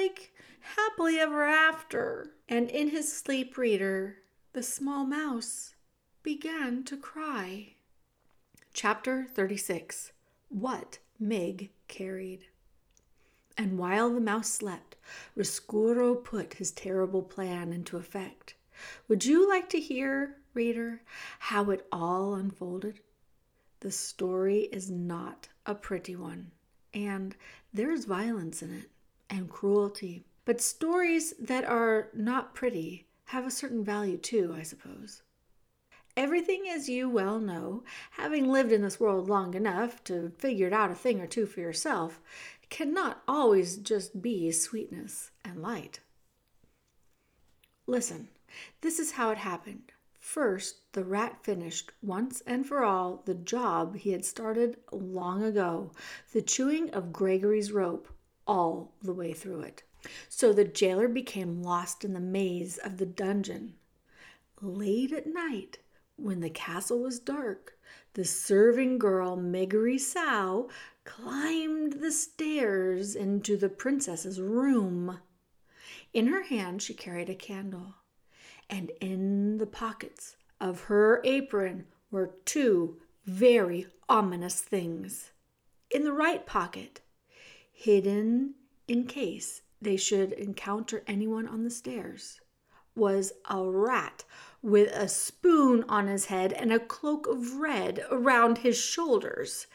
like 0.00 0.32
happily 0.76 1.18
ever 1.18 1.44
after. 1.44 2.30
And 2.48 2.70
in 2.70 2.90
his 2.90 3.12
sleep 3.12 3.56
reader, 3.56 4.18
the 4.52 4.62
small 4.62 5.04
mouse 5.04 5.74
began 6.22 6.84
to 6.84 6.96
cry. 6.96 7.74
Chapter 8.72 9.26
36 9.34 10.12
What 10.48 10.98
Mig 11.18 11.70
Carried. 11.88 12.46
And 13.56 13.76
while 13.76 14.10
the 14.10 14.20
mouse 14.20 14.50
slept, 14.50 14.94
Roscuro 15.36 16.14
put 16.14 16.54
his 16.54 16.70
terrible 16.70 17.22
plan 17.22 17.72
into 17.72 17.96
effect. 17.96 18.54
Would 19.08 19.24
you 19.24 19.48
like 19.48 19.68
to 19.70 19.80
hear, 19.80 20.36
reader, 20.54 21.02
how 21.40 21.70
it 21.70 21.84
all 21.90 22.34
unfolded? 22.34 23.00
The 23.80 23.90
story 23.90 24.68
is 24.70 24.90
not 24.90 25.48
a 25.66 25.74
pretty 25.74 26.14
one, 26.14 26.52
and 26.94 27.34
there's 27.72 28.04
violence 28.04 28.62
in 28.62 28.72
it 28.72 28.90
and 29.30 29.48
cruelty. 29.48 30.24
But 30.44 30.60
stories 30.60 31.34
that 31.38 31.64
are 31.64 32.08
not 32.14 32.54
pretty 32.54 33.06
have 33.26 33.46
a 33.46 33.50
certain 33.50 33.84
value 33.84 34.16
too, 34.16 34.54
I 34.56 34.62
suppose. 34.62 35.22
Everything, 36.16 36.64
as 36.68 36.88
you 36.88 37.08
well 37.08 37.38
know, 37.38 37.84
having 38.12 38.48
lived 38.48 38.72
in 38.72 38.82
this 38.82 38.98
world 38.98 39.28
long 39.28 39.54
enough 39.54 40.02
to 40.04 40.32
figure 40.38 40.72
out 40.74 40.90
a 40.90 40.94
thing 40.94 41.20
or 41.20 41.26
two 41.26 41.46
for 41.46 41.60
yourself, 41.60 42.20
cannot 42.70 43.22
always 43.28 43.76
just 43.76 44.20
be 44.20 44.50
sweetness 44.50 45.30
and 45.44 45.62
light. 45.62 46.00
Listen, 47.86 48.28
this 48.80 48.98
is 48.98 49.12
how 49.12 49.30
it 49.30 49.38
happened. 49.38 49.92
First, 50.18 50.92
the 50.92 51.04
rat 51.04 51.42
finished 51.42 51.92
once 52.02 52.42
and 52.46 52.66
for 52.66 52.82
all 52.82 53.22
the 53.24 53.34
job 53.34 53.96
he 53.96 54.10
had 54.10 54.24
started 54.24 54.76
long 54.90 55.42
ago 55.42 55.92
the 56.32 56.42
chewing 56.42 56.90
of 56.90 57.12
Gregory's 57.12 57.72
rope 57.72 58.08
all 58.48 58.94
the 59.02 59.12
way 59.12 59.32
through 59.32 59.60
it. 59.60 59.82
So 60.28 60.52
the 60.52 60.64
jailer 60.64 61.06
became 61.06 61.62
lost 61.62 62.04
in 62.04 62.14
the 62.14 62.20
maze 62.20 62.78
of 62.78 62.96
the 62.96 63.06
dungeon. 63.06 63.74
Late 64.60 65.12
at 65.12 65.26
night, 65.26 65.78
when 66.16 66.40
the 66.40 66.50
castle 66.50 67.00
was 67.00 67.20
dark, 67.20 67.78
the 68.14 68.24
serving 68.24 68.98
girl 68.98 69.36
Meggery 69.36 70.00
Sow 70.00 70.68
climbed 71.04 71.94
the 71.94 72.10
stairs 72.10 73.14
into 73.14 73.56
the 73.56 73.68
princess's 73.68 74.40
room. 74.40 75.20
In 76.12 76.26
her 76.26 76.42
hand 76.42 76.82
she 76.82 76.94
carried 76.94 77.30
a 77.30 77.34
candle, 77.34 77.94
and 78.68 78.90
in 79.00 79.58
the 79.58 79.66
pockets 79.66 80.36
of 80.60 80.82
her 80.82 81.20
apron 81.24 81.86
were 82.10 82.34
two 82.44 82.96
very 83.24 83.86
ominous 84.08 84.60
things. 84.60 85.30
In 85.90 86.04
the 86.04 86.12
right 86.12 86.44
pocket 86.44 87.00
hidden 87.78 88.54
in 88.88 89.04
case 89.04 89.62
they 89.80 89.96
should 89.96 90.32
encounter 90.32 91.04
anyone 91.06 91.46
on 91.46 91.62
the 91.62 91.70
stairs, 91.70 92.40
was 92.96 93.32
a 93.48 93.62
rat 93.62 94.24
with 94.60 94.90
a 94.92 95.08
spoon 95.08 95.84
on 95.88 96.08
his 96.08 96.24
head 96.24 96.52
and 96.52 96.72
a 96.72 96.80
cloak 96.80 97.28
of 97.28 97.54
red 97.54 98.04
around 98.10 98.58
his 98.58 98.76
shoulders. 98.76 99.68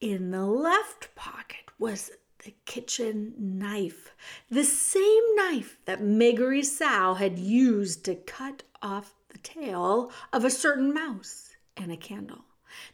In 0.00 0.32
the 0.32 0.44
left 0.44 1.14
pocket 1.14 1.70
was 1.78 2.10
the 2.44 2.54
kitchen 2.64 3.34
knife, 3.38 4.10
the 4.50 4.64
same 4.64 5.36
knife 5.36 5.78
that 5.84 6.02
Meggery 6.02 6.64
Sow 6.64 7.14
had 7.14 7.38
used 7.38 8.04
to 8.06 8.16
cut 8.16 8.64
off 8.82 9.14
the 9.28 9.38
tail 9.38 10.10
of 10.32 10.44
a 10.44 10.50
certain 10.50 10.92
mouse, 10.92 11.50
and 11.76 11.92
a 11.92 11.96
candle 11.96 12.46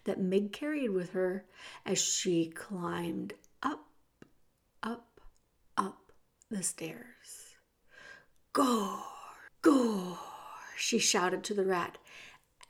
that 0.04 0.20
Mig 0.20 0.52
carried 0.52 0.90
with 0.90 1.12
her 1.12 1.46
as 1.86 1.98
she 1.98 2.50
climbed 2.50 3.32
the 6.50 6.62
stairs. 6.62 7.56
Gore, 8.52 9.02
gore, 9.62 10.18
she 10.76 10.98
shouted 10.98 11.44
to 11.44 11.54
the 11.54 11.64
rat. 11.64 11.98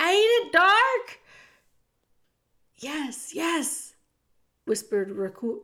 Ain't 0.01 0.47
it 0.47 0.53
dark? 0.53 1.21
Yes, 2.77 3.35
yes, 3.35 3.95
whispered 4.64 5.11
Racu- 5.11 5.62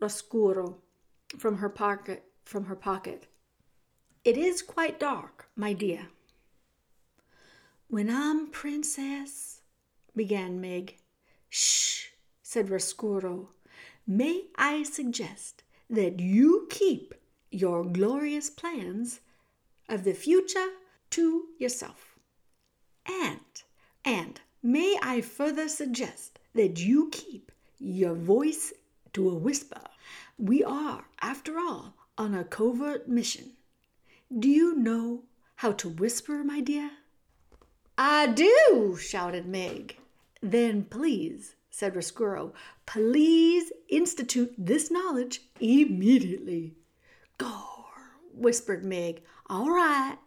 Roscuro 0.00 0.76
from 1.38 1.58
her 1.58 1.68
pocket. 1.68 2.24
From 2.44 2.64
her 2.64 2.76
pocket. 2.76 3.26
It 4.24 4.36
is 4.36 4.60
quite 4.62 4.98
dark, 4.98 5.48
my 5.54 5.72
dear. 5.72 6.08
When 7.88 8.10
I'm 8.10 8.48
princess, 8.48 9.62
began 10.16 10.60
Meg. 10.60 10.96
Shh, 11.48 12.08
said 12.42 12.68
Roscuro. 12.68 13.48
May 14.06 14.44
I 14.56 14.82
suggest 14.82 15.62
that 15.90 16.20
you 16.20 16.68
keep 16.70 17.14
your 17.50 17.84
glorious 17.84 18.48
plans 18.48 19.20
of 19.88 20.04
the 20.04 20.14
future 20.14 20.68
to 21.10 21.46
yourself. 21.58 22.16
And, 23.06 23.40
and 24.04 24.40
may 24.62 24.96
I 25.02 25.20
further 25.20 25.68
suggest 25.68 26.38
that 26.54 26.78
you 26.78 27.10
keep 27.10 27.50
your 27.78 28.14
voice 28.14 28.72
to 29.14 29.28
a 29.30 29.34
whisper. 29.34 29.82
We 30.38 30.62
are, 30.62 31.04
after 31.20 31.58
all, 31.58 31.94
on 32.16 32.34
a 32.34 32.44
covert 32.44 33.08
mission. 33.08 33.52
Do 34.38 34.48
you 34.48 34.76
know 34.76 35.24
how 35.56 35.72
to 35.72 35.88
whisper, 35.88 36.44
my 36.44 36.60
dear? 36.60 36.90
I 37.98 38.28
do, 38.28 38.96
shouted 39.00 39.46
Meg. 39.46 39.96
Then 40.40 40.84
please 40.84 41.56
said 41.70 41.94
Roscuro. 41.94 42.52
Please 42.86 43.72
institute 43.88 44.54
this 44.58 44.90
knowledge 44.90 45.42
immediately. 45.60 46.74
Gore, 47.38 47.86
whispered 48.34 48.84
Meg. 48.84 49.22
All 49.48 49.70
right. 49.70 50.18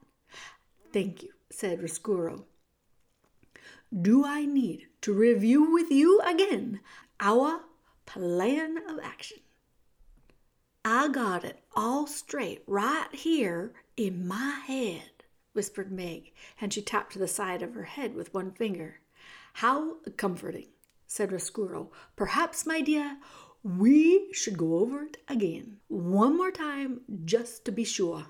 Thank 0.92 1.24
you, 1.24 1.30
said 1.52 1.82
Roscuro. 1.82 2.46
Do 3.94 4.26
I 4.26 4.46
need 4.46 4.88
to 5.02 5.14
review 5.14 5.72
with 5.72 5.92
you 5.92 6.20
again 6.22 6.80
our 7.20 7.62
plan 8.06 8.78
of 8.90 9.00
action? 9.04 9.38
I 10.86 11.08
got 11.08 11.46
it 11.46 11.60
all 11.76 12.08
straight 12.08 12.64
right 12.68 13.08
here 13.14 13.74
in 13.96 14.28
my 14.28 14.62
head, 14.66 15.24
whispered 15.54 15.92
Meg, 15.92 16.34
and 16.60 16.74
she 16.74 16.82
tapped 16.82 17.18
the 17.18 17.28
side 17.28 17.62
of 17.62 17.74
her 17.74 17.84
head 17.84 18.16
with 18.16 18.34
one 18.34 18.52
finger. 18.52 19.00
How 19.54 19.98
comforting 20.18 20.73
said 21.14 21.32
Roscuro. 21.32 21.92
Perhaps, 22.16 22.66
my 22.66 22.82
dear, 22.82 23.18
we 23.64 24.34
should 24.34 24.58
go 24.58 24.78
over 24.80 25.04
it 25.04 25.18
again, 25.28 25.78
one 25.88 26.36
more 26.36 26.50
time, 26.50 27.02
just 27.24 27.64
to 27.66 27.72
be 27.72 27.84
sure. 27.84 28.26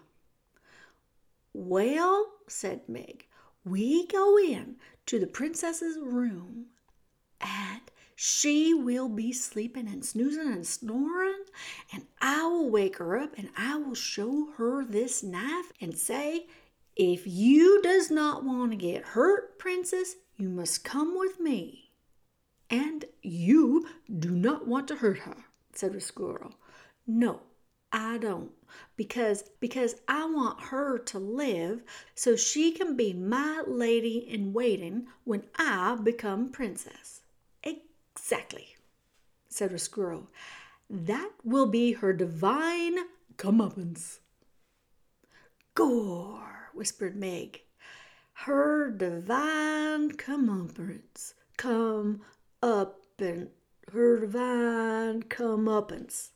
Well, 1.54 2.34
said 2.46 2.82
Meg, 2.90 3.26
we 3.64 4.06
go 4.08 4.38
in 4.38 4.76
to 5.06 5.18
the 5.18 5.28
princess's 5.28 5.98
room, 5.98 6.66
and 7.40 7.82
she 8.18 8.74
will 8.74 9.08
be 9.08 9.32
sleeping 9.32 9.88
and 9.88 10.04
snoozing 10.04 10.52
and 10.52 10.68
snoring, 10.68 11.46
and 11.94 12.04
I 12.22 12.46
will 12.48 12.70
wake 12.70 12.98
her 12.98 13.18
up 13.18 13.38
and 13.38 13.48
I 13.56 13.78
will 13.78 13.96
show 13.96 14.52
her 14.58 14.84
this 14.84 15.24
knife 15.24 15.72
and 15.80 15.98
say, 15.98 16.48
If 16.98 17.26
you 17.26 17.82
does 17.82 18.12
not 18.12 18.44
want 18.44 18.72
to 18.72 18.78
get 18.78 19.04
hurt, 19.04 19.58
princess, 19.58 20.18
you 20.36 20.50
must 20.50 20.84
come 20.84 21.18
with 21.18 21.40
me. 21.40 21.83
And 22.74 23.06
you 23.22 23.88
do 24.18 24.32
not 24.32 24.68
want 24.68 24.88
to 24.88 24.96
hurt 24.96 25.20
her, 25.20 25.38
said 25.74 25.94
Roscuro. 25.94 26.54
No, 27.06 27.42
I 27.92 28.18
don't. 28.18 28.50
Because 28.98 29.44
because 29.60 29.94
I 30.08 30.26
want 30.26 30.60
her 30.60 30.98
to 30.98 31.20
live 31.20 31.84
so 32.16 32.36
she 32.36 32.72
can 32.72 32.96
be 32.96 33.14
my 33.14 33.62
lady 33.68 34.18
in 34.18 34.54
waiting 34.54 35.06
when 35.24 35.44
I 35.56 35.96
become 36.02 36.50
princess. 36.50 37.22
Exactly, 37.64 38.76
said 39.48 39.72
Roscuro. 39.72 40.26
That 40.90 41.30
will 41.44 41.68
be 41.68 41.92
her 41.92 42.12
divine 42.12 42.98
comeuppance. 43.38 44.18
Gore, 45.76 46.72
whispered 46.74 47.16
Meg. 47.16 47.62
Her 48.34 48.90
divine 48.90 50.14
comeuppance. 50.14 51.36
Come 51.56 52.22
up 52.64 53.02
and 53.20 53.50
her 53.92 54.22
divine 54.22 55.24
comeuppance. 55.24 56.30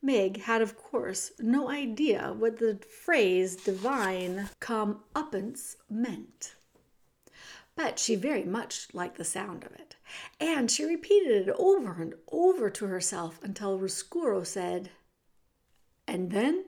Meg 0.00 0.42
had, 0.42 0.62
of 0.62 0.76
course, 0.76 1.32
no 1.40 1.68
idea 1.70 2.34
what 2.36 2.58
the 2.58 2.78
phrase 2.88 3.56
divine 3.56 4.50
comeuppance 4.60 5.76
meant. 5.90 6.54
But 7.74 7.98
she 7.98 8.14
very 8.14 8.44
much 8.44 8.88
liked 8.92 9.16
the 9.16 9.24
sound 9.24 9.64
of 9.64 9.72
it, 9.72 9.96
and 10.38 10.70
she 10.70 10.84
repeated 10.84 11.48
it 11.48 11.54
over 11.58 12.00
and 12.00 12.14
over 12.30 12.70
to 12.70 12.86
herself 12.86 13.40
until 13.42 13.78
Roscuro 13.78 14.44
said, 14.44 14.90
And 16.06 16.30
then? 16.30 16.64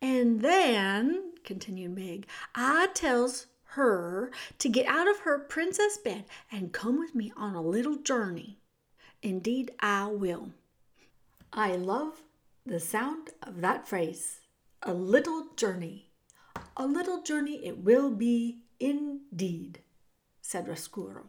And 0.00 0.40
then, 0.40 1.34
continued 1.44 1.94
Meg, 1.94 2.26
I 2.54 2.88
tells 2.94 3.46
her 3.78 4.30
to 4.58 4.68
get 4.68 4.86
out 4.86 5.08
of 5.08 5.20
her 5.20 5.38
princess 5.38 5.96
bed 5.96 6.24
and 6.52 6.72
come 6.72 6.98
with 6.98 7.14
me 7.14 7.32
on 7.36 7.54
a 7.54 7.62
little 7.62 7.96
journey. 7.96 8.58
Indeed, 9.22 9.70
I 9.80 10.08
will. 10.08 10.50
I 11.52 11.76
love 11.76 12.22
the 12.66 12.80
sound 12.80 13.30
of 13.42 13.62
that 13.62 13.88
phrase. 13.88 14.40
A 14.82 14.92
little 14.92 15.48
journey. 15.56 16.10
A 16.76 16.86
little 16.86 17.22
journey 17.22 17.64
it 17.64 17.78
will 17.78 18.10
be 18.10 18.58
indeed 18.78 19.80
said 20.48 20.66
Roscuro. 20.66 21.26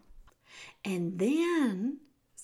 And 0.85 1.19
then, 1.19 1.97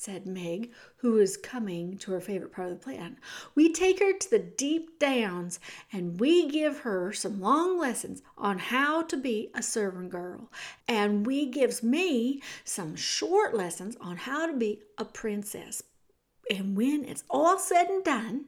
said 0.05 0.27
Meg, 0.27 0.71
who 0.97 1.13
was 1.13 1.35
coming 1.35 1.97
to 1.97 2.11
her 2.11 2.21
favorite 2.21 2.51
part 2.51 2.71
of 2.71 2.77
the 2.77 2.83
plan, 2.83 3.17
we 3.55 3.73
take 3.73 3.99
her 3.99 4.13
to 4.13 4.29
the 4.29 4.37
deep 4.37 4.99
downs 4.99 5.59
and 5.91 6.19
we 6.19 6.47
give 6.47 6.79
her 6.81 7.11
some 7.11 7.41
long 7.41 7.79
lessons 7.79 8.21
on 8.37 8.59
how 8.59 9.01
to 9.01 9.17
be 9.17 9.49
a 9.55 9.63
servant 9.63 10.11
girl. 10.11 10.51
And 10.87 11.25
we 11.25 11.47
gives 11.47 11.81
me 11.81 12.43
some 12.63 12.95
short 12.95 13.55
lessons 13.55 13.97
on 13.99 14.17
how 14.17 14.45
to 14.45 14.53
be 14.55 14.81
a 14.99 15.05
princess. 15.05 15.81
And 16.51 16.77
when 16.77 17.03
it's 17.03 17.23
all 17.27 17.57
said 17.57 17.87
and 17.87 18.03
done, 18.03 18.45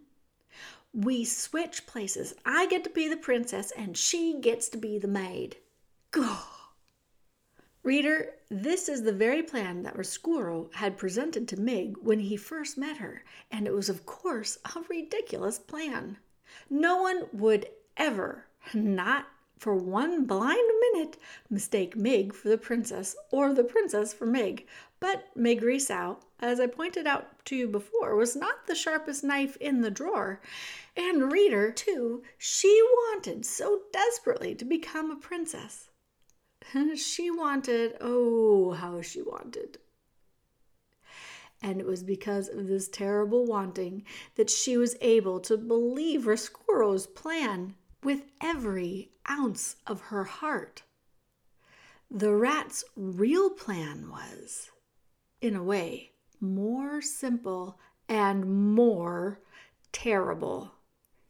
we 0.93 1.25
switch 1.25 1.87
places. 1.87 2.35
I 2.45 2.67
get 2.67 2.83
to 2.83 2.91
be 2.91 3.09
the 3.09 3.17
princess 3.17 3.71
and 3.75 3.97
she 3.97 4.39
gets 4.39 4.69
to 4.69 4.77
be 4.77 4.99
the 4.99 5.07
maid. 5.07 5.57
God. 6.11 6.56
Reader, 7.87 8.33
this 8.49 8.89
is 8.89 9.03
the 9.03 9.13
very 9.13 9.41
plan 9.41 9.83
that 9.83 9.95
Roscuro 9.95 10.69
had 10.73 10.97
presented 10.97 11.47
to 11.47 11.61
Mig 11.61 11.95
when 12.01 12.19
he 12.19 12.35
first 12.35 12.77
met 12.77 12.97
her, 12.97 13.23
and 13.49 13.65
it 13.65 13.73
was, 13.73 13.87
of 13.87 14.05
course, 14.05 14.57
a 14.75 14.81
ridiculous 14.89 15.57
plan. 15.57 16.17
No 16.69 17.01
one 17.01 17.29
would 17.31 17.69
ever, 17.95 18.43
not 18.73 19.27
for 19.57 19.73
one 19.73 20.25
blind 20.25 20.69
minute, 20.91 21.15
mistake 21.49 21.95
Mig 21.95 22.33
for 22.33 22.49
the 22.49 22.57
princess 22.57 23.15
or 23.31 23.53
the 23.53 23.63
princess 23.63 24.13
for 24.13 24.25
Mig. 24.25 24.67
But 24.99 25.33
Meggery 25.33 25.79
Sow, 25.79 26.19
as 26.41 26.59
I 26.59 26.67
pointed 26.67 27.07
out 27.07 27.45
to 27.45 27.55
you 27.55 27.69
before, 27.69 28.17
was 28.17 28.35
not 28.35 28.67
the 28.67 28.75
sharpest 28.75 29.23
knife 29.23 29.55
in 29.61 29.79
the 29.79 29.89
drawer. 29.89 30.41
And 30.97 31.31
reader, 31.31 31.71
too, 31.71 32.21
she 32.37 32.81
wanted 32.83 33.45
so 33.45 33.83
desperately 33.93 34.55
to 34.55 34.65
become 34.65 35.09
a 35.09 35.15
princess 35.15 35.87
she 36.95 37.31
wanted, 37.31 37.95
oh, 38.01 38.71
how 38.71 39.01
she 39.01 39.21
wanted. 39.21 39.77
And 41.61 41.79
it 41.79 41.87
was 41.87 42.03
because 42.03 42.49
of 42.49 42.67
this 42.67 42.87
terrible 42.87 43.45
wanting 43.45 44.03
that 44.35 44.49
she 44.49 44.77
was 44.77 44.95
able 45.01 45.39
to 45.41 45.57
believe 45.57 46.27
Roscuro's 46.27 47.07
plan 47.07 47.75
with 48.03 48.23
every 48.41 49.11
ounce 49.29 49.77
of 49.87 50.01
her 50.01 50.23
heart. 50.23 50.83
The 52.09 52.33
rat's 52.33 52.85
real 52.95 53.49
plan 53.49 54.09
was, 54.09 54.71
in 55.41 55.55
a 55.55 55.63
way, 55.63 56.11
more 56.39 57.01
simple 57.01 57.79
and 58.07 58.73
more 58.75 59.41
terrible. 59.91 60.73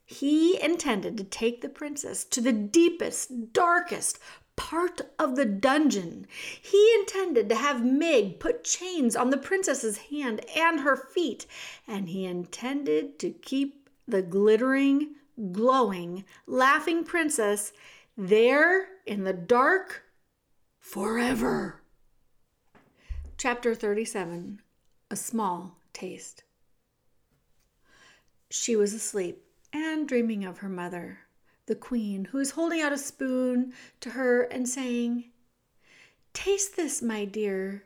He 0.05 0.61
intended 0.61 1.17
to 1.17 1.23
take 1.23 1.61
the 1.61 1.69
princess 1.69 2.23
to 2.25 2.41
the 2.41 2.53
deepest, 2.53 3.53
darkest, 3.53 4.19
part 4.57 5.01
of 5.17 5.37
the 5.37 5.45
dungeon. 5.45 6.27
He 6.61 6.93
intended 6.99 7.47
to 7.47 7.55
have 7.55 7.85
Meg 7.85 8.39
put 8.39 8.65
chains 8.65 9.15
on 9.15 9.29
the 9.29 9.37
princess's 9.37 9.97
hand 9.97 10.41
and 10.53 10.81
her 10.81 10.97
feet, 10.97 11.45
and 11.87 12.09
he 12.09 12.25
intended 12.25 13.17
to 13.19 13.29
keep 13.29 13.89
the 14.05 14.21
glittering, 14.21 15.15
glowing, 15.53 16.25
laughing 16.45 17.05
princess 17.05 17.71
there 18.17 18.87
in 19.05 19.23
the 19.23 19.33
dark 19.33 20.03
forever. 20.79 21.81
Chapter 23.37 23.75
37 23.75 24.61
A 25.11 25.15
Small 25.15 25.77
Taste. 25.93 26.43
She 28.49 28.75
was 28.75 28.93
asleep 28.93 29.43
and 29.71 30.07
dreaming 30.07 30.43
of 30.43 30.59
her 30.59 30.69
mother 30.69 31.26
the 31.67 31.75
queen, 31.75 32.25
who 32.25 32.39
is 32.39 32.51
holding 32.51 32.81
out 32.81 32.91
a 32.91 32.97
spoon 32.97 33.73
to 33.99 34.11
her 34.11 34.43
and 34.43 34.67
saying, 34.67 35.25
Taste 36.33 36.75
this, 36.75 37.01
my 37.01 37.25
dear. 37.25 37.83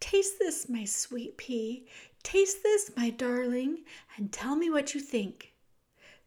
Taste 0.00 0.38
this, 0.38 0.68
my 0.68 0.84
sweet 0.84 1.36
pea. 1.36 1.86
Taste 2.22 2.62
this, 2.62 2.90
my 2.96 3.10
darling, 3.10 3.84
and 4.16 4.32
tell 4.32 4.56
me 4.56 4.70
what 4.70 4.94
you 4.94 5.00
think. 5.00 5.52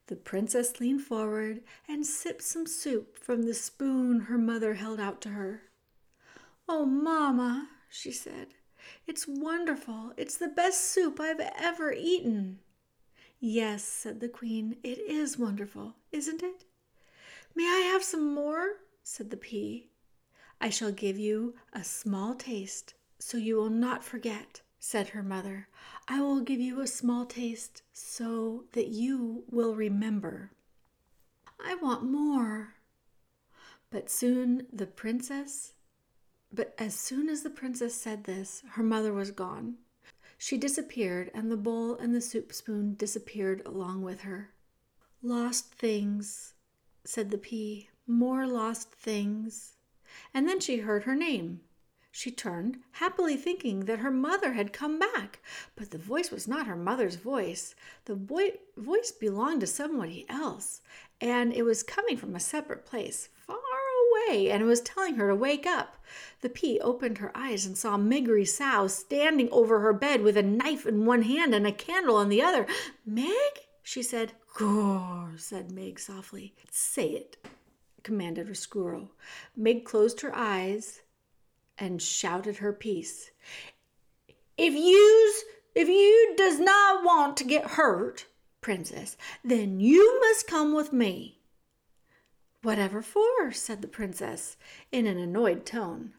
The 0.07 0.15
princess 0.15 0.79
leaned 0.79 1.01
forward 1.01 1.61
and 1.87 2.05
sipped 2.05 2.43
some 2.43 2.65
soup 2.65 3.17
from 3.17 3.43
the 3.43 3.53
spoon 3.53 4.21
her 4.21 4.37
mother 4.37 4.75
held 4.75 4.99
out 4.99 5.21
to 5.21 5.29
her. 5.29 5.63
Oh, 6.69 6.85
mamma, 6.85 7.69
she 7.89 8.11
said, 8.11 8.47
it's 9.05 9.27
wonderful. 9.27 10.13
It's 10.17 10.37
the 10.37 10.47
best 10.47 10.81
soup 10.81 11.19
I've 11.19 11.39
ever 11.39 11.91
eaten. 11.91 12.59
Yes, 13.39 13.83
said 13.83 14.19
the 14.19 14.29
queen, 14.29 14.77
it 14.83 14.97
is 14.97 15.37
wonderful, 15.37 15.95
isn't 16.11 16.41
it? 16.41 16.65
May 17.55 17.65
I 17.65 17.89
have 17.91 18.03
some 18.03 18.33
more? 18.33 18.77
said 19.03 19.29
the 19.29 19.37
pea. 19.37 19.89
I 20.59 20.69
shall 20.69 20.91
give 20.91 21.19
you 21.19 21.55
a 21.71 21.83
small 21.83 22.33
taste, 22.33 22.95
so 23.19 23.37
you 23.37 23.55
will 23.55 23.69
not 23.69 24.03
forget, 24.03 24.61
said 24.79 25.09
her 25.09 25.21
mother. 25.21 25.67
I 26.07 26.19
will 26.19 26.41
give 26.41 26.59
you 26.59 26.81
a 26.81 26.87
small 26.87 27.25
taste 27.25 27.83
so 27.93 28.65
that 28.71 28.87
you 28.87 29.43
will 29.51 29.75
remember. 29.75 30.51
I 31.63 31.75
want 31.75 32.03
more. 32.03 32.75
But 33.91 34.09
soon 34.09 34.65
the 34.73 34.87
princess, 34.87 35.73
but 36.51 36.73
as 36.79 36.95
soon 36.95 37.29
as 37.29 37.43
the 37.43 37.49
princess 37.49 37.93
said 37.93 38.23
this, 38.23 38.63
her 38.71 38.83
mother 38.83 39.13
was 39.13 39.31
gone. 39.31 39.75
She 40.37 40.57
disappeared, 40.57 41.31
and 41.33 41.51
the 41.51 41.57
bowl 41.57 41.95
and 41.95 42.13
the 42.13 42.21
soup 42.21 42.53
spoon 42.53 42.95
disappeared 42.95 43.61
along 43.65 44.03
with 44.03 44.21
her. 44.21 44.53
Lost 45.21 45.73
things, 45.73 46.53
said 47.03 47.31
the 47.31 47.37
pea, 47.37 47.89
more 48.05 48.45
lost 48.45 48.91
things. 48.93 49.73
And 50.33 50.47
then 50.47 50.59
she 50.59 50.77
heard 50.77 51.03
her 51.03 51.15
name. 51.15 51.61
She 52.11 52.31
turned, 52.31 52.79
happily 52.93 53.35
thinking 53.35 53.85
that 53.85 53.99
her 53.99 54.11
mother 54.11 54.53
had 54.53 54.73
come 54.73 54.97
back. 54.97 55.39
But 55.75 55.91
the 55.91 55.97
voice 55.97 56.31
was 56.31 56.47
not 56.47 56.65
her 56.67 56.75
mother's 56.75 57.15
voice. 57.15 57.75
The 58.05 58.15
boy- 58.15 58.57
voice 58.75 59.11
belonged 59.11 59.61
to 59.61 59.67
somebody 59.67 60.25
else, 60.29 60.81
and 61.21 61.53
it 61.53 61.63
was 61.63 61.83
coming 61.83 62.17
from 62.17 62.35
a 62.35 62.39
separate 62.39 62.85
place, 62.85 63.29
away 64.27 64.49
and 64.49 64.65
was 64.65 64.81
telling 64.81 65.15
her 65.15 65.27
to 65.29 65.35
wake 65.35 65.65
up. 65.65 65.97
The 66.41 66.49
pea 66.49 66.79
opened 66.79 67.17
her 67.17 67.31
eyes 67.35 67.65
and 67.65 67.77
saw 67.77 67.97
Meg 67.97 68.29
Sow 68.47 68.87
standing 68.87 69.49
over 69.51 69.79
her 69.79 69.93
bed 69.93 70.21
with 70.21 70.37
a 70.37 70.43
knife 70.43 70.85
in 70.85 71.05
one 71.05 71.23
hand 71.23 71.53
and 71.53 71.65
a 71.65 71.71
candle 71.71 72.19
in 72.21 72.29
the 72.29 72.41
other. 72.41 72.67
Meg? 73.05 73.33
she 73.83 74.03
said. 74.03 74.33
Gore, 74.57 75.33
said 75.37 75.71
Meg 75.71 75.99
softly. 75.99 76.53
Say 76.71 77.09
it, 77.09 77.37
commanded 78.03 78.47
Roscuro. 78.47 79.09
Meg 79.55 79.85
closed 79.85 80.21
her 80.21 80.35
eyes 80.35 81.01
and 81.77 82.01
shouted 82.01 82.57
her 82.57 82.73
piece. 82.73 83.31
If 84.57 84.73
you's 84.73 85.43
if 85.75 85.87
you 85.87 86.33
does 86.35 86.59
not 86.59 87.03
want 87.03 87.37
to 87.37 87.43
get 87.43 87.71
hurt, 87.71 88.25
princess, 88.61 89.15
then 89.43 89.79
you 89.79 90.19
must 90.21 90.47
come 90.47 90.73
with 90.73 90.91
me. 90.91 91.36
Whatever 92.67 93.01
for? 93.01 93.53
said 93.53 93.81
the 93.81 93.87
princess 93.87 94.57
in 94.91 95.07
an 95.07 95.17
annoyed 95.17 95.65
tone. 95.65 96.15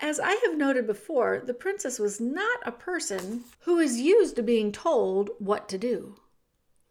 As 0.00 0.18
I 0.18 0.32
have 0.44 0.56
noted 0.56 0.84
before, 0.84 1.44
the 1.46 1.54
princess 1.54 2.00
was 2.00 2.20
not 2.20 2.58
a 2.66 2.72
person 2.72 3.44
who 3.60 3.78
is 3.78 4.00
used 4.00 4.34
to 4.34 4.42
being 4.42 4.72
told 4.72 5.30
what 5.38 5.68
to 5.68 5.78
do. 5.78 6.16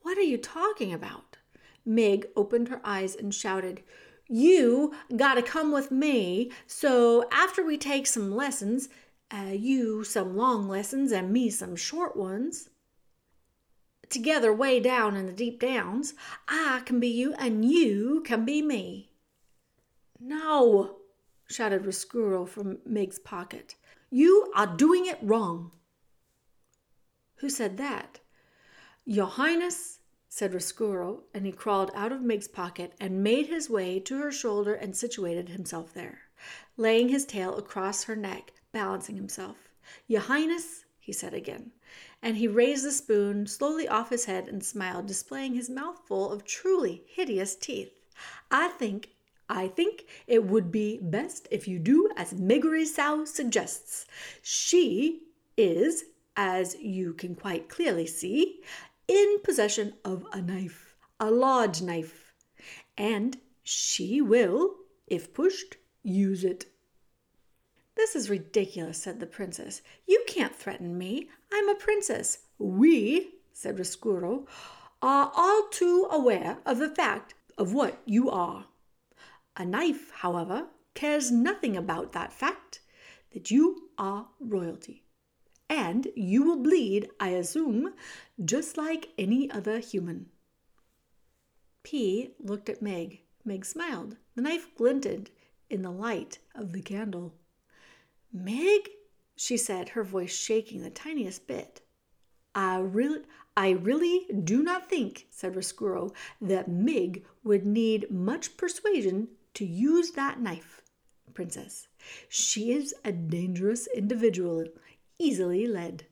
What 0.03 0.17
are 0.17 0.21
you 0.21 0.37
talking 0.37 0.93
about? 0.93 1.35
Meg 1.85 2.27
opened 2.37 2.69
her 2.69 2.79
eyes 2.85 3.17
and 3.17 3.35
shouted, 3.35 3.83
You 4.29 4.93
gotta 5.13 5.43
come 5.43 5.73
with 5.73 5.91
me, 5.91 6.49
so 6.65 7.27
after 7.33 7.65
we 7.65 7.77
take 7.77 8.07
some 8.07 8.33
lessons, 8.33 8.87
uh, 9.29 9.51
you 9.51 10.05
some 10.05 10.37
long 10.37 10.69
lessons 10.69 11.11
and 11.11 11.33
me 11.33 11.49
some 11.49 11.75
short 11.75 12.15
ones, 12.15 12.69
together 14.13 14.53
way 14.53 14.79
down 14.79 15.17
in 15.17 15.25
the 15.25 15.33
deep 15.33 15.59
downs, 15.59 16.13
I 16.47 16.81
can 16.85 16.99
be 16.99 17.09
you 17.09 17.33
and 17.33 17.65
you 17.65 18.21
can 18.25 18.45
be 18.45 18.61
me. 18.61 19.11
No, 20.19 20.99
shouted 21.49 21.85
Roscuro 21.85 22.47
from 22.47 22.77
Meg's 22.85 23.19
pocket. 23.19 23.75
You 24.09 24.51
are 24.55 24.77
doing 24.77 25.05
it 25.05 25.19
wrong. 25.21 25.71
Who 27.37 27.49
said 27.49 27.75
that? 27.77 28.19
Your 29.05 29.27
Highness, 29.27 29.99
said 30.29 30.53
Roscuro, 30.53 31.23
and 31.33 31.45
he 31.45 31.51
crawled 31.51 31.91
out 31.93 32.11
of 32.13 32.21
Meg's 32.21 32.47
pocket 32.47 32.93
and 32.99 33.21
made 33.21 33.47
his 33.47 33.69
way 33.69 33.99
to 33.99 34.17
her 34.19 34.31
shoulder 34.31 34.73
and 34.73 34.95
situated 34.95 35.49
himself 35.49 35.93
there, 35.93 36.19
laying 36.77 37.09
his 37.09 37.25
tail 37.25 37.57
across 37.57 38.05
her 38.05 38.15
neck, 38.15 38.53
balancing 38.71 39.17
himself. 39.17 39.57
Your 40.07 40.21
Highness, 40.21 40.85
he 40.99 41.11
said 41.11 41.33
again, 41.33 41.71
and 42.23 42.37
he 42.37 42.47
raised 42.47 42.85
the 42.85 42.91
spoon 42.91 43.45
slowly 43.45 43.87
off 43.87 44.09
his 44.09 44.25
head 44.25 44.47
and 44.47 44.63
smiled, 44.63 45.05
displaying 45.05 45.53
his 45.53 45.69
mouth 45.69 45.99
full 46.07 46.31
of 46.31 46.45
truly 46.45 47.03
hideous 47.05 47.53
teeth. 47.55 47.91
I 48.49 48.69
think 48.69 49.09
I 49.49 49.67
think 49.67 50.05
it 50.25 50.45
would 50.45 50.71
be 50.71 50.99
best 51.01 51.49
if 51.51 51.67
you 51.67 51.77
do 51.77 52.09
as 52.15 52.33
Meggery 52.33 52.85
Sow 52.85 53.25
suggests. 53.25 54.05
She 54.41 55.23
is, 55.57 56.05
as 56.37 56.75
you 56.79 57.13
can 57.13 57.35
quite 57.35 57.67
clearly 57.67 58.07
see, 58.07 58.61
in 59.07 59.39
possession 59.43 59.95
of 60.05 60.25
a 60.31 60.41
knife, 60.41 60.95
a 61.19 61.29
large 61.29 61.81
knife, 61.81 62.33
and 62.97 63.37
she 63.63 64.21
will, 64.21 64.75
if 65.07 65.33
pushed, 65.33 65.75
use 66.03 66.45
it. 66.45 66.67
This 67.95 68.15
is 68.15 68.29
ridiculous, 68.29 68.97
said 68.97 69.19
the 69.19 69.25
princess. 69.25 69.81
You 70.07 70.23
can't 70.27 70.55
threaten 70.55 70.97
me. 70.97 71.29
I'm 71.51 71.69
a 71.69 71.75
princess. 71.75 72.39
We, 72.57 73.35
said 73.53 73.77
Roscuro, 73.77 74.47
are 75.01 75.31
all 75.35 75.67
too 75.69 76.07
aware 76.09 76.57
of 76.65 76.79
the 76.79 76.89
fact 76.89 77.33
of 77.57 77.73
what 77.73 78.01
you 78.05 78.29
are. 78.29 78.65
A 79.55 79.65
knife, 79.65 80.11
however, 80.11 80.67
cares 80.95 81.31
nothing 81.31 81.77
about 81.77 82.13
that 82.13 82.33
fact 82.33 82.79
that 83.33 83.51
you 83.51 83.89
are 83.97 84.27
royalty. 84.39 85.03
And 85.69 86.07
you 86.15 86.43
will 86.43 86.61
bleed, 86.61 87.09
I 87.19 87.29
assume, 87.29 87.93
just 88.43 88.77
like 88.77 89.09
any 89.17 89.49
other 89.51 89.79
human. 89.79 90.27
P 91.83 92.31
looked 92.39 92.69
at 92.69 92.81
Meg. 92.81 93.21
Meg 93.45 93.65
smiled. 93.65 94.17
The 94.35 94.41
knife 94.41 94.67
glinted 94.75 95.29
in 95.69 95.81
the 95.81 95.91
light 95.91 96.39
of 96.55 96.73
the 96.73 96.81
candle. 96.81 97.33
Meg, 98.33 98.89
she 99.35 99.57
said, 99.57 99.89
her 99.89 100.03
voice 100.03 100.35
shaking 100.35 100.81
the 100.81 100.89
tiniest 100.89 101.47
bit. 101.47 101.81
I 102.55 102.79
really, 102.79 103.21
I 103.55 103.71
really 103.71 104.25
do 104.43 104.63
not 104.63 104.89
think, 104.89 105.27
said 105.29 105.55
Roscuro, 105.55 106.13
that 106.41 106.67
Meg 106.67 107.23
would 107.43 107.65
need 107.65 108.09
much 108.09 108.57
persuasion 108.57 109.27
to 109.53 109.65
use 109.65 110.11
that 110.11 110.39
knife, 110.39 110.81
Princess. 111.33 111.87
She 112.27 112.71
is 112.71 112.93
a 113.05 113.11
dangerous 113.11 113.87
individual, 113.87 114.65
easily 115.19 115.67
led. 115.67 116.07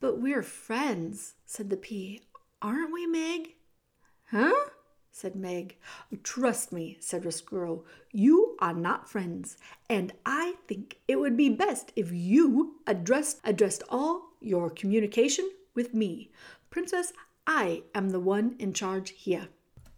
But 0.00 0.20
we're 0.20 0.42
friends, 0.42 1.34
said 1.46 1.70
the 1.70 1.76
pea. 1.76 2.20
Aren't 2.60 2.92
we, 2.92 3.06
Meg? 3.06 3.54
Huh? 4.30 4.54
Said 5.16 5.34
Meg. 5.34 5.78
Trust 6.22 6.72
me, 6.72 6.98
said 7.00 7.24
Roscuro, 7.24 7.84
you 8.12 8.54
are 8.58 8.74
not 8.74 9.08
friends, 9.08 9.56
and 9.88 10.12
I 10.26 10.56
think 10.68 10.98
it 11.08 11.18
would 11.18 11.38
be 11.38 11.48
best 11.48 11.90
if 11.96 12.12
you 12.12 12.80
addressed 12.86 13.40
addressed 13.42 13.82
all 13.88 14.32
your 14.42 14.68
communication 14.68 15.50
with 15.74 15.94
me. 15.94 16.30
Princess, 16.68 17.14
I 17.46 17.84
am 17.94 18.10
the 18.10 18.20
one 18.20 18.56
in 18.58 18.74
charge 18.74 19.12
here. 19.12 19.48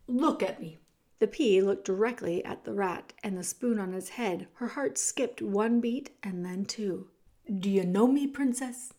Look 0.07 0.41
at 0.41 0.61
me. 0.61 0.79
The 1.19 1.27
pea 1.27 1.63
looked 1.63 1.85
directly 1.85 2.45
at 2.45 2.63
the 2.65 2.73
rat 2.73 3.13
and 3.25 3.37
the 3.37 3.43
spoon 3.43 3.81
on 3.81 3.95
his 3.95 4.11
head. 4.11 4.47
Her 4.55 4.69
heart 4.69 4.97
skipped 4.97 5.43
one 5.43 5.81
beat 5.81 6.11
and 6.23 6.45
then 6.45 6.65
two. 6.65 7.09
Do 7.59 7.69
you 7.69 7.85
know 7.85 8.07
me, 8.07 8.29
princess? 8.29 8.95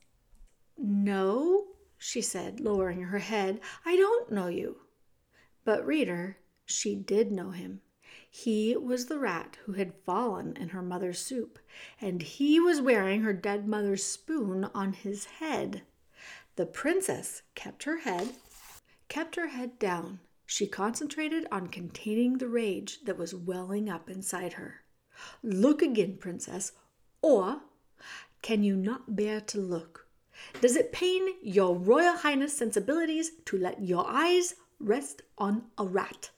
No, 0.77 1.67
she 1.97 2.21
said, 2.21 2.59
lowering 2.59 3.03
her 3.03 3.19
head. 3.19 3.61
I 3.85 3.95
don't 3.95 4.33
know 4.33 4.47
you. 4.47 4.81
But, 5.69 5.85
reader, 5.85 6.37
she 6.65 6.95
did 6.95 7.31
know 7.31 7.51
him. 7.51 7.81
He 8.27 8.75
was 8.75 9.05
the 9.05 9.19
rat 9.19 9.59
who 9.65 9.73
had 9.73 9.93
fallen 10.03 10.57
in 10.57 10.69
her 10.69 10.81
mother's 10.81 11.19
soup, 11.19 11.59
and 12.01 12.23
he 12.23 12.59
was 12.59 12.81
wearing 12.81 13.21
her 13.21 13.33
dead 13.33 13.67
mother's 13.67 14.03
spoon 14.03 14.65
on 14.73 14.93
his 14.93 15.25
head. 15.25 15.83
The 16.55 16.65
princess 16.65 17.43
kept 17.53 17.83
her 17.83 17.97
head, 17.97 18.29
kept 19.09 19.35
her 19.35 19.49
head 19.49 19.77
down, 19.77 20.21
she 20.47 20.65
concentrated 20.65 21.45
on 21.51 21.67
containing 21.67 22.39
the 22.39 22.49
rage 22.49 23.03
that 23.03 23.19
was 23.19 23.35
welling 23.35 23.87
up 23.87 24.09
inside 24.09 24.53
her. 24.53 24.81
Look 25.43 25.83
again, 25.83 26.17
princess, 26.17 26.71
or 27.21 27.61
can 28.41 28.63
you 28.63 28.75
not 28.75 29.15
bear 29.15 29.39
to 29.41 29.59
look? 29.59 30.07
Does 30.61 30.75
it 30.75 30.91
pain 30.91 31.27
your 31.43 31.75
royal 31.75 32.17
highness 32.17 32.57
sensibilities 32.57 33.33
to 33.45 33.55
let 33.55 33.83
your 33.83 34.05
eyes 34.07 34.55
rest 34.79 35.21
on 35.37 35.65
a 35.77 35.85
rat? 35.85 36.31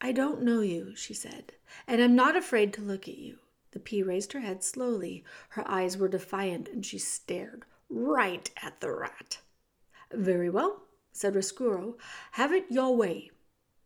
I 0.00 0.12
don't 0.12 0.42
know 0.42 0.60
you, 0.60 0.96
she 0.96 1.14
said, 1.14 1.52
and 1.86 2.02
I'm 2.02 2.16
not 2.16 2.36
afraid 2.36 2.72
to 2.74 2.82
look 2.82 3.06
at 3.08 3.18
you. 3.18 3.38
The 3.70 3.80
pea 3.80 4.02
raised 4.02 4.32
her 4.32 4.40
head 4.40 4.62
slowly. 4.62 5.24
Her 5.50 5.64
eyes 5.70 5.96
were 5.96 6.08
defiant, 6.08 6.68
and 6.68 6.84
she 6.84 6.98
stared 6.98 7.64
right 7.88 8.50
at 8.62 8.80
the 8.80 8.90
rat. 8.90 9.38
Very 10.12 10.50
well, 10.50 10.82
said 11.12 11.34
Roscuro, 11.34 11.94
have 12.32 12.52
it 12.52 12.66
your 12.68 12.96
way. 12.96 13.30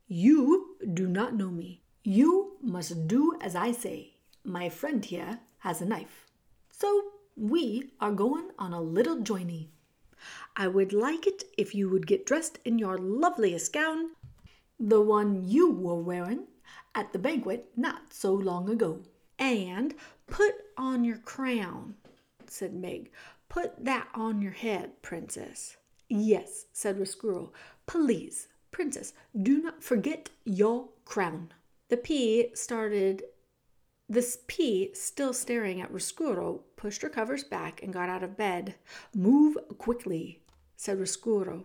You 0.09 0.77
do 0.93 1.07
not 1.07 1.35
know 1.35 1.51
me. 1.51 1.83
You 2.03 2.57
must 2.63 3.09
do 3.09 3.37
as 3.41 3.55
I 3.55 3.73
say. 3.73 4.15
My 4.45 4.69
friend 4.69 5.05
here 5.05 5.41
has 5.59 5.81
a 5.81 5.87
knife. 5.87 6.27
So 6.71 7.11
we 7.37 7.91
are 8.01 8.13
going 8.13 8.51
on 8.59 8.73
a 8.73 8.81
little 8.81 9.21
journey. 9.21 9.71
I 10.59 10.69
would 10.69 10.95
like 10.95 11.27
it 11.27 11.45
if 11.59 11.75
you 11.75 11.91
would 11.91 12.07
get 12.07 12.25
dressed 12.25 12.59
in 12.65 12.79
your 12.79 12.97
loveliest 12.97 13.75
gown, 13.75 14.13
the 14.81 15.03
one 15.03 15.45
you 15.47 15.71
were 15.71 16.01
wearing 16.01 16.47
at 16.95 17.13
the 17.13 17.19
banquet 17.19 17.69
not 17.77 18.15
so 18.15 18.33
long 18.33 18.71
ago. 18.71 19.01
And 19.39 19.95
put 20.27 20.55
on 20.79 21.05
your 21.05 21.19
crown, 21.19 21.97
said 22.47 22.73
Meg. 22.73 23.11
Put 23.51 23.85
that 23.85 24.09
on 24.15 24.41
your 24.41 24.53
head, 24.53 25.03
princess. 25.03 25.77
Yes, 26.09 26.65
said 26.73 26.99
Roscuro. 26.99 27.53
Please, 27.87 28.49
princess, 28.71 29.13
do 29.43 29.61
not 29.63 29.85
forget 29.85 30.31
your 30.47 30.89
crown. 31.05 31.53
The 31.91 31.99
pea 31.99 32.51
started. 32.55 33.25
This 34.09 34.39
pea, 34.47 34.91
still 34.95 35.35
staring 35.35 35.83
at 35.83 35.93
Roscuro, 35.93 36.63
pushed 36.77 37.03
her 37.03 37.09
covers 37.11 37.45
back 37.45 37.83
and 37.83 37.93
got 37.93 38.09
out 38.09 38.23
of 38.23 38.37
bed. 38.37 38.77
Move 39.15 39.59
quickly, 39.79 40.41
said 40.77 40.99
Roscuro. 40.99 41.65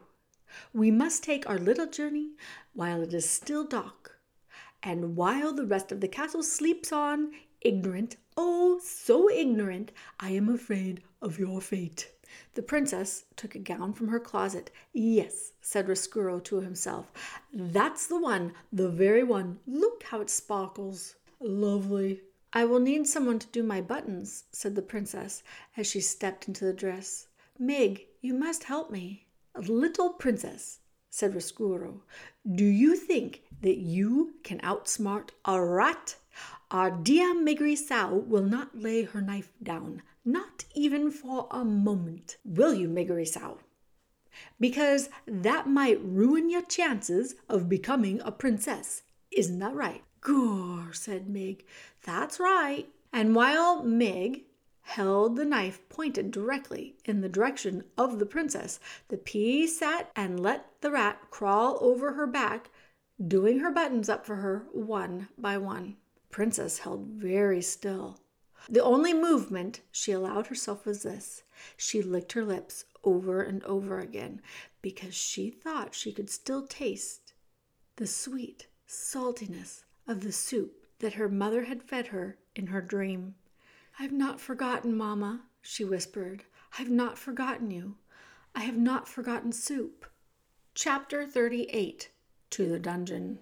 We 0.74 0.92
must 0.92 1.24
take 1.24 1.50
our 1.50 1.58
little 1.58 1.88
journey 1.88 2.32
while 2.74 3.02
it 3.02 3.14
is 3.14 3.30
still 3.30 3.64
dark, 3.64 4.20
and 4.84 5.16
while 5.16 5.54
the 5.54 5.66
rest 5.66 5.92
of 5.92 6.02
the 6.02 6.08
castle 6.08 6.44
sleeps 6.44 6.92
on, 6.92 7.32
ignorant, 7.62 8.18
oh, 8.36 8.80
so 8.84 9.30
ignorant, 9.30 9.92
I 10.20 10.32
am 10.32 10.50
afraid 10.50 11.04
of 11.22 11.40
your 11.40 11.62
fate. 11.62 12.12
The 12.54 12.64
princess 12.64 13.26
took 13.36 13.56
a 13.56 13.60
gown 13.60 13.94
from 13.94 14.08
her 14.08 14.20
closet. 14.20 14.72
Yes, 14.94 15.52
said 15.62 15.88
Roscuro 15.88 16.40
to 16.46 16.62
himself, 16.62 17.12
that's 17.54 18.08
the 18.08 18.20
one, 18.20 18.54
the 18.72 18.90
very 18.90 19.24
one. 19.24 19.60
Look 19.68 20.04
how 20.04 20.22
it 20.22 20.30
sparkles. 20.30 21.16
Lovely. 21.40 22.22
I 22.54 22.66
will 22.66 22.80
need 22.80 23.08
someone 23.08 23.40
to 23.40 23.48
do 23.48 23.64
my 23.64 23.82
buttons, 23.82 24.46
said 24.52 24.76
the 24.76 24.82
princess 24.82 25.44
as 25.78 25.88
she 25.88 26.02
stepped 26.02 26.48
into 26.48 26.66
the 26.66 26.74
dress. 26.74 27.28
Meg, 27.58 28.08
you 28.22 28.34
must 28.34 28.64
help 28.64 28.92
me. 28.92 29.28
Little 29.56 30.12
princess, 30.12 30.80
said 31.10 31.34
Roscuro, 31.34 32.02
do 32.50 32.64
you 32.64 32.96
think 32.96 33.42
that 33.62 33.78
you 33.78 34.36
can 34.44 34.60
outsmart 34.60 35.30
a 35.44 35.62
rat? 35.62 36.16
Our 36.70 36.92
dear 36.92 37.36
Meggery 37.36 37.78
Sow 37.78 38.16
will 38.16 38.46
not 38.46 38.78
lay 38.78 39.04
her 39.04 39.22
knife 39.22 39.52
down 39.62 40.02
not 40.24 40.66
even 40.76 41.10
for 41.10 41.48
a 41.50 41.66
moment. 41.66 42.38
Will 42.46 42.76
you, 42.76 42.88
Meggery 42.88 43.28
Sow? 43.28 43.58
because 44.60 45.10
that 45.26 45.68
might 45.68 46.04
ruin 46.04 46.50
your 46.50 46.62
chances 46.62 47.36
of 47.50 47.70
becoming 47.70 48.22
a 48.22 48.32
princess. 48.32 49.04
Isn't 49.32 49.60
that 49.60 49.76
right? 49.76 50.04
Gore, 50.22 50.94
said 50.94 51.30
Mig. 51.30 51.66
That's 52.04 52.40
right. 52.40 52.88
And 53.12 53.36
while 53.36 53.84
Mig 53.84 54.44
held 54.82 55.36
the 55.36 55.46
knife 55.46 55.88
pointed 55.90 56.32
directly 56.32 56.96
in 57.06 57.22
the 57.22 57.30
direction 57.30 57.84
of 57.98 58.20
the 58.20 58.26
princess, 58.26 58.80
the 59.08 59.18
pea 59.18 59.68
sat 59.68 60.12
and 60.16 60.40
let 60.40 60.82
the 60.82 60.92
rat 60.92 61.20
crawl 61.30 61.78
over 61.82 62.14
her 62.14 62.28
back, 62.28 62.70
doing 63.28 63.60
her 63.60 63.72
buttons 63.72 64.10
up 64.10 64.26
for 64.26 64.38
her 64.38 64.68
one 64.72 65.30
by 65.38 65.58
one. 65.58 65.98
Princess 66.30 66.80
held 66.80 67.08
very 67.08 67.62
still. 67.62 68.20
The 68.70 68.84
only 68.84 69.14
movement 69.14 69.82
she 69.92 70.12
allowed 70.12 70.48
herself 70.48 70.86
was 70.86 71.04
this 71.04 71.44
she 71.76 72.02
licked 72.02 72.34
her 72.34 72.46
lips 72.46 72.86
over 73.04 73.42
and 73.42 73.64
over 73.64 74.00
again 74.00 74.42
because 74.82 75.16
she 75.16 75.50
thought 75.50 75.96
she 75.96 76.12
could 76.12 76.30
still 76.30 76.66
taste 76.68 77.34
the 77.96 78.08
sweet 78.08 78.68
saltiness 78.88 79.84
of 80.08 80.22
the 80.22 80.32
soup 80.32 80.86
that 81.00 81.14
her 81.14 81.30
mother 81.30 81.64
had 81.64 81.84
fed 81.84 82.08
her 82.08 82.38
in 82.56 82.68
her 82.68 82.82
dream. 82.82 83.36
I've 84.04 84.12
not 84.12 84.42
forgotten, 84.42 84.98
Mamma, 84.98 85.44
she 85.62 85.86
whispered. 85.86 86.44
I've 86.80 86.90
not 86.90 87.20
forgotten 87.20 87.70
you. 87.70 87.98
I 88.56 88.62
have 88.62 88.76
not 88.76 89.08
forgotten 89.08 89.52
soup. 89.52 90.08
Chapter 90.74 91.24
38 91.28 92.10
To 92.50 92.68
the 92.68 92.80
Dungeon 92.80 93.38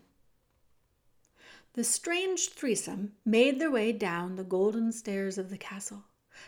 The 1.75 1.85
strange 1.85 2.49
threesome 2.49 3.13
made 3.23 3.57
their 3.57 3.71
way 3.71 3.93
down 3.93 4.35
the 4.35 4.43
golden 4.43 4.91
stairs 4.91 5.37
of 5.37 5.49
the 5.49 5.57
castle. 5.57 6.03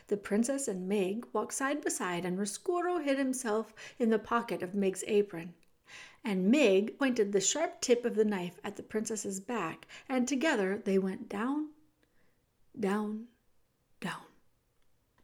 The 0.08 0.18
princess 0.18 0.68
and 0.68 0.90
Meg 0.90 1.26
walked 1.32 1.54
side 1.54 1.82
by 1.82 1.92
side, 1.92 2.26
and 2.26 2.38
Roscuro 2.38 3.02
hid 3.02 3.18
himself 3.18 3.74
in 3.98 4.10
the 4.10 4.20
pocket 4.20 4.62
of 4.62 4.76
Meg's 4.76 5.06
apron. 5.08 5.54
And 6.22 6.52
Meg 6.52 6.98
pointed 6.98 7.32
the 7.32 7.40
sharp 7.40 7.80
tip 7.80 8.04
of 8.04 8.16
the 8.16 8.26
knife 8.26 8.60
at 8.62 8.76
the 8.76 8.84
princess's 8.84 9.40
back, 9.40 9.88
and 10.10 10.28
together 10.28 10.82
they 10.84 11.00
went 11.00 11.30
down, 11.30 11.70
down. 12.78 13.30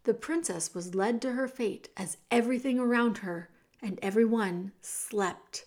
The 0.07 0.13
princess 0.13 0.73
was 0.73 0.95
led 0.95 1.21
to 1.23 1.33
her 1.33 1.49
fate 1.49 1.89
as 1.97 2.15
everything 2.31 2.79
around 2.79 3.17
her 3.17 3.49
and 3.81 3.99
everyone 4.01 4.71
slept. 4.81 5.65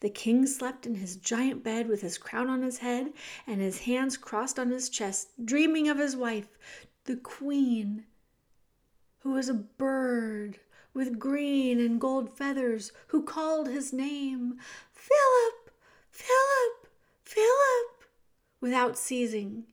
The 0.00 0.10
king 0.10 0.46
slept 0.46 0.84
in 0.84 0.96
his 0.96 1.16
giant 1.16 1.62
bed 1.64 1.88
with 1.88 2.02
his 2.02 2.18
crown 2.18 2.50
on 2.50 2.60
his 2.60 2.76
head 2.76 3.14
and 3.46 3.62
his 3.62 3.78
hands 3.78 4.18
crossed 4.18 4.58
on 4.58 4.68
his 4.68 4.90
chest, 4.90 5.30
dreaming 5.42 5.88
of 5.88 5.96
his 5.96 6.14
wife, 6.14 6.58
the 7.04 7.16
queen 7.16 8.04
who 9.20 9.30
was 9.30 9.48
a 9.48 9.54
bird 9.54 10.60
with 10.92 11.18
green 11.18 11.80
and 11.80 11.98
gold 11.98 12.36
feathers, 12.36 12.92
who 13.06 13.22
called 13.22 13.68
his 13.68 13.90
name, 13.90 14.58
Philip, 14.92 15.70
Philip, 16.10 16.88
Philip, 17.24 18.04
without 18.60 18.98
ceasing. 18.98 19.64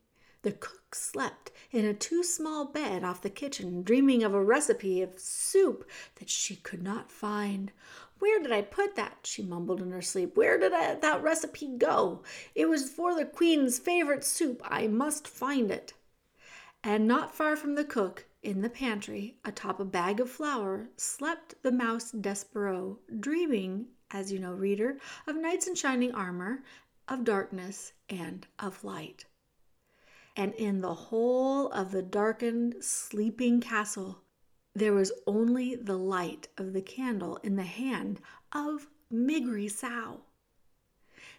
The 0.43 0.54
cook 0.54 0.95
slept 0.95 1.52
in 1.72 1.86
a 1.86 1.93
too 1.93 2.24
small 2.24 2.65
bed 2.65 3.03
off 3.03 3.22
the 3.22 3.30
kitchen, 3.30 3.84
dreaming 3.84 4.24
of 4.24 4.34
a 4.34 4.43
recipe 4.43 5.01
of 5.01 5.20
soup 5.20 5.88
that 6.15 6.30
she 6.30 6.55
could 6.55 6.82
not 6.82 7.11
find. 7.11 7.72
Where 8.20 8.41
did 8.41 8.51
I 8.51 8.61
put 8.63 8.95
that? 8.95 9.20
she 9.24 9.43
mumbled 9.43 9.82
in 9.82 9.91
her 9.91 10.01
sleep. 10.01 10.36
Where 10.36 10.57
did 10.57 10.74
I, 10.74 10.95
that 10.95 11.22
recipe 11.22 11.67
go? 11.78 12.24
It 12.55 12.67
was 12.67 12.89
for 12.89 13.15
the 13.15 13.26
queen's 13.26 13.80
favorite 13.80 14.24
soup. 14.24 14.61
I 14.65 14.88
must 14.88 15.28
find 15.28 15.72
it. 15.72 15.93
And 16.84 17.07
not 17.07 17.36
far 17.36 17.55
from 17.55 17.76
the 17.76 17.86
cook, 17.86 18.26
in 18.41 18.61
the 18.61 18.70
pantry, 18.70 19.38
atop 19.45 19.80
a 19.80 19.86
bag 19.86 20.20
of 20.20 20.30
flour, 20.30 20.89
slept 20.97 21.61
the 21.61 21.72
mouse 21.72 22.11
Despereaux, 22.11 22.97
dreaming, 23.20 23.88
as 24.11 24.32
you 24.32 24.39
know, 24.39 24.53
reader, 24.53 24.97
of 25.28 25.36
knights 25.36 25.67
in 25.67 25.76
shining 25.76 26.13
armor, 26.15 26.63
of 27.07 27.24
darkness, 27.24 27.93
and 28.09 28.47
of 28.57 28.84
light. 28.84 29.26
And 30.36 30.53
in 30.55 30.82
the 30.82 30.93
whole 30.93 31.69
of 31.69 31.91
the 31.91 32.01
darkened, 32.01 32.84
sleeping 32.84 33.61
castle, 33.61 34.21
there 34.73 34.93
was 34.93 35.11
only 35.27 35.75
the 35.75 35.97
light 35.97 36.47
of 36.57 36.73
the 36.73 36.82
candle 36.82 37.38
in 37.38 37.55
the 37.55 37.63
hand 37.63 38.21
of 38.51 38.88
Miggery 39.11 39.69
Sow. 39.69 40.21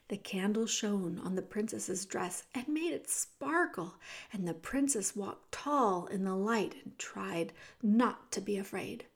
The 0.09 0.17
candle 0.17 0.67
shone 0.67 1.21
on 1.21 1.37
the 1.37 1.43
princess's 1.43 2.05
dress 2.05 2.43
and 2.53 2.67
made 2.67 2.93
it 2.93 3.09
sparkle, 3.09 3.95
and 4.33 4.47
the 4.47 4.55
princess 4.55 5.15
walked 5.15 5.53
tall 5.53 6.07
in 6.07 6.25
the 6.25 6.35
light 6.35 6.75
and 6.85 6.99
tried 6.99 7.53
not 7.81 8.33
to 8.33 8.41
be 8.41 8.59
afraid. 8.59 9.07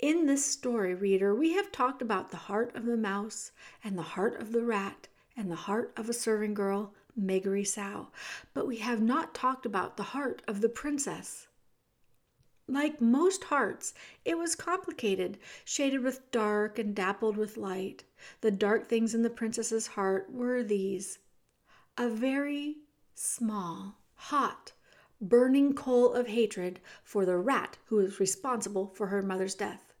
In 0.00 0.26
this 0.26 0.44
story, 0.44 0.92
reader, 0.92 1.32
we 1.32 1.52
have 1.52 1.70
talked 1.70 2.02
about 2.02 2.32
the 2.32 2.36
heart 2.36 2.74
of 2.74 2.84
the 2.84 2.96
mouse 2.96 3.52
and 3.84 3.96
the 3.96 4.02
heart 4.02 4.40
of 4.40 4.50
the 4.50 4.64
rat 4.64 5.06
and 5.36 5.48
the 5.48 5.54
heart 5.54 5.92
of 5.96 6.08
a 6.08 6.12
serving 6.12 6.54
girl, 6.54 6.92
Meggery 7.18 7.66
Sow, 7.66 8.08
but 8.54 8.66
we 8.66 8.76
have 8.76 9.00
not 9.00 9.34
talked 9.34 9.66
about 9.66 9.96
the 9.96 10.02
heart 10.02 10.42
of 10.48 10.60
the 10.60 10.68
princess. 10.68 11.48
Like 12.68 13.00
most 13.00 13.44
hearts, 13.44 13.92
it 14.24 14.38
was 14.38 14.54
complicated, 14.54 15.38
shaded 15.64 16.02
with 16.02 16.30
dark 16.30 16.78
and 16.78 16.94
dappled 16.94 17.36
with 17.36 17.56
light. 17.56 18.04
The 18.40 18.50
dark 18.50 18.88
things 18.88 19.14
in 19.14 19.22
the 19.22 19.30
princess's 19.30 19.88
heart 19.88 20.32
were 20.32 20.62
these 20.62 21.18
a 21.98 22.08
very 22.08 22.78
small, 23.14 23.98
hot, 24.14 24.72
burning 25.20 25.74
coal 25.74 26.14
of 26.14 26.28
hatred 26.28 26.80
for 27.04 27.26
the 27.26 27.36
rat 27.36 27.76
who 27.86 27.96
was 27.96 28.18
responsible 28.18 28.86
for 28.86 29.08
her 29.08 29.22
mother's 29.22 29.54
death. 29.54 29.91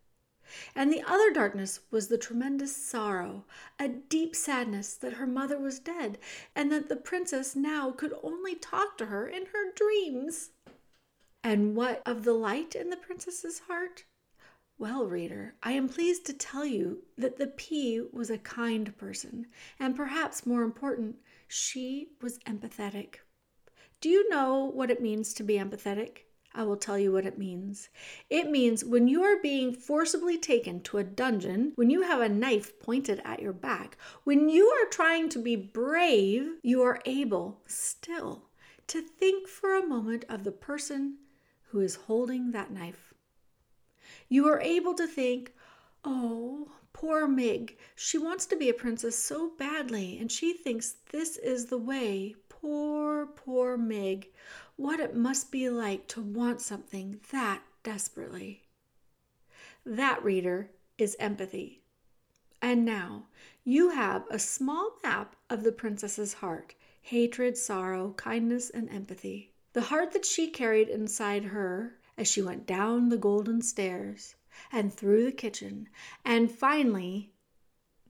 And 0.74 0.92
the 0.92 1.02
other 1.06 1.30
darkness 1.30 1.80
was 1.90 2.08
the 2.08 2.18
tremendous 2.18 2.76
sorrow, 2.76 3.44
a 3.78 3.88
deep 3.88 4.34
sadness 4.34 4.94
that 4.94 5.14
her 5.14 5.26
mother 5.26 5.58
was 5.58 5.78
dead, 5.78 6.18
and 6.54 6.70
that 6.72 6.88
the 6.88 6.96
princess 6.96 7.56
now 7.56 7.90
could 7.90 8.14
only 8.22 8.54
talk 8.54 8.96
to 8.98 9.06
her 9.06 9.26
in 9.26 9.46
her 9.46 9.72
dreams. 9.74 10.50
And 11.44 11.74
what 11.74 12.02
of 12.06 12.24
the 12.24 12.34
light 12.34 12.74
in 12.74 12.90
the 12.90 12.96
princess's 12.96 13.60
heart? 13.60 14.04
Well, 14.78 15.06
reader, 15.06 15.54
I 15.62 15.72
am 15.72 15.88
pleased 15.88 16.26
to 16.26 16.32
tell 16.32 16.64
you 16.64 17.04
that 17.16 17.36
the 17.36 17.46
pea 17.46 18.00
was 18.12 18.30
a 18.30 18.38
kind 18.38 18.96
person, 18.96 19.46
and 19.78 19.94
perhaps 19.94 20.46
more 20.46 20.62
important, 20.62 21.16
she 21.46 22.08
was 22.20 22.38
empathetic. 22.40 23.16
Do 24.00 24.08
you 24.08 24.28
know 24.28 24.64
what 24.64 24.90
it 24.90 25.00
means 25.00 25.34
to 25.34 25.44
be 25.44 25.54
empathetic? 25.54 26.24
I 26.54 26.64
will 26.64 26.76
tell 26.76 26.98
you 26.98 27.12
what 27.12 27.26
it 27.26 27.38
means. 27.38 27.88
It 28.30 28.50
means 28.50 28.84
when 28.84 29.08
you 29.08 29.22
are 29.22 29.40
being 29.40 29.72
forcibly 29.74 30.38
taken 30.38 30.80
to 30.82 30.98
a 30.98 31.04
dungeon, 31.04 31.72
when 31.76 31.90
you 31.90 32.02
have 32.02 32.20
a 32.20 32.28
knife 32.28 32.78
pointed 32.78 33.20
at 33.24 33.40
your 33.40 33.52
back, 33.52 33.96
when 34.24 34.48
you 34.48 34.66
are 34.68 34.90
trying 34.90 35.28
to 35.30 35.38
be 35.38 35.56
brave, 35.56 36.58
you 36.62 36.82
are 36.82 37.00
able 37.06 37.60
still 37.66 38.50
to 38.86 39.00
think 39.00 39.48
for 39.48 39.76
a 39.76 39.86
moment 39.86 40.24
of 40.28 40.44
the 40.44 40.52
person 40.52 41.18
who 41.70 41.80
is 41.80 41.94
holding 41.94 42.52
that 42.52 42.70
knife 42.70 43.12
you 44.28 44.48
are 44.48 44.60
able 44.60 44.94
to 44.94 45.06
think, 45.06 45.52
oh, 46.04 46.70
poor 46.92 47.26
Mig, 47.28 47.76
she 47.94 48.18
wants 48.18 48.46
to 48.46 48.56
be 48.56 48.68
a 48.68 48.74
princess 48.74 49.14
so 49.14 49.50
badly, 49.58 50.18
and 50.18 50.32
she 50.32 50.54
thinks 50.54 50.96
this 51.10 51.36
is 51.36 51.66
the 51.66 51.78
way. 51.78 52.34
Poor, 52.48 53.26
poor 53.26 53.76
Mig, 53.76 54.28
what 54.82 54.98
it 54.98 55.14
must 55.14 55.52
be 55.52 55.70
like 55.70 56.08
to 56.08 56.20
want 56.20 56.60
something 56.60 57.20
that 57.30 57.62
desperately. 57.84 58.62
That, 59.86 60.24
reader, 60.24 60.70
is 60.98 61.16
empathy. 61.20 61.82
And 62.60 62.84
now 62.84 63.26
you 63.62 63.90
have 63.90 64.24
a 64.28 64.40
small 64.40 64.98
map 65.04 65.36
of 65.48 65.62
the 65.62 65.70
princess's 65.70 66.34
heart 66.34 66.74
hatred, 67.00 67.56
sorrow, 67.56 68.12
kindness, 68.16 68.70
and 68.70 68.90
empathy. 68.90 69.52
The 69.72 69.82
heart 69.82 70.10
that 70.12 70.26
she 70.26 70.50
carried 70.50 70.88
inside 70.88 71.44
her 71.44 71.94
as 72.18 72.26
she 72.26 72.42
went 72.42 72.66
down 72.66 73.08
the 73.08 73.16
golden 73.16 73.62
stairs 73.62 74.34
and 74.72 74.92
through 74.92 75.24
the 75.24 75.32
kitchen, 75.32 75.88
and 76.24 76.50
finally, 76.50 77.30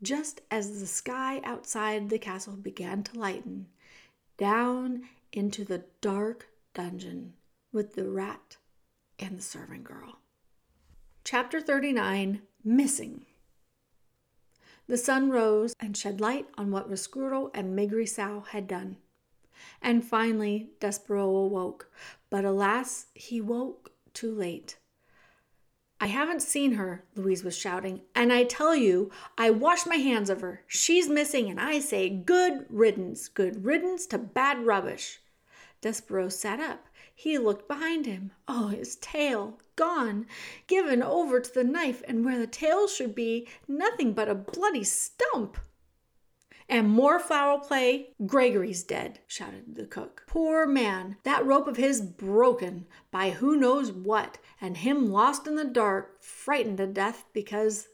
just 0.03 0.41
as 0.51 0.81
the 0.81 0.87
sky 0.87 1.43
outside 1.45 2.09
the 2.09 2.19
castle 2.19 2.57
began 2.57 3.03
to 3.05 3.19
lighten, 3.19 3.67
down 4.39 5.03
into 5.33 5.67
the 5.67 5.85
dark 6.01 6.49
dungeon 6.75 7.35
with 7.73 7.95
the 7.95 8.09
rat 8.09 8.57
and 9.19 9.39
the 9.39 9.43
servant 9.43 9.85
girl. 9.85 10.19
Chapter 11.25 11.61
39 11.61 12.43
Missing. 12.65 13.27
The 14.87 14.97
sun 14.97 15.31
rose 15.31 15.75
and 15.81 15.97
shed 15.97 16.21
light 16.21 16.47
on 16.59 16.71
what 16.71 16.91
Roscuro 16.91 17.51
and 17.55 17.77
Miggery 17.79 18.09
Sow 18.09 18.45
had 18.51 18.67
done. 18.67 18.97
And 19.81 20.05
finally, 20.05 20.71
Despereaux 20.81 21.47
awoke. 21.47 21.91
But 22.31 22.45
alas, 22.45 23.07
he 23.15 23.41
woke 23.41 23.93
too 24.13 24.35
late. 24.35 24.79
I 26.01 26.07
haven't 26.07 26.43
seen 26.43 26.73
her, 26.73 27.05
Louise 27.15 27.45
was 27.45 27.57
shouting, 27.57 28.01
and 28.13 28.33
I 28.33 28.43
tell 28.43 28.75
you, 28.75 29.13
I 29.39 29.51
wash 29.51 29.87
my 29.87 29.97
hands 29.97 30.31
of 30.31 30.41
her. 30.41 30.63
She's 30.67 31.09
missing, 31.09 31.49
and 31.49 31.61
I 31.61 31.79
say 31.79 32.09
good 32.09 32.67
riddance, 32.69 33.29
good 33.29 33.65
riddance 33.65 34.07
to 34.07 34.19
bad 34.19 34.67
rubbish. 34.67 35.21
Despereaux 35.83 36.29
sat 36.31 36.61
up, 36.61 36.87
He 37.13 37.39
looked 37.39 37.67
behind 37.67 38.07
him. 38.07 38.31
Oh, 38.47 38.69
his 38.69 38.95
tail 38.97 39.59
gone, 39.75 40.27
given 40.69 41.03
over 41.03 41.41
to 41.41 41.53
the 41.53 41.65
knife, 41.65 42.03
and 42.07 42.25
where 42.25 42.39
the 42.39 42.47
tail 42.47 42.87
should 42.87 43.17
be, 43.17 43.49
nothing 43.67 44.13
but 44.13 44.29
a 44.29 44.35
bloody 44.35 44.85
stump. 44.85 45.59
And 46.69 46.89
more 46.89 47.19
foul 47.19 47.59
play. 47.59 48.15
Gregory's 48.25 48.85
dead, 48.85 49.19
shouted 49.27 49.75
the 49.75 49.85
cook. 49.85 50.23
Poor 50.29 50.67
man, 50.67 51.17
that 51.25 51.45
rope 51.45 51.67
of 51.67 51.77
his 51.77 52.01
broken 52.01 52.87
by 53.11 53.31
who 53.31 53.57
knows 53.57 53.91
what, 53.91 54.39
and 54.61 54.77
him 54.77 55.11
lost 55.11 55.49
in 55.49 55.57
the 55.57 55.65
dark, 55.65 56.23
frightened 56.23 56.79
to 56.79 56.87
death 56.87 57.25
because 57.33 57.89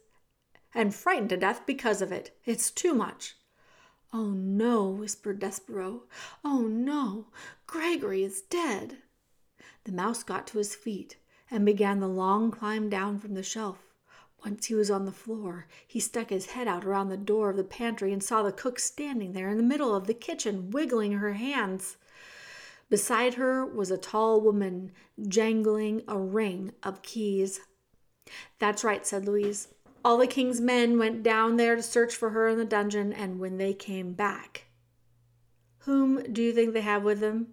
and 0.75 0.95
frightened 0.95 1.31
to 1.31 1.39
death 1.39 1.63
because 1.65 2.03
of 2.03 2.13
it. 2.13 2.37
It's 2.45 2.71
too 2.71 2.93
much. 2.93 3.38
Oh 4.13 4.31
no, 4.31 4.89
whispered 4.89 5.39
Despereaux. 5.39 6.03
Oh 6.45 6.63
no, 6.63 7.27
Gregory 7.67 8.25
is 8.25 8.41
dead. 8.41 8.99
The 9.85 9.93
mouse 9.93 10.23
got 10.23 10.47
to 10.49 10.59
his 10.59 10.75
feet 10.75 11.17
and 11.51 11.65
began 11.65 12.01
the 12.01 12.09
long 12.09 12.51
climb 12.51 12.89
down 12.89 13.19
from 13.19 13.35
the 13.35 13.43
shelf. 13.43 13.79
Once 14.45 14.67
he 14.67 14.75
was 14.75 14.91
on 14.91 15.05
the 15.05 15.13
floor, 15.13 15.67
he 15.87 15.99
stuck 15.99 16.31
his 16.31 16.47
head 16.47 16.69
out 16.69 16.85
around 16.85 17.09
the 17.09 17.17
door 17.17 17.51
of 17.51 17.57
the 17.57 17.65
pantry 17.65 18.13
and 18.13 18.23
saw 18.23 18.43
the 18.43 18.53
cook 18.53 18.79
standing 18.79 19.33
there 19.33 19.51
in 19.51 19.57
the 19.57 19.63
middle 19.63 19.95
of 19.95 20.07
the 20.07 20.15
kitchen, 20.15 20.71
wiggling 20.71 21.13
her 21.13 21.33
hands. 21.35 21.97
Beside 22.89 23.35
her 23.35 23.67
was 23.67 23.91
a 23.91 23.99
tall 23.99 24.41
woman 24.41 24.93
jangling 25.27 26.03
a 26.09 26.19
ring 26.19 26.73
of 26.83 27.03
keys. 27.03 27.61
That's 28.59 28.85
right, 28.85 29.07
said 29.07 29.27
Louise. 29.27 29.69
All 30.09 30.17
the 30.17 30.27
king's 30.27 30.59
men 30.59 30.99
went 30.99 31.23
down 31.23 31.59
there 31.59 31.77
to 31.77 31.83
search 31.83 32.17
for 32.17 32.31
her 32.31 32.49
in 32.49 32.57
the 32.57 32.65
dungeon, 32.65 33.13
and 33.13 33.39
when 33.39 33.59
they 33.59 33.75
came 33.75 34.15
back, 34.15 34.65
whom 35.81 36.33
do 36.33 36.41
you 36.41 36.55
think 36.55 36.73
they 36.73 36.81
have 36.81 37.03
with 37.03 37.21
them? 37.21 37.49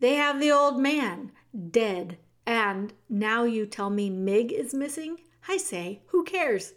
They 0.00 0.14
have 0.14 0.40
the 0.40 0.50
old 0.50 0.80
man, 0.80 1.30
dead, 1.70 2.18
and 2.44 2.92
now 3.08 3.44
you 3.44 3.64
tell 3.64 3.90
me 3.90 4.10
Mig 4.10 4.50
is 4.50 4.74
missing? 4.74 5.18
I 5.46 5.56
say, 5.56 6.02
who 6.06 6.24
cares? 6.24 6.72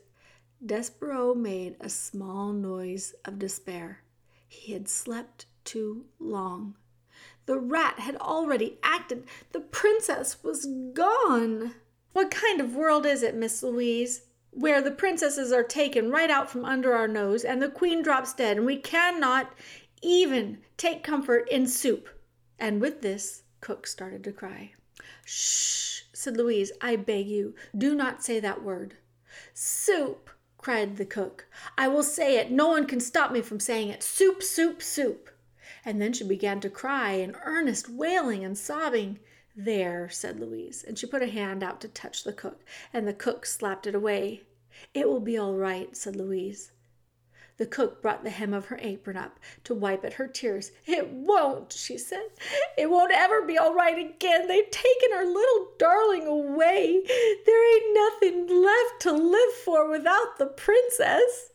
Despereaux 0.63 1.33
made 1.33 1.77
a 1.79 1.89
small 1.89 2.53
noise 2.53 3.15
of 3.25 3.39
despair. 3.39 4.03
He 4.47 4.73
had 4.73 4.87
slept 4.87 5.47
too 5.63 6.05
long. 6.19 6.75
The 7.47 7.57
rat 7.57 7.97
had 7.97 8.17
already 8.17 8.77
acted. 8.83 9.23
The 9.51 9.61
princess 9.61 10.43
was 10.43 10.67
gone. 10.93 11.73
What 12.13 12.29
kind 12.29 12.61
of 12.61 12.75
world 12.75 13.07
is 13.07 13.23
it, 13.23 13.33
Miss 13.33 13.63
Louise, 13.63 14.21
where 14.55 14.81
the 14.81 14.91
princesses 14.91 15.51
are 15.51 15.63
taken 15.63 16.09
right 16.09 16.29
out 16.29 16.49
from 16.49 16.65
under 16.65 16.93
our 16.93 17.07
nose 17.07 17.43
and 17.43 17.61
the 17.61 17.69
queen 17.69 18.01
drops 18.01 18.33
dead 18.33 18.57
and 18.57 18.65
we 18.65 18.77
cannot 18.77 19.53
even 20.01 20.59
take 20.77 21.03
comfort 21.03 21.47
in 21.49 21.67
soup? 21.67 22.09
And 22.57 22.81
with 22.81 23.01
this, 23.01 23.43
Cook 23.61 23.87
started 23.87 24.23
to 24.23 24.31
cry. 24.31 24.73
Shh, 25.25 26.03
said 26.13 26.37
Louise. 26.37 26.71
I 26.81 26.95
beg 26.95 27.27
you, 27.27 27.55
do 27.77 27.95
not 27.95 28.23
say 28.23 28.39
that 28.39 28.63
word. 28.63 28.95
Soup, 29.53 30.29
cried 30.57 30.97
the 30.97 31.05
cook. 31.05 31.47
I 31.77 31.87
will 31.87 32.03
say 32.03 32.37
it. 32.37 32.51
No 32.51 32.67
one 32.67 32.85
can 32.85 32.99
stop 32.99 33.31
me 33.31 33.41
from 33.41 33.59
saying 33.59 33.89
it. 33.89 34.03
Soup, 34.03 34.41
soup, 34.41 34.81
soup. 34.81 35.29
And 35.83 36.01
then 36.01 36.13
she 36.13 36.23
began 36.23 36.59
to 36.61 36.69
cry 36.69 37.13
in 37.13 37.35
earnest 37.43 37.89
wailing 37.89 38.43
and 38.43 38.57
sobbing. 38.57 39.19
There, 39.55 40.09
said 40.09 40.39
Louise, 40.39 40.83
and 40.83 40.99
she 40.99 41.07
put 41.07 41.21
a 41.21 41.27
hand 41.27 41.63
out 41.63 41.79
to 41.81 41.87
touch 41.87 42.23
the 42.23 42.33
cook, 42.33 42.65
and 42.91 43.07
the 43.07 43.13
cook 43.13 43.45
slapped 43.45 43.87
it 43.87 43.95
away. 43.95 44.41
It 44.93 45.07
will 45.07 45.21
be 45.21 45.37
all 45.37 45.55
right, 45.55 45.95
said 45.95 46.17
Louise. 46.17 46.73
The 47.57 47.65
cook 47.65 48.01
brought 48.01 48.25
the 48.25 48.31
hem 48.31 48.53
of 48.53 48.65
her 48.65 48.77
apron 48.81 49.15
up 49.15 49.39
to 49.63 49.73
wipe 49.73 50.03
at 50.03 50.15
her 50.15 50.27
tears. 50.27 50.71
It 50.85 51.09
won't, 51.09 51.71
she 51.71 51.97
said. 51.97 52.31
It 52.77 52.89
won't 52.89 53.13
ever 53.13 53.43
be 53.43 53.57
all 53.57 53.73
right 53.73 53.97
again. 53.97 54.49
They've 54.49 54.69
taken 54.69 55.13
our 55.13 55.25
little 55.25 55.67
darling 55.79 56.27
away. 56.27 57.01
There 57.45 57.75
ain't 57.75 57.95
nothing 57.95 58.61
left 58.61 59.01
to 59.03 59.13
live 59.13 59.53
for 59.63 59.89
without 59.89 60.37
the 60.37 60.47
princess. 60.47 61.51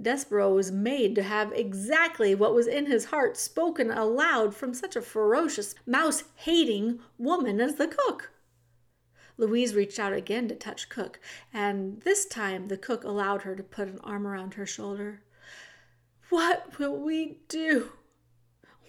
Despereaux 0.00 0.54
was 0.54 0.72
made 0.72 1.14
to 1.14 1.22
have 1.22 1.52
exactly 1.52 2.34
what 2.34 2.54
was 2.54 2.66
in 2.66 2.86
his 2.86 3.06
heart 3.06 3.36
spoken 3.36 3.90
aloud 3.90 4.54
from 4.54 4.74
such 4.74 4.96
a 4.96 5.02
ferocious, 5.02 5.74
mouse 5.86 6.24
hating 6.36 7.00
woman 7.16 7.60
as 7.60 7.76
the 7.76 7.88
cook. 7.88 8.30
Louise 9.36 9.74
reached 9.74 9.98
out 9.98 10.12
again 10.12 10.48
to 10.48 10.54
touch 10.54 10.88
Cook, 10.88 11.18
and 11.52 12.00
this 12.02 12.24
time 12.24 12.68
the 12.68 12.76
cook 12.76 13.04
allowed 13.04 13.42
her 13.42 13.56
to 13.56 13.62
put 13.62 13.88
an 13.88 13.98
arm 14.04 14.26
around 14.26 14.54
her 14.54 14.66
shoulder. 14.66 15.22
What 16.28 16.78
will 16.78 16.96
we 16.96 17.38
do? 17.48 17.92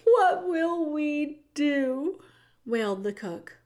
What 0.04 0.48
will 0.48 0.90
we 0.90 1.42
do? 1.54 2.20
wailed 2.64 3.04
the 3.04 3.12
cook. 3.12 3.58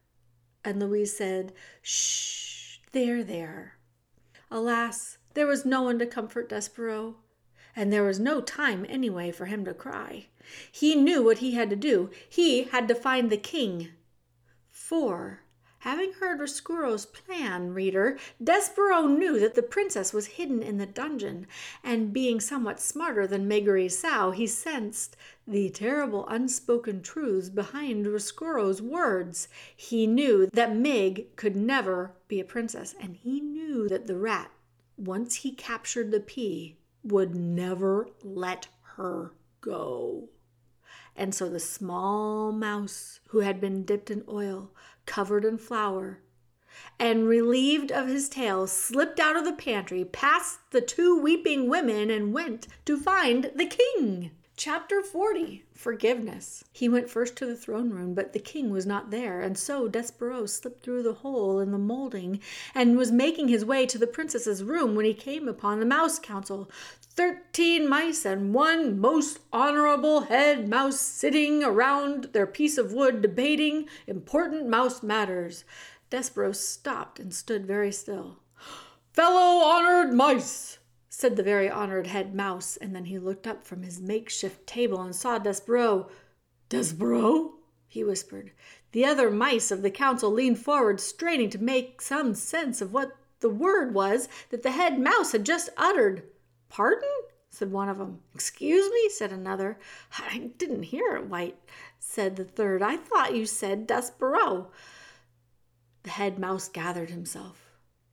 And 0.64 0.80
Louise 0.80 1.16
said, 1.16 1.52
Shh, 1.80 2.78
there, 2.92 3.22
there. 3.22 3.78
Alas, 4.50 5.18
there 5.34 5.46
was 5.46 5.64
no 5.64 5.82
one 5.82 5.98
to 5.98 6.06
comfort 6.06 6.48
Despereaux, 6.48 7.16
and 7.74 7.92
there 7.92 8.04
was 8.04 8.18
no 8.18 8.40
time 8.40 8.86
anyway 8.88 9.30
for 9.30 9.46
him 9.46 9.64
to 9.64 9.74
cry. 9.74 10.26
He 10.70 10.94
knew 10.94 11.22
what 11.22 11.38
he 11.38 11.52
had 11.52 11.70
to 11.70 11.76
do. 11.76 12.10
He 12.28 12.64
had 12.64 12.88
to 12.88 12.94
find 12.94 13.30
the 13.30 13.36
king. 13.36 13.88
For 14.68 15.40
Having 15.80 16.12
heard 16.20 16.40
Roscuro's 16.40 17.06
plan, 17.06 17.72
reader, 17.72 18.18
Despereaux 18.38 19.06
knew 19.06 19.40
that 19.40 19.54
the 19.54 19.62
princess 19.62 20.12
was 20.12 20.36
hidden 20.36 20.62
in 20.62 20.76
the 20.76 20.84
dungeon, 20.84 21.46
and 21.82 22.12
being 22.12 22.38
somewhat 22.38 22.78
smarter 22.78 23.26
than 23.26 23.48
Miggery 23.48 23.90
Sow, 23.90 24.30
he 24.30 24.46
sensed 24.46 25.16
the 25.48 25.70
terrible 25.70 26.28
unspoken 26.28 27.00
truths 27.00 27.48
behind 27.48 28.06
Roscuro's 28.06 28.82
words. 28.82 29.48
He 29.74 30.06
knew 30.06 30.50
that 30.52 30.76
Mig 30.76 31.34
could 31.36 31.56
never 31.56 32.12
be 32.28 32.40
a 32.40 32.44
princess, 32.44 32.94
and 33.00 33.16
he 33.16 33.40
knew 33.40 33.88
that 33.88 34.06
the 34.06 34.18
rat, 34.18 34.50
once 34.98 35.36
he 35.36 35.50
captured 35.50 36.10
the 36.10 36.20
pea, 36.20 36.76
would 37.02 37.34
never 37.34 38.08
let 38.22 38.68
her 38.96 39.32
go. 39.60 40.28
And 41.16 41.34
so 41.34 41.48
the 41.48 41.60
small 41.60 42.52
mouse, 42.52 43.20
who 43.28 43.40
had 43.40 43.60
been 43.60 43.84
dipped 43.84 44.10
in 44.10 44.24
oil, 44.28 44.72
covered 45.06 45.44
in 45.44 45.58
flour, 45.58 46.20
and 46.98 47.28
relieved 47.28 47.90
of 47.90 48.06
his 48.06 48.28
tail, 48.28 48.66
slipped 48.66 49.18
out 49.18 49.36
of 49.36 49.44
the 49.44 49.52
pantry, 49.52 50.04
past 50.04 50.60
the 50.70 50.80
two 50.80 51.20
weeping 51.20 51.68
women, 51.68 52.10
and 52.10 52.32
went 52.32 52.68
to 52.84 52.96
find 52.96 53.50
the 53.54 53.66
king. 53.66 54.30
Chapter 54.62 55.02
40 55.02 55.64
Forgiveness. 55.72 56.64
He 56.70 56.86
went 56.86 57.08
first 57.08 57.34
to 57.36 57.46
the 57.46 57.56
throne 57.56 57.88
room, 57.88 58.12
but 58.12 58.34
the 58.34 58.38
king 58.38 58.68
was 58.68 58.84
not 58.84 59.10
there, 59.10 59.40
and 59.40 59.56
so 59.56 59.88
Despereaux 59.88 60.44
slipped 60.44 60.82
through 60.82 61.02
the 61.02 61.14
hole 61.14 61.60
in 61.60 61.72
the 61.72 61.78
molding 61.78 62.40
and 62.74 62.98
was 62.98 63.10
making 63.10 63.48
his 63.48 63.64
way 63.64 63.86
to 63.86 63.96
the 63.96 64.06
princess's 64.06 64.62
room 64.62 64.94
when 64.94 65.06
he 65.06 65.14
came 65.14 65.48
upon 65.48 65.80
the 65.80 65.86
mouse 65.86 66.18
council. 66.18 66.70
Thirteen 67.00 67.88
mice 67.88 68.26
and 68.26 68.52
one 68.52 69.00
most 69.00 69.38
honorable 69.50 70.24
head 70.24 70.68
mouse 70.68 71.00
sitting 71.00 71.64
around 71.64 72.24
their 72.34 72.46
piece 72.46 72.76
of 72.76 72.92
wood 72.92 73.22
debating 73.22 73.88
important 74.06 74.68
mouse 74.68 75.02
matters. 75.02 75.64
Despereaux 76.10 76.52
stopped 76.52 77.18
and 77.18 77.32
stood 77.32 77.64
very 77.64 77.90
still. 77.90 78.40
Fellow 79.14 79.64
honored 79.64 80.12
mice, 80.12 80.79
said 81.20 81.36
the 81.36 81.42
very 81.42 81.68
honored 81.68 82.06
head 82.06 82.34
mouse, 82.34 82.78
and 82.78 82.96
then 82.96 83.04
he 83.04 83.18
looked 83.18 83.46
up 83.46 83.66
from 83.66 83.82
his 83.82 84.00
makeshift 84.00 84.66
table 84.66 85.02
and 85.02 85.14
saw 85.14 85.38
Despereaux. 85.38 86.08
Despereaux? 86.70 87.52
he 87.86 88.02
whispered. 88.02 88.52
The 88.92 89.04
other 89.04 89.30
mice 89.30 89.70
of 89.70 89.82
the 89.82 89.90
council 89.90 90.30
leaned 90.30 90.58
forward, 90.58 90.98
straining 90.98 91.50
to 91.50 91.58
make 91.58 92.00
some 92.00 92.34
sense 92.34 92.80
of 92.80 92.94
what 92.94 93.16
the 93.40 93.50
word 93.50 93.92
was 93.92 94.28
that 94.48 94.62
the 94.62 94.70
head 94.70 94.98
mouse 94.98 95.32
had 95.32 95.44
just 95.44 95.68
uttered. 95.76 96.22
Pardon? 96.70 97.08
said 97.50 97.70
one 97.70 97.88
of 97.88 97.98
them. 97.98 98.20
Excuse 98.34 98.90
me, 98.90 99.10
said 99.10 99.30
another. 99.30 99.78
I 100.18 100.52
didn't 100.56 100.84
hear 100.84 101.16
it, 101.16 101.26
White, 101.26 101.58
said 101.98 102.36
the 102.36 102.44
third. 102.44 102.80
I 102.80 102.96
thought 102.96 103.34
you 103.34 103.44
said 103.44 103.86
Despereaux. 103.86 104.68
The 106.04 106.10
head 106.10 106.38
mouse 106.38 106.68
gathered 106.68 107.10
himself. 107.10 107.59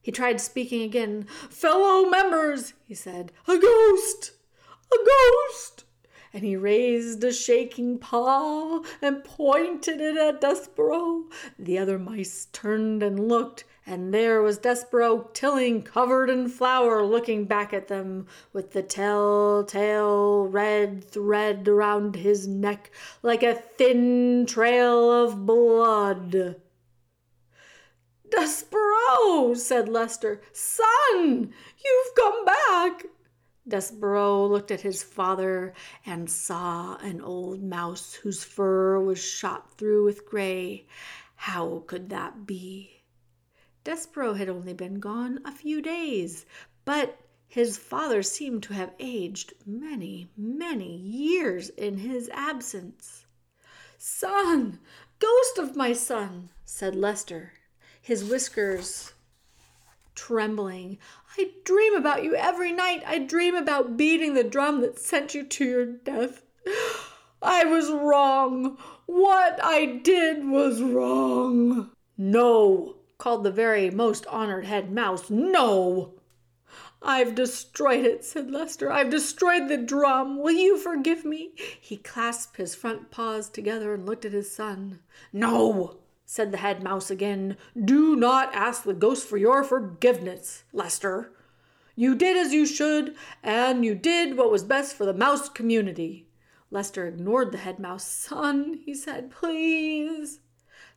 He 0.08 0.14
tried 0.14 0.39
speaking 0.39 0.84
again. 0.84 1.26
Fellow 1.49 2.10
members, 2.10 2.72
he 2.86 2.95
said, 2.95 3.34
a 3.45 3.58
ghost! 3.58 4.32
A 4.89 4.95
ghost! 5.05 5.84
And 6.32 6.45
he 6.45 6.55
raised 6.55 7.22
a 7.26 7.34
shaking 7.34 7.97
paw 7.99 8.84
and 9.01 9.26
pointed 9.26 9.99
it 9.99 10.16
at 10.16 10.39
Despereaux. 10.39 11.26
The 11.60 11.78
other 11.78 11.99
mice 11.99 12.47
turned 12.53 13.03
and 13.03 13.28
looked, 13.28 13.66
and 13.86 14.14
there 14.14 14.41
was 14.41 14.60
Despereaux 14.60 15.30
Tilling 15.34 15.84
covered 15.84 16.30
in 16.30 16.47
flour 16.47 17.05
looking 17.05 17.43
back 17.43 17.74
at 17.74 17.89
them 17.89 18.28
with 18.53 18.72
the 18.72 18.84
telltale 18.84 20.47
red 20.47 21.03
thread 21.03 21.68
around 21.68 22.16
his 22.16 22.47
neck 22.47 22.91
like 23.22 23.43
a 23.43 23.55
thin 23.55 24.45
trail 24.45 25.12
of 25.12 25.45
blood. 25.45 26.55
Despereaux, 28.30 29.54
said 29.56 29.88
Lester. 29.88 30.42
Son, 30.52 31.54
you've 31.84 32.16
come 32.16 32.46
back. 32.46 33.06
Despereaux 33.68 34.48
looked 34.48 34.72
at 34.72 34.82
his 34.82 35.04
father 35.04 35.74
and 36.06 36.30
saw 36.30 36.96
an 36.98 37.22
old 37.22 37.62
mouse 37.62 38.14
whose 38.14 38.44
fur 38.44 39.00
was 39.00 39.20
shot 39.20 39.78
through 39.78 40.06
with 40.06 40.26
gray. 40.26 40.88
How 41.36 41.84
could 41.86 42.10
that 42.10 42.46
be? 42.46 43.04
Despereaux 43.84 44.34
had 44.34 44.50
only 44.50 44.74
been 44.74 45.00
gone 45.00 45.40
a 45.46 45.52
few 45.52 45.82
days, 45.82 46.46
but 46.86 47.20
his 47.48 47.78
father 47.78 48.24
seemed 48.24 48.64
to 48.64 48.74
have 48.74 48.94
aged 49.00 49.54
many, 49.66 50.30
many 50.36 50.96
years 50.98 51.70
in 51.70 51.98
his 51.98 52.30
absence. 52.30 53.26
Son, 53.98 54.80
ghost 55.20 55.58
of 55.58 55.76
my 55.76 55.94
son, 55.94 56.50
said 56.66 56.96
Lester, 56.96 57.54
his 58.08 58.24
whiskers 58.24 59.12
trembling. 60.16 60.97
I 61.38 61.51
dream 61.66 61.93
about 61.93 62.24
you 62.24 62.36
every 62.36 62.72
night. 62.72 63.03
I 63.05 63.20
dream 63.20 63.53
about 63.53 63.97
beating 63.97 64.34
the 64.34 64.45
drum 64.45 64.80
that 64.80 64.97
sent 64.97 65.36
you 65.36 65.43
to 65.43 65.66
your 65.66 65.86
death. 65.86 66.41
I 67.41 67.66
was 67.66 67.91
wrong. 67.91 68.78
What 69.08 69.60
I 69.62 69.99
did 70.03 70.47
was 70.47 70.82
wrong. 70.82 71.91
No, 72.18 72.95
called 73.18 73.43
the 73.43 73.51
very 73.51 73.89
most 73.89 74.26
honored 74.28 74.66
head 74.66 74.89
mouse. 74.89 75.30
No! 75.30 76.14
I've 77.01 77.36
destroyed 77.36 78.05
it, 78.05 78.24
said 78.24 78.49
Lester. 78.49 78.89
I've 78.89 79.10
destroyed 79.10 79.68
the 79.68 79.78
drum. 79.78 80.41
Will 80.41 80.55
you 80.55 80.78
forgive 80.78 81.26
me? 81.26 81.51
He 81.82 81.97
clasped 81.97 82.55
his 82.55 82.74
front 82.74 83.12
paws 83.12 83.49
together 83.49 83.93
and 83.93 84.05
looked 84.05 84.24
at 84.24 84.32
his 84.32 84.49
son. 84.49 84.99
No, 85.34 85.97
said 86.30 86.52
the 86.52 86.58
head 86.58 86.84
mouse 86.84 87.10
again. 87.10 87.56
Do 87.84 88.16
not 88.16 88.54
ask 88.54 88.84
the 88.84 88.94
ghost 88.94 89.26
for 89.26 89.38
your 89.38 89.64
forgiveness, 89.64 90.66
Lester. 90.74 91.32
You 91.96 92.16
did 92.16 92.36
as 92.36 92.54
you 92.54 92.66
should, 92.66 93.16
and 93.42 93.86
you 93.86 93.96
did 93.96 94.38
what 94.38 94.52
was 94.52 94.66
best 94.66 94.96
for 94.96 95.06
the 95.06 95.14
mouse 95.14 95.48
community. 95.48 96.28
Lester 96.70 97.08
ignored 97.08 97.54
the 97.54 97.60
head 97.60 97.80
mouse. 97.80 98.06
Son, 98.06 98.82
he 98.86 98.94
said, 98.94 99.32
please. 99.32 100.42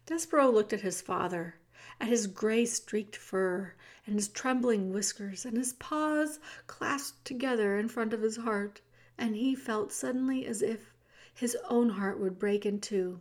Despereaux 0.04 0.50
looked 0.50 0.72
at 0.72 0.80
his 0.80 1.00
father, 1.00 1.54
at 2.00 2.08
his 2.08 2.26
gray 2.26 2.66
streaked 2.66 3.14
fur, 3.14 3.74
and 4.06 4.16
his 4.16 4.28
trembling 4.28 4.92
whiskers, 4.92 5.44
and 5.44 5.56
his 5.56 5.74
paws 5.74 6.40
clasped 6.66 7.24
together 7.24 7.78
in 7.78 7.88
front 7.88 8.12
of 8.12 8.20
his 8.20 8.38
heart, 8.38 8.80
and 9.16 9.36
he 9.36 9.54
felt 9.54 9.92
suddenly 9.92 10.44
as 10.44 10.60
if 10.60 10.92
his 11.32 11.56
own 11.68 11.90
heart 11.90 12.18
would 12.18 12.36
break 12.36 12.66
in 12.66 12.80
two. 12.80 13.20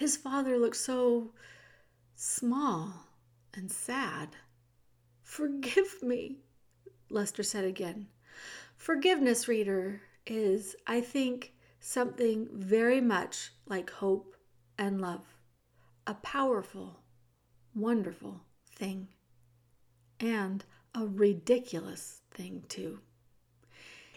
His 0.00 0.16
father 0.16 0.56
looked 0.56 0.78
so 0.78 1.32
small 2.14 3.04
and 3.52 3.70
sad. 3.70 4.30
Forgive 5.22 6.02
me, 6.02 6.38
Lester 7.10 7.42
said 7.42 7.66
again. 7.66 8.08
Forgiveness, 8.78 9.46
reader, 9.46 10.00
is, 10.26 10.74
I 10.86 11.02
think, 11.02 11.52
something 11.80 12.48
very 12.50 13.02
much 13.02 13.50
like 13.66 13.90
hope 13.90 14.36
and 14.78 15.02
love. 15.02 15.36
A 16.06 16.14
powerful, 16.14 17.00
wonderful 17.74 18.40
thing. 18.74 19.08
And 20.18 20.64
a 20.94 21.06
ridiculous 21.06 22.22
thing, 22.30 22.64
too. 22.70 23.00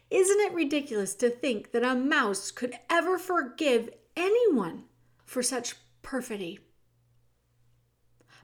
Isn't 0.10 0.40
it 0.40 0.54
ridiculous 0.54 1.14
to 1.16 1.30
think 1.30 1.74
that 1.74 1.84
a 1.84 1.94
mouse 1.94 2.52
could 2.52 2.74
ever 2.90 3.18
forgive 3.18 3.90
anyone 4.16 4.86
for 5.26 5.44
such 5.44 5.76
perfidy? 6.02 6.60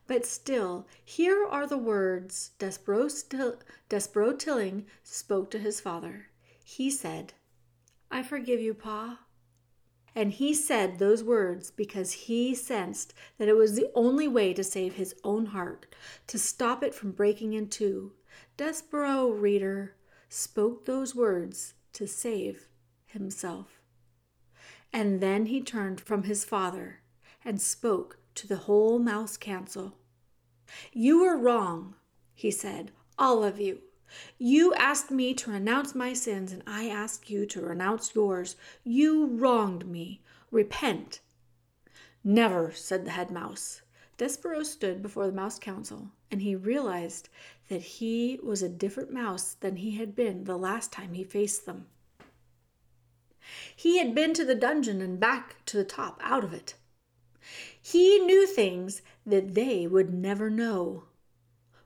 But 0.07 0.25
still, 0.25 0.87
here 1.05 1.45
are 1.45 1.67
the 1.67 1.77
words 1.77 2.51
Despereaux, 2.57 3.09
Tilling 4.39 4.85
spoke 5.03 5.51
to 5.51 5.59
his 5.59 5.79
father. 5.79 6.27
He 6.63 6.89
said, 6.89 7.33
I 8.09 8.23
forgive 8.23 8.59
you, 8.59 8.73
Pa. 8.73 9.19
And 10.15 10.31
he 10.31 10.53
said 10.53 10.97
those 10.97 11.23
words 11.23 11.69
because 11.69 12.11
he 12.11 12.55
sensed 12.55 13.13
that 13.37 13.47
it 13.47 13.55
was 13.55 13.75
the 13.75 13.91
only 13.93 14.27
way 14.27 14.53
to 14.53 14.63
save 14.63 14.95
his 14.95 15.13
own 15.23 15.47
heart, 15.47 15.85
to 16.27 16.39
stop 16.39 16.83
it 16.83 16.95
from 16.95 17.11
breaking 17.11 17.53
in 17.53 17.67
two. 17.69 18.13
Despereaux, 18.57 19.29
reader, 19.29 19.95
spoke 20.27 20.85
those 20.85 21.15
words 21.15 21.75
to 21.93 22.07
save 22.07 22.67
himself. 23.05 23.78
And 24.91 25.21
then 25.21 25.47
he 25.47 25.61
turned 25.61 26.01
from 26.01 26.23
his 26.23 26.43
father 26.43 27.01
and 27.45 27.61
spoke 27.61 28.17
to 28.35 28.47
the 28.47 28.57
whole 28.57 28.99
mouse 28.99 29.37
council. 29.37 29.97
You 30.91 31.21
were 31.21 31.37
wrong, 31.37 31.95
he 32.33 32.51
said, 32.51 32.91
all 33.17 33.43
of 33.43 33.59
you. 33.59 33.81
You 34.37 34.73
asked 34.73 35.11
me 35.11 35.33
to 35.35 35.51
renounce 35.51 35.93
my 35.93 36.13
sins, 36.13 36.51
and 36.51 36.63
I 36.65 36.89
ask 36.89 37.29
you 37.29 37.45
to 37.47 37.61
renounce 37.61 38.15
yours. 38.15 38.55
You 38.83 39.27
wronged 39.27 39.87
me. 39.87 40.21
Repent. 40.51 41.21
Never, 42.23 42.71
said 42.71 43.05
the 43.05 43.11
head 43.11 43.29
mouse. 43.29 43.81
Despereaux 44.17 44.63
stood 44.63 45.01
before 45.01 45.27
the 45.27 45.33
mouse 45.33 45.59
council, 45.59 46.11
and 46.31 46.41
he 46.41 46.55
realized 46.55 47.29
that 47.67 47.81
he 47.81 48.39
was 48.43 48.63
a 48.63 48.69
different 48.69 49.13
mouse 49.13 49.53
than 49.53 49.77
he 49.77 49.91
had 49.91 50.15
been 50.15 50.43
the 50.43 50.57
last 50.57 50.91
time 50.91 51.13
he 51.13 51.23
faced 51.23 51.65
them. 51.65 51.85
He 53.75 53.97
had 53.97 54.13
been 54.13 54.33
to 54.33 54.45
the 54.45 54.55
dungeon 54.55 55.01
and 55.01 55.19
back 55.19 55.63
to 55.65 55.77
the 55.77 55.83
top 55.83 56.19
out 56.23 56.43
of 56.43 56.53
it. 56.53 56.75
He 57.81 58.19
knew 58.19 58.45
things 58.45 59.01
that 59.25 59.55
they 59.55 59.87
would 59.87 60.13
never 60.13 60.49
know. 60.49 61.05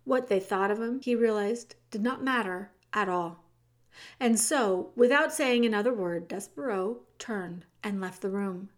What 0.04 0.28
they 0.28 0.40
thought 0.40 0.72
of 0.72 0.82
him, 0.82 1.00
he 1.00 1.16
realized, 1.16 1.76
did 1.92 2.02
not 2.02 2.24
matter 2.24 2.72
at 2.92 3.08
all. 3.08 3.44
And 4.20 4.40
so, 4.40 4.92
without 4.96 5.32
saying 5.32 5.66
another 5.66 5.94
word, 5.94 6.28
Despereaux 6.28 7.02
turned 7.20 7.66
and 7.84 8.02
left 8.02 8.22
the 8.22 8.30
room. 8.30 8.70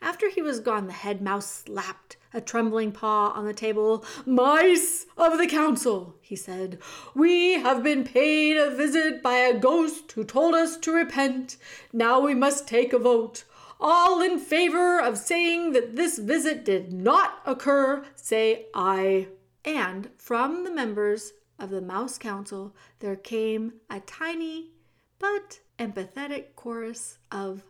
After 0.00 0.28
he 0.28 0.42
was 0.42 0.60
gone, 0.60 0.86
the 0.86 0.92
head 0.92 1.20
mouse 1.20 1.64
slapped 1.64 2.16
a 2.34 2.40
trembling 2.40 2.92
paw 2.92 3.30
on 3.30 3.44
the 3.44 3.52
table. 3.52 4.04
Mice 4.24 5.06
of 5.16 5.38
the 5.38 5.46
council, 5.46 6.16
he 6.20 6.36
said, 6.36 6.78
we 7.14 7.54
have 7.54 7.82
been 7.82 8.04
paid 8.04 8.56
a 8.56 8.74
visit 8.74 9.22
by 9.22 9.34
a 9.34 9.58
ghost 9.58 10.12
who 10.12 10.24
told 10.24 10.54
us 10.54 10.76
to 10.78 10.92
repent. 10.92 11.56
Now 11.92 12.20
we 12.20 12.34
must 12.34 12.66
take 12.66 12.92
a 12.92 12.98
vote. 12.98 13.44
All 13.80 14.22
in 14.22 14.38
favor 14.38 15.00
of 15.00 15.18
saying 15.18 15.72
that 15.72 15.96
this 15.96 16.18
visit 16.18 16.64
did 16.64 16.92
not 16.92 17.40
occur, 17.44 18.04
say 18.14 18.66
aye. 18.74 19.28
And 19.64 20.10
from 20.16 20.64
the 20.64 20.70
members 20.70 21.32
of 21.58 21.70
the 21.70 21.80
Mouse 21.80 22.18
Council, 22.18 22.74
there 23.00 23.16
came 23.16 23.74
a 23.90 24.00
tiny 24.00 24.70
but 25.18 25.60
empathetic 25.78 26.54
chorus 26.56 27.18
of 27.30 27.64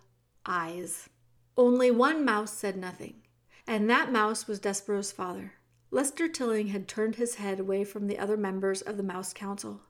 ayes. 0.46 1.09
Only 1.55 1.90
one 1.90 2.24
mouse 2.24 2.53
said 2.53 2.76
nothing, 2.76 3.22
and 3.66 3.88
that 3.90 4.11
mouse 4.11 4.46
was 4.46 4.59
Despereaux's 4.59 5.12
father. 5.12 5.53
Lester 5.90 6.26
Tilling 6.26 6.68
had 6.68 6.88
turned 6.88 7.16
his 7.16 7.34
head 7.34 7.61
away 7.61 7.84
from 7.84 8.07
the 8.07 8.18
other 8.18 8.38
members 8.38 8.80
of 8.80 8.96
the 8.96 9.03
Mouse 9.03 9.34
Council. 9.34 9.82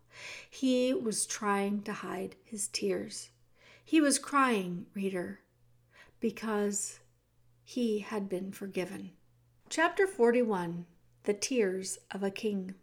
He 0.51 0.93
was 0.93 1.25
trying 1.25 1.83
to 1.83 1.93
hide 1.93 2.35
his 2.43 2.67
tears. 2.67 3.31
He 3.85 4.01
was 4.01 4.19
crying, 4.19 4.87
reader, 4.93 5.41
because 6.19 6.99
he 7.65 8.01
had 8.01 8.29
been 8.29 8.51
forgiven. 8.51 9.13
Chapter 9.69 10.09
41 10.09 10.87
The 11.23 11.35
Tears 11.35 11.99
of 12.11 12.25
a 12.25 12.31
King. 12.31 12.75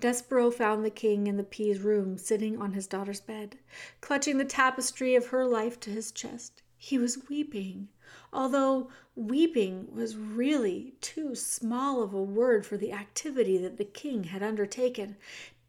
Despereaux 0.00 0.50
found 0.50 0.84
the 0.84 0.90
king 0.90 1.26
in 1.26 1.38
the 1.38 1.42
Pea's 1.42 1.80
room, 1.80 2.18
sitting 2.18 2.60
on 2.60 2.74
his 2.74 2.86
daughter's 2.86 3.22
bed, 3.22 3.56
clutching 4.02 4.36
the 4.36 4.44
tapestry 4.44 5.14
of 5.14 5.28
her 5.28 5.46
life 5.46 5.80
to 5.80 5.90
his 5.90 6.12
chest. 6.12 6.62
He 6.76 6.98
was 6.98 7.28
weeping, 7.30 7.88
although 8.32 8.88
weeping 9.16 9.88
was 9.94 10.16
really 10.16 10.94
too 11.00 11.34
small 11.34 12.02
of 12.02 12.12
a 12.12 12.22
word 12.22 12.66
for 12.66 12.76
the 12.76 12.92
activity 12.92 13.56
that 13.58 13.76
the 13.76 13.84
king 13.84 14.24
had 14.24 14.42
undertaken. 14.42 15.16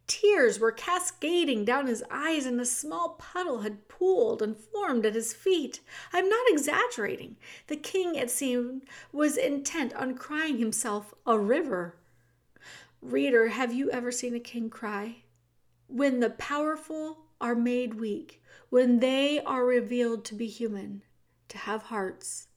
Tears 0.08 0.60
were 0.60 0.72
cascading 0.72 1.66
down 1.66 1.88
his 1.88 2.04
eyes, 2.12 2.46
and 2.46 2.62
a 2.62 2.66
small 2.66 3.16
puddle 3.18 3.62
had 3.62 3.88
pooled 3.88 4.42
and 4.42 4.56
formed 4.56 5.06
at 5.06 5.16
his 5.16 5.34
feet. 5.34 5.80
I 6.14 6.20
am 6.20 6.30
not 6.30 6.48
exaggerating. 6.50 7.38
The 7.68 7.76
king, 7.76 8.14
it 8.14 8.30
seemed, 8.30 8.84
was 9.12 9.36
intent 9.36 9.96
on 9.96 10.16
crying 10.16 10.58
himself 10.58 11.14
a 11.26 11.40
river. 11.40 11.96
Reader, 13.02 13.50
have 13.50 13.74
you 13.74 13.90
ever 13.90 14.12
seen 14.12 14.36
a 14.36 14.40
king 14.40 14.70
cry? 14.70 15.24
When 15.88 16.20
the 16.20 16.32
powerful 16.32 17.26
are 17.42 17.56
made 17.56 17.96
weak, 17.96 18.42
when 18.70 19.00
they 19.00 19.40
are 19.42 19.66
revealed 19.66 20.24
to 20.26 20.36
be 20.36 20.48
human, 20.48 21.02
to 21.56 21.62
have 21.62 21.84
hearts, 21.84 22.48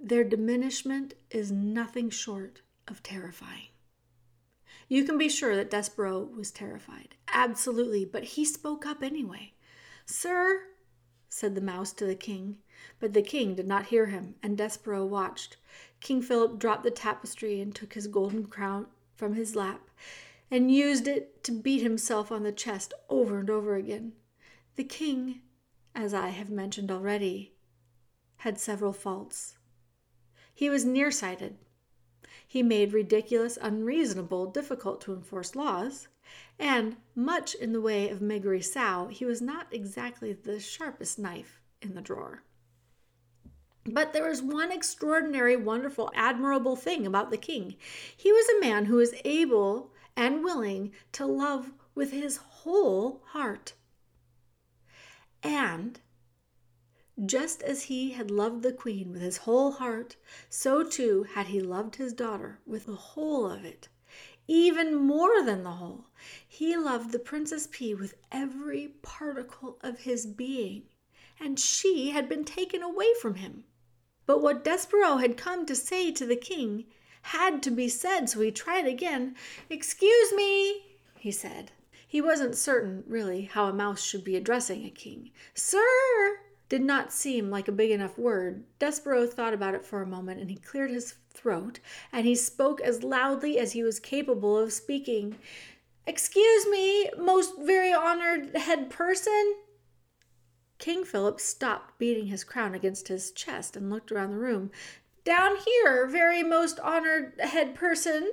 their 0.00 0.24
diminishment 0.24 1.14
is 1.30 1.52
nothing 1.52 2.10
short 2.10 2.60
of 2.88 3.00
terrifying. 3.00 3.68
You 4.88 5.04
can 5.04 5.16
be 5.16 5.28
sure 5.28 5.54
that 5.54 5.70
Despereaux 5.70 6.28
was 6.36 6.50
terrified. 6.50 7.14
Absolutely, 7.32 8.04
but 8.04 8.24
he 8.24 8.44
spoke 8.44 8.84
up 8.84 9.04
anyway. 9.04 9.52
Sir, 10.04 10.62
said 11.28 11.54
the 11.54 11.60
mouse 11.60 11.92
to 11.92 12.04
the 12.04 12.16
king, 12.16 12.58
but 12.98 13.12
the 13.12 13.22
king 13.22 13.54
did 13.54 13.68
not 13.68 13.86
hear 13.86 14.06
him, 14.06 14.34
and 14.42 14.58
Despereaux 14.58 15.06
watched. 15.06 15.56
King 16.00 16.22
Philip 16.22 16.58
dropped 16.58 16.82
the 16.82 16.90
tapestry 16.90 17.60
and 17.60 17.72
took 17.72 17.94
his 17.94 18.08
golden 18.08 18.46
crown 18.46 18.86
from 19.14 19.34
his 19.34 19.54
lap, 19.54 19.90
and 20.50 20.74
used 20.74 21.06
it 21.06 21.44
to 21.44 21.52
beat 21.52 21.82
himself 21.82 22.32
on 22.32 22.42
the 22.42 22.50
chest 22.50 22.92
over 23.08 23.38
and 23.38 23.48
over 23.48 23.76
again. 23.76 24.14
The 24.74 24.84
king, 24.84 25.42
as 25.94 26.12
I 26.12 26.30
have 26.30 26.50
mentioned 26.50 26.90
already, 26.90 27.52
had 28.42 28.58
several 28.58 28.92
faults. 28.92 29.54
He 30.52 30.68
was 30.68 30.84
nearsighted. 30.84 31.58
He 32.44 32.60
made 32.60 32.92
ridiculous, 32.92 33.56
unreasonable, 33.62 34.46
difficult 34.46 35.00
to 35.02 35.14
enforce 35.14 35.54
laws, 35.54 36.08
and, 36.58 36.96
much 37.14 37.54
in 37.54 37.72
the 37.72 37.80
way 37.80 38.08
of 38.08 38.18
Miggery 38.18 38.64
Sow, 38.64 39.06
he 39.12 39.24
was 39.24 39.40
not 39.40 39.68
exactly 39.70 40.32
the 40.32 40.58
sharpest 40.58 41.20
knife 41.20 41.60
in 41.80 41.94
the 41.94 42.00
drawer. 42.00 42.42
But 43.84 44.12
there 44.12 44.28
was 44.28 44.42
one 44.42 44.72
extraordinary, 44.72 45.54
wonderful, 45.54 46.10
admirable 46.12 46.74
thing 46.74 47.06
about 47.06 47.30
the 47.30 47.36
king. 47.36 47.76
He 48.16 48.32
was 48.32 48.48
a 48.48 48.60
man 48.60 48.86
who 48.86 48.96
was 48.96 49.14
able 49.24 49.92
and 50.16 50.42
willing 50.42 50.90
to 51.12 51.26
love 51.26 51.70
with 51.94 52.10
his 52.10 52.38
whole 52.38 53.22
heart. 53.26 53.74
And 55.44 56.00
just 57.24 57.62
as 57.62 57.84
he 57.84 58.10
had 58.10 58.30
loved 58.30 58.62
the 58.62 58.72
queen 58.72 59.12
with 59.12 59.20
his 59.20 59.38
whole 59.38 59.72
heart, 59.72 60.16
so 60.48 60.82
too 60.82 61.24
had 61.34 61.46
he 61.46 61.60
loved 61.60 61.96
his 61.96 62.12
daughter 62.12 62.60
with 62.66 62.86
the 62.86 62.94
whole 62.94 63.50
of 63.50 63.64
it. 63.64 63.88
Even 64.48 64.94
more 64.94 65.42
than 65.42 65.62
the 65.62 65.70
whole, 65.70 66.06
he 66.46 66.76
loved 66.76 67.12
the 67.12 67.18
Princess 67.18 67.68
Pea 67.70 67.94
with 67.94 68.14
every 68.30 68.88
particle 69.02 69.78
of 69.82 70.00
his 70.00 70.26
being, 70.26 70.82
and 71.38 71.58
she 71.58 72.10
had 72.10 72.28
been 72.28 72.44
taken 72.44 72.82
away 72.82 73.12
from 73.20 73.36
him. 73.36 73.64
But 74.26 74.42
what 74.42 74.64
Despereaux 74.64 75.18
had 75.18 75.36
come 75.36 75.64
to 75.66 75.76
say 75.76 76.10
to 76.12 76.26
the 76.26 76.36
king 76.36 76.86
had 77.22 77.62
to 77.62 77.70
be 77.70 77.88
said, 77.88 78.28
so 78.28 78.40
he 78.40 78.50
tried 78.50 78.86
again. 78.86 79.36
Excuse 79.70 80.32
me, 80.32 80.98
he 81.18 81.30
said. 81.30 81.70
He 82.06 82.20
wasn't 82.20 82.56
certain, 82.56 83.04
really, 83.06 83.42
how 83.42 83.66
a 83.66 83.72
mouse 83.72 84.02
should 84.02 84.24
be 84.24 84.36
addressing 84.36 84.84
a 84.84 84.90
king. 84.90 85.30
Sir 85.54 86.40
did 86.72 86.80
not 86.80 87.12
seem 87.12 87.50
like 87.50 87.68
a 87.68 87.72
big 87.72 87.90
enough 87.90 88.16
word. 88.16 88.64
Despereaux 88.78 89.26
thought 89.26 89.52
about 89.52 89.74
it 89.74 89.84
for 89.84 90.00
a 90.00 90.06
moment 90.06 90.40
and 90.40 90.48
he 90.48 90.56
cleared 90.56 90.90
his 90.90 91.16
throat 91.28 91.80
and 92.10 92.24
he 92.24 92.34
spoke 92.34 92.80
as 92.80 93.02
loudly 93.02 93.58
as 93.58 93.72
he 93.72 93.82
was 93.82 94.00
capable 94.00 94.56
of 94.56 94.72
speaking. 94.72 95.36
Excuse 96.06 96.66
me, 96.68 97.10
most 97.18 97.58
very 97.60 97.92
honored 97.92 98.56
head 98.56 98.88
person. 98.88 99.56
King 100.78 101.04
Philip 101.04 101.40
stopped 101.40 101.98
beating 101.98 102.28
his 102.28 102.42
crown 102.42 102.74
against 102.74 103.08
his 103.08 103.32
chest 103.32 103.76
and 103.76 103.90
looked 103.90 104.10
around 104.10 104.30
the 104.30 104.38
room. 104.38 104.70
Down 105.24 105.56
here, 105.56 106.06
very 106.06 106.42
most 106.42 106.80
honored 106.80 107.38
head 107.38 107.74
person, 107.74 108.32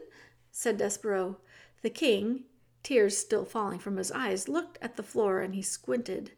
said 0.49 0.77
Despereaux. 0.77 1.35
The 1.81 1.89
king, 1.89 2.45
tears 2.83 3.17
still 3.17 3.43
falling 3.43 3.79
from 3.79 3.97
his 3.97 4.13
eyes, 4.13 4.47
looked 4.47 4.77
at 4.81 4.95
the 4.95 5.03
floor 5.03 5.41
and 5.41 5.55
he 5.55 5.61
squinted. 5.61 6.31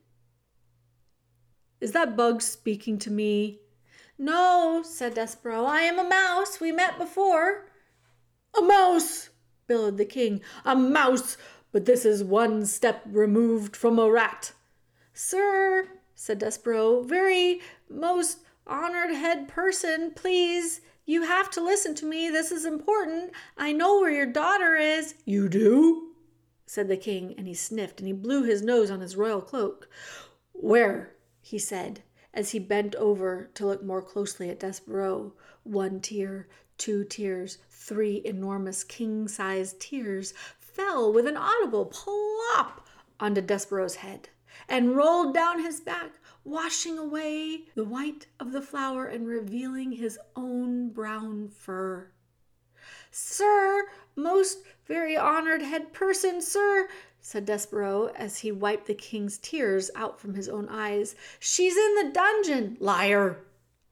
Is 1.81 1.91
that 1.93 2.15
bug 2.15 2.43
speaking 2.43 2.99
to 2.99 3.11
me? 3.11 3.59
No, 4.17 4.83
said 4.85 5.15
Despereaux. 5.15 5.65
I 5.65 5.81
am 5.81 5.97
a 5.97 6.07
mouse. 6.07 6.59
We 6.59 6.71
met 6.71 6.99
before. 6.99 7.65
A 8.55 8.61
mouse, 8.61 9.29
bellowed 9.67 9.97
the 9.97 10.05
king. 10.05 10.41
A 10.63 10.75
mouse, 10.75 11.37
but 11.71 11.85
this 11.85 12.05
is 12.05 12.23
one 12.23 12.67
step 12.67 13.01
removed 13.07 13.75
from 13.75 13.97
a 13.97 14.09
rat. 14.11 14.53
Sir, 15.11 15.87
said 16.13 16.39
Despereaux, 16.39 17.03
very 17.03 17.61
most 17.89 18.39
honored 18.67 19.11
head 19.11 19.47
person, 19.47 20.11
please. 20.15 20.81
You 21.05 21.23
have 21.23 21.49
to 21.51 21.63
listen 21.63 21.95
to 21.95 22.05
me. 22.05 22.29
This 22.29 22.51
is 22.51 22.63
important. 22.63 23.31
I 23.57 23.71
know 23.71 23.99
where 23.99 24.11
your 24.11 24.27
daughter 24.27 24.75
is. 24.75 25.15
You 25.25 25.49
do? 25.49 26.09
said 26.67 26.87
the 26.87 26.95
king, 26.95 27.33
and 27.37 27.47
he 27.47 27.53
sniffed 27.53 27.99
and 27.99 28.07
he 28.07 28.13
blew 28.13 28.43
his 28.43 28.61
nose 28.61 28.91
on 28.91 29.01
his 29.01 29.15
royal 29.15 29.41
cloak. 29.41 29.89
Where? 30.53 31.15
He 31.51 31.59
said, 31.59 32.03
as 32.33 32.51
he 32.51 32.59
bent 32.59 32.95
over 32.95 33.49
to 33.55 33.65
look 33.65 33.83
more 33.83 34.01
closely 34.01 34.49
at 34.49 34.61
Despereaux. 34.61 35.33
One 35.63 35.99
tear, 35.99 36.47
two 36.77 37.03
tears, 37.03 37.57
three 37.69 38.21
enormous 38.23 38.85
king 38.85 39.27
sized 39.27 39.81
tears 39.81 40.33
fell 40.57 41.11
with 41.11 41.27
an 41.27 41.35
audible 41.35 41.87
plop 41.87 42.87
onto 43.19 43.41
Despereaux's 43.41 43.95
head 43.95 44.29
and 44.69 44.95
rolled 44.95 45.33
down 45.33 45.61
his 45.61 45.81
back 45.81 46.21
washing 46.45 46.97
away 46.97 47.65
the 47.75 47.83
white 47.83 48.27
of 48.39 48.53
the 48.53 48.61
flour 48.61 49.05
and 49.05 49.27
revealing 49.27 49.91
his 49.91 50.17
own 50.37 50.87
brown 50.87 51.49
fur. 51.49 52.11
Sir, 53.11 53.89
most 54.15 54.59
very 54.85 55.17
honored 55.17 55.61
head 55.61 55.91
person, 55.91 56.41
sir, 56.41 56.87
said 57.21 57.45
Despereaux 57.45 58.11
as 58.15 58.39
he 58.39 58.51
wiped 58.51 58.87
the 58.87 58.93
king's 58.93 59.37
tears 59.37 59.89
out 59.95 60.19
from 60.19 60.33
his 60.33 60.49
own 60.49 60.67
eyes. 60.69 61.15
She's 61.39 61.77
in 61.77 61.95
the 61.95 62.11
dungeon. 62.11 62.77
Liar, 62.79 63.37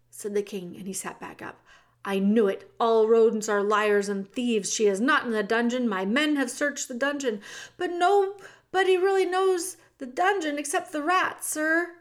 said 0.10 0.34
the 0.34 0.42
king, 0.42 0.76
and 0.78 0.88
he 0.88 0.94
sat 0.94 1.20
back 1.20 1.42
up. 1.42 1.64
I 2.04 2.20
knew 2.20 2.48
it. 2.48 2.72
All 2.80 3.08
rodents 3.08 3.50
are 3.50 3.62
liars 3.64 4.10
and 4.10 4.32
thieves. 4.32 4.74
She 4.74 4.88
is 4.88 5.00
not 5.00 5.26
in 5.26 5.32
the 5.32 5.44
dungeon. 5.44 5.88
My 5.88 6.06
men 6.06 6.36
have 6.38 6.50
searched 6.50 6.88
the 6.88 6.94
dungeon. 6.94 7.42
But 7.78 7.92
nobody 7.92 8.98
really 8.98 9.26
knows 9.26 9.78
the 9.98 10.06
dungeon 10.06 10.58
except 10.58 10.92
the 10.92 11.04
rats, 11.04 11.48
sir 11.48 11.94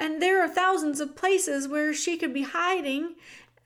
and 0.00 0.20
there 0.20 0.42
are 0.42 0.48
thousands 0.48 0.98
of 0.98 1.14
places 1.14 1.68
where 1.68 1.92
she 1.92 2.16
could 2.16 2.32
be 2.32 2.42
hiding, 2.42 3.16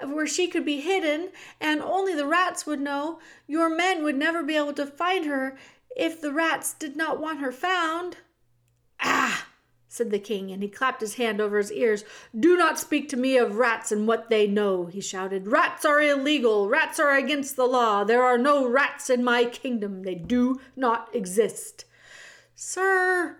where 0.05 0.27
she 0.27 0.49
could 0.49 0.65
be 0.65 0.81
hidden, 0.81 1.31
and 1.61 1.81
only 1.81 2.13
the 2.13 2.27
rats 2.27 2.67
would 2.67 2.81
know. 2.81 3.21
Your 3.47 3.71
men 3.71 4.03
would 4.03 4.17
never 4.17 4.43
be 4.43 4.57
able 4.57 4.73
to 4.73 4.85
find 4.85 5.27
her 5.27 5.57
if 5.97 6.21
the 6.21 6.33
rats 6.33 6.75
did 6.75 6.97
not 6.97 7.21
want 7.21 7.41
her 7.41 7.53
found. 7.53 8.19
Ah! 9.01 9.47
said 9.95 10.11
the 10.11 10.19
king, 10.19 10.51
and 10.51 10.61
he 10.61 10.69
clapped 10.69 11.01
his 11.01 11.15
hand 11.15 11.41
over 11.41 11.57
his 11.57 11.71
ears. 11.71 12.05
Do 12.39 12.57
not 12.57 12.81
speak 12.81 13.09
to 13.11 13.17
me 13.17 13.37
of 13.37 13.59
rats 13.59 13.93
and 13.93 14.09
what 14.09 14.29
they 14.29 14.49
know, 14.49 14.87
he 14.87 15.01
shouted. 15.01 15.47
Rats 15.47 15.85
are 15.85 16.01
illegal. 16.01 16.69
Rats 16.69 16.99
are 16.99 17.17
against 17.17 17.55
the 17.55 17.67
law. 17.67 18.03
There 18.03 18.25
are 18.25 18.37
no 18.37 18.67
rats 18.67 19.09
in 19.09 19.23
my 19.23 19.45
kingdom. 19.45 20.03
They 20.03 20.17
do 20.17 20.61
not 20.75 21.15
exist. 21.15 21.85
Sir, 22.57 23.37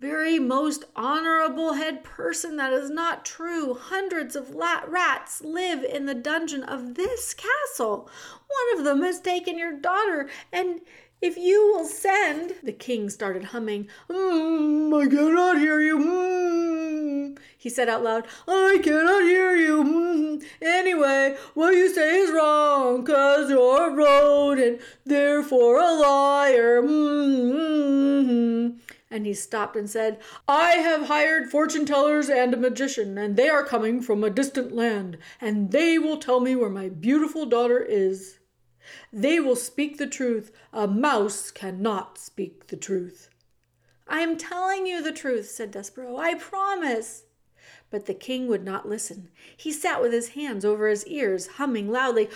very 0.00 0.38
most 0.38 0.84
honorable 0.94 1.72
head 1.72 2.04
person, 2.04 2.56
that 2.56 2.72
is 2.72 2.90
not 2.90 3.24
true. 3.24 3.74
Hundreds 3.74 4.36
of 4.36 4.54
rats 4.54 5.42
live 5.42 5.82
in 5.82 6.06
the 6.06 6.14
dungeon 6.14 6.62
of 6.62 6.94
this 6.94 7.34
castle. 7.34 8.08
One 8.46 8.78
of 8.78 8.84
them 8.84 9.02
has 9.02 9.20
taken 9.20 9.58
your 9.58 9.72
daughter, 9.72 10.28
and 10.52 10.80
if 11.20 11.36
you 11.36 11.72
will 11.74 11.84
send. 11.84 12.54
The 12.62 12.72
king 12.72 13.10
started 13.10 13.44
humming. 13.44 13.88
Mm, 14.08 15.02
I 15.02 15.08
cannot 15.08 15.58
hear 15.58 15.80
you. 15.80 15.98
Mm, 15.98 17.38
he 17.56 17.68
said 17.68 17.88
out 17.88 18.04
loud. 18.04 18.26
I 18.46 18.80
cannot 18.82 19.22
hear 19.22 19.56
you. 19.56 19.84
Mm, 19.84 20.44
anyway, 20.62 21.36
what 21.54 21.74
you 21.74 21.92
say 21.92 22.18
is 22.20 22.30
wrong, 22.30 23.04
cause 23.04 23.50
you're 23.50 23.90
a 23.90 23.94
rodent, 23.94 24.80
therefore 25.04 25.78
a 25.78 25.92
liar. 25.92 26.82
Mm, 26.82 28.78
and 29.10 29.26
he 29.26 29.34
stopped 29.34 29.74
and 29.76 29.88
said, 29.88 30.20
I 30.46 30.72
have 30.72 31.06
hired 31.06 31.50
fortune 31.50 31.86
tellers 31.86 32.28
and 32.28 32.52
a 32.54 32.56
magician, 32.56 33.16
and 33.18 33.36
they 33.36 33.48
are 33.48 33.64
coming 33.64 34.02
from 34.02 34.22
a 34.22 34.30
distant 34.30 34.74
land, 34.74 35.18
and 35.40 35.72
they 35.72 35.98
will 35.98 36.18
tell 36.18 36.40
me 36.40 36.54
where 36.54 36.70
my 36.70 36.88
beautiful 36.88 37.46
daughter 37.46 37.78
is. 37.78 38.37
They 39.12 39.40
will 39.40 39.56
speak 39.56 39.98
the 39.98 40.06
truth. 40.06 40.52
A 40.72 40.86
mouse 40.86 41.50
cannot 41.50 42.18
speak 42.18 42.66
the 42.66 42.76
truth. 42.76 43.30
I 44.06 44.20
am 44.20 44.36
telling 44.36 44.86
you 44.86 45.02
the 45.02 45.12
truth, 45.12 45.48
said 45.50 45.70
Despereaux. 45.70 46.18
I 46.18 46.34
promise. 46.34 47.24
But 47.90 48.06
the 48.06 48.14
king 48.14 48.48
would 48.48 48.64
not 48.64 48.88
listen. 48.88 49.28
He 49.56 49.72
sat 49.72 50.00
with 50.00 50.12
his 50.12 50.30
hands 50.30 50.64
over 50.64 50.88
his 50.88 51.06
ears, 51.06 51.46
humming 51.56 51.90
loudly 51.90 52.28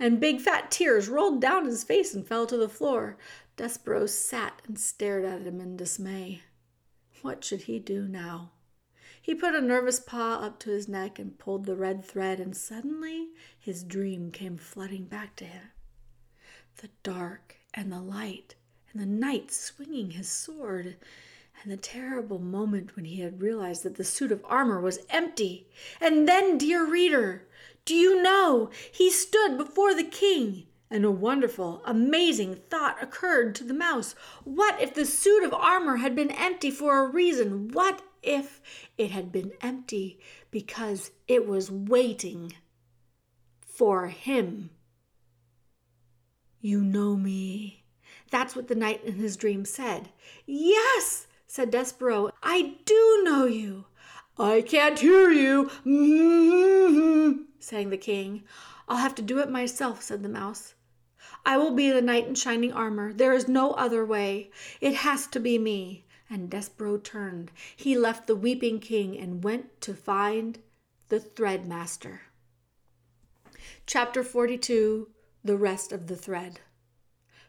and 0.00 0.18
big 0.18 0.40
fat 0.40 0.70
tears 0.70 1.08
rolled 1.08 1.40
down 1.40 1.66
his 1.66 1.84
face 1.84 2.14
and 2.14 2.26
fell 2.26 2.46
to 2.46 2.56
the 2.56 2.68
floor. 2.68 3.16
Despereaux 3.56 4.06
sat 4.06 4.62
and 4.66 4.78
stared 4.78 5.24
at 5.24 5.42
him 5.42 5.60
in 5.60 5.76
dismay. 5.76 6.42
What 7.22 7.44
should 7.44 7.62
he 7.62 7.78
do 7.78 8.08
now? 8.08 8.52
He 9.30 9.36
put 9.36 9.54
a 9.54 9.60
nervous 9.60 10.00
paw 10.00 10.40
up 10.40 10.58
to 10.58 10.70
his 10.70 10.88
neck 10.88 11.20
and 11.20 11.38
pulled 11.38 11.64
the 11.64 11.76
red 11.76 12.04
thread, 12.04 12.40
and 12.40 12.56
suddenly 12.56 13.28
his 13.60 13.84
dream 13.84 14.32
came 14.32 14.56
flooding 14.56 15.04
back 15.04 15.36
to 15.36 15.44
him. 15.44 15.70
The 16.78 16.88
dark 17.04 17.54
and 17.72 17.92
the 17.92 18.00
light, 18.00 18.56
and 18.92 19.00
the 19.00 19.06
knight 19.06 19.52
swinging 19.52 20.10
his 20.10 20.28
sword, 20.28 20.96
and 21.62 21.70
the 21.70 21.76
terrible 21.76 22.40
moment 22.40 22.96
when 22.96 23.04
he 23.04 23.20
had 23.20 23.40
realized 23.40 23.84
that 23.84 23.94
the 23.94 24.02
suit 24.02 24.32
of 24.32 24.44
armor 24.48 24.80
was 24.80 25.06
empty. 25.10 25.68
And 26.00 26.26
then, 26.26 26.58
dear 26.58 26.84
reader, 26.84 27.46
do 27.84 27.94
you 27.94 28.20
know 28.20 28.68
he 28.90 29.12
stood 29.12 29.56
before 29.56 29.94
the 29.94 30.02
king? 30.02 30.66
And 30.90 31.04
a 31.04 31.10
wonderful, 31.12 31.82
amazing 31.84 32.56
thought 32.68 33.00
occurred 33.00 33.54
to 33.54 33.62
the 33.62 33.74
mouse. 33.74 34.16
What 34.42 34.80
if 34.80 34.92
the 34.92 35.06
suit 35.06 35.44
of 35.44 35.54
armor 35.54 35.98
had 35.98 36.16
been 36.16 36.32
empty 36.32 36.72
for 36.72 36.98
a 36.98 37.08
reason? 37.08 37.68
What 37.68 38.02
if 38.22 38.60
it 38.98 39.10
had 39.10 39.32
been 39.32 39.52
empty 39.60 40.20
because 40.50 41.10
it 41.28 41.46
was 41.46 41.70
waiting 41.70 42.52
for 43.60 44.08
him? 44.08 44.70
You 46.60 46.82
know 46.82 47.16
me. 47.16 47.84
That's 48.30 48.54
what 48.54 48.68
the 48.68 48.74
knight 48.74 49.02
in 49.04 49.14
his 49.14 49.36
dream 49.36 49.64
said. 49.64 50.10
Yes, 50.46 51.26
said 51.46 51.72
Despereaux, 51.72 52.30
I 52.42 52.76
do 52.84 53.22
know 53.24 53.46
you. 53.46 53.86
I 54.38 54.62
can't 54.62 54.98
hear 54.98 55.30
you, 55.30 55.70
mm-hmm, 55.84 57.42
sang 57.58 57.90
the 57.90 57.96
king. 57.96 58.44
I'll 58.88 58.96
have 58.96 59.14
to 59.16 59.22
do 59.22 59.38
it 59.38 59.50
myself, 59.50 60.02
said 60.02 60.22
the 60.22 60.28
mouse. 60.28 60.74
I 61.44 61.56
will 61.56 61.72
be 61.72 61.90
the 61.90 62.02
knight 62.02 62.26
in 62.26 62.34
shining 62.34 62.72
armor. 62.72 63.12
There 63.12 63.32
is 63.32 63.48
no 63.48 63.72
other 63.72 64.04
way. 64.04 64.50
It 64.80 64.94
has 64.94 65.26
to 65.28 65.40
be 65.40 65.58
me. 65.58 66.04
And 66.30 66.48
Despereaux 66.48 67.02
turned. 67.02 67.50
He 67.76 67.98
left 67.98 68.28
the 68.28 68.36
weeping 68.36 68.78
king 68.78 69.18
and 69.18 69.42
went 69.42 69.80
to 69.80 69.94
find 69.94 70.60
the 71.08 71.18
thread 71.18 71.66
master. 71.66 72.22
Chapter 73.84 74.22
42 74.22 75.08
The 75.42 75.56
Rest 75.56 75.90
of 75.90 76.06
the 76.06 76.14
Thread. 76.14 76.60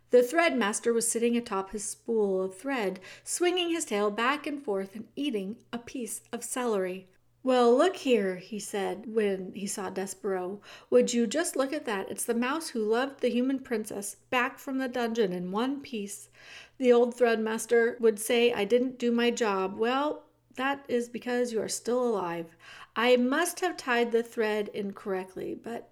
The 0.09 0.23
thread 0.23 0.57
master 0.57 0.91
was 0.91 1.09
sitting 1.09 1.37
atop 1.37 1.71
his 1.71 1.85
spool 1.85 2.41
of 2.41 2.57
thread, 2.57 2.99
swinging 3.23 3.69
his 3.69 3.85
tail 3.85 4.11
back 4.11 4.45
and 4.45 4.61
forth 4.61 4.95
and 4.95 5.07
eating 5.15 5.57
a 5.71 5.77
piece 5.77 6.21
of 6.33 6.43
celery. 6.43 7.07
Well, 7.43 7.75
look 7.75 7.95
here, 7.95 8.35
he 8.35 8.59
said 8.59 9.05
when 9.07 9.53
he 9.55 9.65
saw 9.65 9.89
Despereaux. 9.89 10.61
Would 10.91 11.11
you 11.11 11.25
just 11.25 11.55
look 11.55 11.73
at 11.73 11.85
that? 11.85 12.11
It's 12.11 12.25
the 12.25 12.35
mouse 12.35 12.69
who 12.69 12.83
loved 12.83 13.19
the 13.19 13.31
human 13.31 13.59
princess 13.59 14.17
back 14.29 14.59
from 14.59 14.77
the 14.77 14.87
dungeon 14.87 15.33
in 15.33 15.51
one 15.51 15.81
piece. 15.81 16.29
The 16.77 16.93
old 16.93 17.15
threadmaster 17.15 17.99
would 17.99 18.19
say 18.19 18.53
I 18.53 18.65
didn't 18.65 18.99
do 18.99 19.11
my 19.11 19.31
job. 19.31 19.77
Well, 19.77 20.25
that 20.55 20.85
is 20.87 21.09
because 21.09 21.51
you 21.51 21.59
are 21.61 21.67
still 21.67 22.03
alive. 22.03 22.55
I 22.95 23.17
must 23.17 23.61
have 23.61 23.75
tied 23.75 24.11
the 24.11 24.21
thread 24.21 24.69
incorrectly, 24.73 25.55
but 25.55 25.89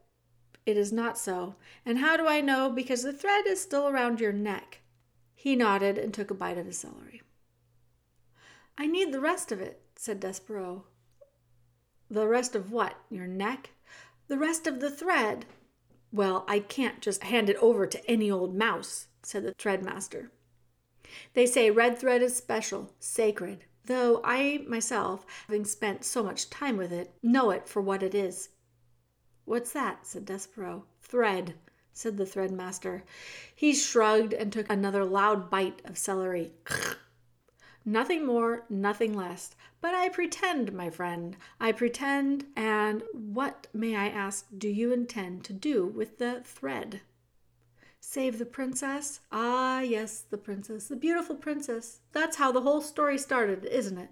it 0.67 0.77
is 0.77 0.91
not 0.91 1.17
so. 1.17 1.55
And 1.83 1.97
how 1.97 2.15
do 2.15 2.27
I 2.27 2.41
know? 2.41 2.69
Because 2.69 3.01
the 3.01 3.13
thread 3.13 3.47
is 3.47 3.59
still 3.59 3.87
around 3.87 4.19
your 4.19 4.33
neck. 4.33 4.81
He 5.33 5.55
nodded 5.55 5.97
and 5.97 6.13
took 6.13 6.29
a 6.29 6.35
bite 6.35 6.59
of 6.59 6.67
his 6.67 6.77
celery. 6.77 7.23
I 8.77 8.85
need 8.85 9.11
the 9.11 9.19
rest 9.19 9.51
of 9.51 9.59
it, 9.59 9.81
said 9.95 10.19
Despereaux. 10.19 10.83
The 12.09 12.27
rest 12.27 12.55
of 12.55 12.71
what? 12.71 12.95
Your 13.09 13.27
neck? 13.27 13.71
The 14.27 14.37
rest 14.37 14.67
of 14.67 14.79
the 14.79 14.89
thread. 14.89 15.45
Well, 16.11 16.43
I 16.47 16.59
can't 16.59 17.01
just 17.01 17.23
hand 17.23 17.49
it 17.49 17.57
over 17.57 17.85
to 17.85 18.09
any 18.09 18.31
old 18.31 18.55
mouse, 18.55 19.07
said 19.21 19.43
the 19.43 19.53
threadmaster. 19.53 20.29
They 21.33 21.45
say 21.45 21.69
red 21.69 21.97
thread 21.97 22.21
is 22.21 22.35
special, 22.35 22.93
sacred, 22.99 23.65
though 23.85 24.21
I 24.23 24.63
myself, 24.67 25.25
having 25.47 25.65
spent 25.65 26.03
so 26.03 26.23
much 26.23 26.49
time 26.49 26.77
with 26.77 26.91
it, 26.91 27.13
know 27.21 27.51
it 27.51 27.67
for 27.67 27.81
what 27.81 28.03
it 28.03 28.15
is. 28.15 28.49
What's 29.45 29.71
that? 29.73 30.05
said 30.05 30.25
Despereaux. 30.25 30.83
Thread, 31.01 31.55
said 31.93 32.17
the 32.17 32.25
threadmaster. 32.25 33.01
He 33.55 33.73
shrugged 33.73 34.33
and 34.33 34.53
took 34.53 34.69
another 34.69 35.03
loud 35.03 35.49
bite 35.49 35.81
of 35.85 35.97
celery. 35.97 36.53
Nothing 37.89 38.23
more, 38.23 38.65
nothing 38.69 39.15
less. 39.15 39.55
But 39.81 39.95
I 39.95 40.09
pretend, 40.09 40.73
my 40.73 40.91
friend, 40.91 41.35
I 41.59 41.71
pretend. 41.71 42.45
And 42.55 43.01
what, 43.13 43.65
may 43.73 43.95
I 43.95 44.09
ask, 44.09 44.45
do 44.55 44.69
you 44.69 44.93
intend 44.93 45.43
to 45.45 45.53
do 45.53 45.87
with 45.87 46.19
the 46.19 46.41
thread? 46.45 47.01
Save 47.99 48.37
the 48.37 48.45
princess? 48.45 49.21
Ah, 49.31 49.79
yes, 49.79 50.21
the 50.21 50.37
princess, 50.37 50.87
the 50.87 50.95
beautiful 50.95 51.35
princess. 51.35 52.01
That's 52.11 52.37
how 52.37 52.51
the 52.51 52.61
whole 52.61 52.81
story 52.81 53.17
started, 53.17 53.65
isn't 53.65 53.97
it? 53.97 54.11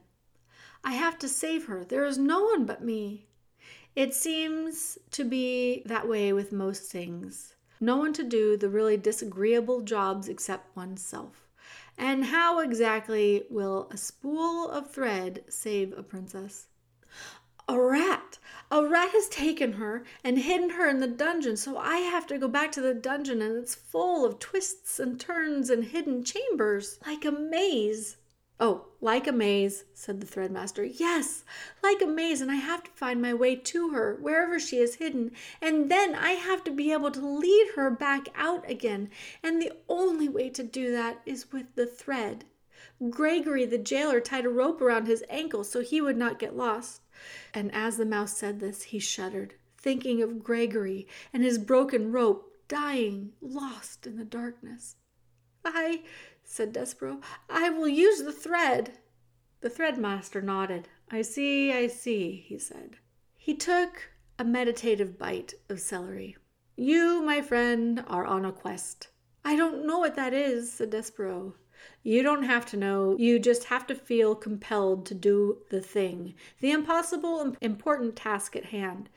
I 0.84 0.94
have 0.94 1.20
to 1.20 1.30
save 1.30 1.68
her. 1.68 1.86
There 1.86 2.06
is 2.06 2.18
no 2.18 2.46
one 2.46 2.66
but 2.66 2.84
me. 2.84 3.28
It 3.96 4.16
seems 4.16 4.98
to 5.12 5.24
be 5.24 5.84
that 5.86 6.08
way 6.08 6.34
with 6.34 6.52
most 6.52 6.92
things. 6.92 7.54
No 7.80 7.98
one 7.98 8.14
to 8.14 8.24
do 8.24 8.58
the 8.58 8.70
really 8.70 8.98
disagreeable 8.98 9.82
jobs 9.82 10.28
except 10.28 10.76
oneself. 10.76 11.47
And 11.98 12.26
how 12.26 12.60
exactly 12.60 13.45
will 13.50 13.89
a 13.91 13.98
spool 13.98 14.70
of 14.70 14.91
thread 14.91 15.43
save 15.50 15.98
a 15.98 16.04
princess? 16.04 16.68
A 17.68 17.82
rat! 17.82 18.38
A 18.70 18.86
rat 18.86 19.10
has 19.12 19.28
taken 19.28 19.74
her 19.74 20.04
and 20.24 20.38
hidden 20.38 20.72
her 20.72 20.88
in 20.88 21.00
the 21.00 21.08
dungeon, 21.08 21.58
so 21.58 21.78
I 21.78 21.98
have 21.98 22.28
to 22.28 22.38
go 22.38 22.48
back 22.48 22.72
to 22.74 22.82
the 22.82 22.93
dungeon, 22.93 23.41
and 23.41 23.58
it's 23.58 23.76
full 23.76 24.26
of 24.26 24.39
twists 24.39 25.00
and 25.00 25.20
turns 25.20 25.70
and 25.70 25.86
hidden 25.86 26.24
chambers, 26.24 27.00
like 27.06 27.26
a 27.26 27.32
maze. 27.32 28.18
Oh, 28.60 28.87
like 29.00 29.28
a 29.28 29.32
maze, 29.32 29.86
said 29.93 30.20
the 30.20 30.28
threadmaster. 30.28 30.89
Yes, 31.00 31.43
like 31.84 32.02
a 32.02 32.08
maze, 32.08 32.41
and 32.41 32.52
I 32.52 32.56
have 32.56 32.84
to 32.84 32.91
find 32.91 33.22
my 33.22 33.34
way 33.34 33.56
to 33.56 33.89
her, 33.89 34.18
wherever 34.20 34.60
she 34.60 34.78
is 34.78 34.95
hidden, 34.95 35.32
and 35.62 35.91
then 35.91 36.16
I 36.16 36.32
have 36.32 36.64
to 36.66 36.72
be 36.72 36.91
able 36.91 37.12
to 37.12 37.26
lead 37.26 37.70
her 37.76 37.89
back 37.91 38.30
out 38.36 38.70
again, 38.70 39.10
and 39.43 39.62
the 39.62 39.74
only 39.88 40.28
way 40.28 40.50
to 40.50 40.64
do 40.64 40.91
that 40.91 41.22
is 41.26 41.52
with 41.52 41.76
the 41.76 41.86
thread. 41.86 42.45
Gregory 43.10 43.66
the 43.66 43.78
jailer 43.78 44.20
tied 44.20 44.45
a 44.45 44.50
rope 44.50 44.82
around 44.82 45.06
his 45.06 45.24
ankle 45.30 45.64
so 45.64 45.82
he 45.82 46.02
would 46.02 46.18
not 46.18 46.39
get 46.39 46.58
lost. 46.58 47.02
And 47.54 47.74
as 47.74 47.98
the 47.98 48.06
mouse 48.06 48.36
said 48.36 48.60
this, 48.60 48.84
he 48.84 49.00
shuddered, 49.00 49.54
thinking 49.78 50.22
of 50.22 50.43
Gregory 50.43 51.08
and 51.32 51.43
his 51.43 51.58
broken 51.60 52.12
rope, 52.12 52.52
dying, 52.68 53.34
lost 53.41 54.08
in 54.08 54.18
the 54.18 54.26
darkness. 54.26 54.95
I 55.64 56.02
said 56.50 56.74
Despereaux. 56.74 57.22
I 57.50 57.70
will 57.70 57.89
use 57.89 58.24
the 58.24 58.32
thread. 58.32 58.93
The 59.60 59.70
threadmaster 59.70 60.41
nodded. 60.41 60.88
I 61.12 61.22
see, 61.22 61.74
I 61.74 61.88
see, 61.88 62.45
he 62.48 62.58
said. 62.58 62.98
He 63.36 63.54
took 63.54 64.10
a 64.39 64.45
meditative 64.45 65.18
bite 65.18 65.54
of 65.70 65.80
celery. 65.80 66.38
You, 66.76 67.22
my 67.22 67.41
friend, 67.41 68.04
are 68.08 68.26
on 68.26 68.45
a 68.45 68.52
quest. 68.52 69.10
I 69.43 69.56
don't 69.56 69.86
know 69.86 70.00
what 70.00 70.16
that 70.16 70.34
is, 70.34 70.72
said 70.72 70.91
Despereaux. 70.91 71.54
You 72.02 72.24
don't 72.24 72.43
have 72.43 72.66
to 72.68 72.78
know. 72.78 73.16
You 73.20 73.39
just 73.39 73.66
have 73.66 73.86
to 73.88 73.95
feel 73.95 74.34
compelled 74.34 75.06
to 75.08 75.14
do 75.14 75.60
the 75.70 75.82
thing, 75.82 76.34
the 76.60 76.72
impossible, 76.72 77.56
important 77.62 78.16
task 78.16 78.56
at 78.56 78.66
hand. 78.66 79.10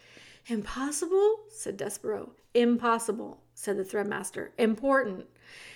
Impossible? 0.46 1.40
said 1.48 1.78
Despereaux. 1.78 2.30
Impossible, 2.54 3.40
said 3.54 3.76
the 3.76 3.84
threadmaster. 3.84 4.48
Important. 4.58 5.26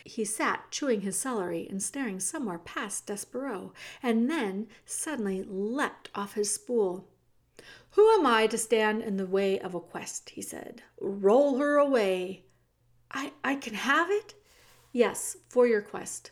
He 0.04 0.24
sat 0.24 0.70
chewing 0.70 1.00
his 1.00 1.18
celery 1.18 1.66
and 1.68 1.82
staring 1.82 2.20
somewhere 2.20 2.58
past 2.58 3.06
Despereaux, 3.06 3.72
and 4.02 4.30
then 4.30 4.68
suddenly 4.84 5.42
leapt 5.42 6.10
off 6.14 6.34
his 6.34 6.52
spool. 6.52 7.08
Who 7.92 8.10
am 8.10 8.26
I 8.26 8.46
to 8.48 8.58
stand 8.58 9.02
in 9.02 9.16
the 9.16 9.26
way 9.26 9.58
of 9.58 9.74
a 9.74 9.80
quest? 9.80 10.30
he 10.30 10.42
said. 10.42 10.82
Roll 11.00 11.58
her 11.58 11.76
away. 11.76 12.44
I, 13.10 13.32
I 13.44 13.54
can 13.54 13.74
have 13.74 14.10
it? 14.10 14.34
Yes, 14.92 15.36
for 15.48 15.66
your 15.66 15.82
quest. 15.82 16.30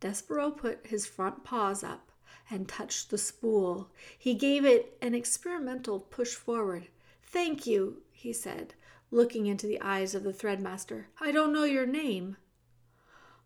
Despereaux 0.00 0.50
put 0.50 0.86
his 0.86 1.06
front 1.06 1.44
paws 1.44 1.84
up 1.84 2.10
and 2.50 2.68
touched 2.68 3.10
the 3.10 3.18
spool. 3.18 3.90
He 4.18 4.34
gave 4.34 4.64
it 4.64 4.98
an 5.00 5.14
experimental 5.14 6.00
push 6.00 6.34
forward. 6.34 6.88
Thank 7.22 7.66
you, 7.66 8.02
he 8.12 8.32
said, 8.32 8.74
looking 9.10 9.46
into 9.46 9.66
the 9.66 9.80
eyes 9.80 10.14
of 10.14 10.22
the 10.22 10.32
threadmaster. 10.32 11.06
I 11.20 11.32
don't 11.32 11.52
know 11.52 11.64
your 11.64 11.86
name. 11.86 12.36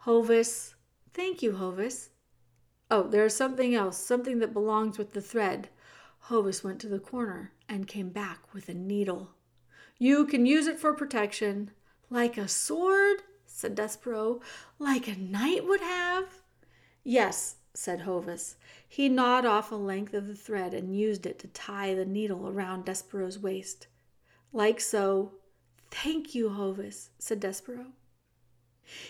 Hovis. 0.05 0.75
Thank 1.13 1.43
you, 1.43 1.53
Hovis. 1.53 2.11
Oh, 2.91 3.03
there 3.03 3.27
is 3.27 3.37
something 3.37 3.75
else, 3.75 3.99
something 3.99 4.39
that 4.39 4.53
belongs 4.53 4.97
with 4.97 5.13
the 5.13 5.21
thread. 5.21 5.69
Hovis 6.21 6.65
went 6.65 6.81
to 6.81 6.89
the 6.89 6.99
corner 6.99 7.53
and 7.69 7.87
came 7.87 8.11
back 8.11 8.55
with 8.55 8.69
a 8.69 8.75
needle. 8.75 9.31
You 9.99 10.27
can 10.27 10.47
use 10.47 10.67
it 10.67 10.79
for 10.79 10.95
protection. 10.95 11.73
Like 12.11 12.39
a 12.39 12.49
sword? 12.49 13.23
said 13.47 13.75
Despereaux. 13.75 14.41
Like 14.79 15.09
a 15.09 15.17
knight 15.17 15.67
would 15.67 15.81
have? 15.81 16.43
Yes, 17.03 17.57
said 17.75 18.01
Hovis. 18.01 18.57
He 18.89 19.09
gnawed 19.09 19.45
off 19.45 19.73
a 19.73 19.77
length 19.77 20.15
of 20.15 20.27
the 20.27 20.35
thread 20.35 20.73
and 20.73 20.97
used 20.97 21.27
it 21.27 21.39
to 21.41 21.49
tie 21.49 21.95
the 21.95 22.07
needle 22.07 22.49
around 22.49 22.87
Despereaux's 22.87 23.39
waist. 23.39 23.89
Like 24.53 24.81
so. 24.81 25.33
Thank 25.91 26.35
you, 26.35 26.51
Hovis, 26.51 27.11
said 27.19 27.41
Despereaux. 27.41 27.93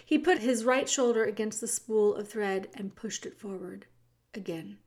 He 0.05 0.19
put 0.19 0.39
his 0.39 0.65
right 0.65 0.89
shoulder 0.89 1.25
against 1.25 1.61
the 1.61 1.69
spool 1.69 2.15
of 2.15 2.29
thread 2.29 2.69
and 2.75 2.97
pushed 2.97 3.25
it 3.25 3.39
forward 3.39 3.87
again. 4.35 4.79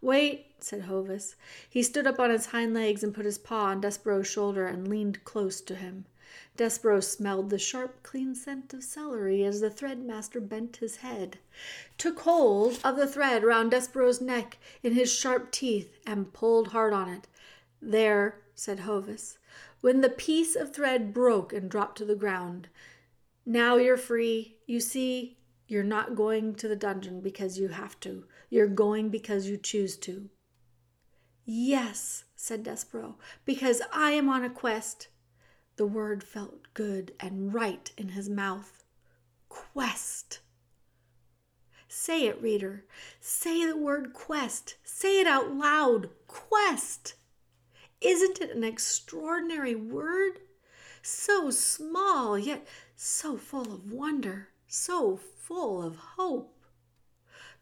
Wait, 0.00 0.46
said 0.58 0.82
Hovis. 0.82 1.36
He 1.68 1.82
stood 1.82 2.06
up 2.06 2.18
on 2.18 2.30
his 2.30 2.46
hind 2.46 2.74
legs 2.74 3.02
and 3.02 3.14
put 3.14 3.24
his 3.24 3.38
paw 3.38 3.66
on 3.66 3.80
Despereaux's 3.80 4.28
shoulder 4.28 4.66
and 4.66 4.88
leaned 4.88 5.24
close 5.24 5.60
to 5.62 5.74
him. 5.74 6.06
Despereaux 6.56 7.00
smelled 7.00 7.50
the 7.50 7.58
sharp, 7.58 8.02
clean 8.02 8.34
scent 8.34 8.72
of 8.74 8.82
celery 8.82 9.44
as 9.44 9.60
the 9.60 9.70
thread 9.70 10.02
master 10.04 10.40
bent 10.40 10.76
his 10.76 10.96
head, 10.96 11.38
took 11.98 12.20
hold 12.20 12.80
of 12.82 12.96
the 12.96 13.06
thread 13.06 13.44
round 13.44 13.70
Despereaux's 13.70 14.20
neck 14.20 14.58
in 14.82 14.92
his 14.92 15.12
sharp 15.12 15.50
teeth, 15.50 15.98
and 16.06 16.32
pulled 16.32 16.68
hard 16.68 16.92
on 16.92 17.08
it. 17.08 17.28
There, 17.80 18.40
said 18.54 18.80
Hovis, 18.80 19.38
when 19.80 20.00
the 20.00 20.08
piece 20.08 20.56
of 20.56 20.74
thread 20.74 21.12
broke 21.12 21.52
and 21.52 21.70
dropped 21.70 21.98
to 21.98 22.04
the 22.04 22.14
ground. 22.14 22.68
Now 23.44 23.76
you're 23.76 23.96
free. 23.96 24.56
You 24.66 24.80
see, 24.80 25.38
you're 25.66 25.82
not 25.82 26.14
going 26.14 26.54
to 26.56 26.68
the 26.68 26.76
dungeon 26.76 27.20
because 27.20 27.58
you 27.58 27.68
have 27.68 27.98
to. 28.00 28.24
You're 28.50 28.68
going 28.68 29.08
because 29.08 29.46
you 29.48 29.56
choose 29.56 29.96
to. 29.98 30.28
Yes, 31.44 32.24
said 32.36 32.62
Despereaux, 32.62 33.16
because 33.44 33.82
I 33.92 34.12
am 34.12 34.28
on 34.28 34.44
a 34.44 34.50
quest. 34.50 35.08
The 35.76 35.86
word 35.86 36.22
felt 36.22 36.72
good 36.74 37.14
and 37.18 37.52
right 37.52 37.90
in 37.96 38.10
his 38.10 38.28
mouth. 38.28 38.84
quest. 39.48 40.40
Say 41.88 42.26
it, 42.26 42.40
reader. 42.40 42.84
Say 43.20 43.66
the 43.66 43.76
word 43.76 44.12
quest. 44.12 44.76
Say 44.84 45.20
it 45.20 45.26
out 45.26 45.54
loud. 45.54 46.08
Quest. 46.26 47.14
Isn't 48.00 48.40
it 48.40 48.50
an 48.50 48.64
extraordinary 48.64 49.74
word? 49.74 50.38
So 51.02 51.50
small, 51.50 52.38
yet 52.38 52.66
so 53.04 53.36
full 53.36 53.74
of 53.74 53.90
wonder, 53.90 54.46
so 54.68 55.16
full 55.16 55.82
of 55.82 55.96
hope. 55.96 56.54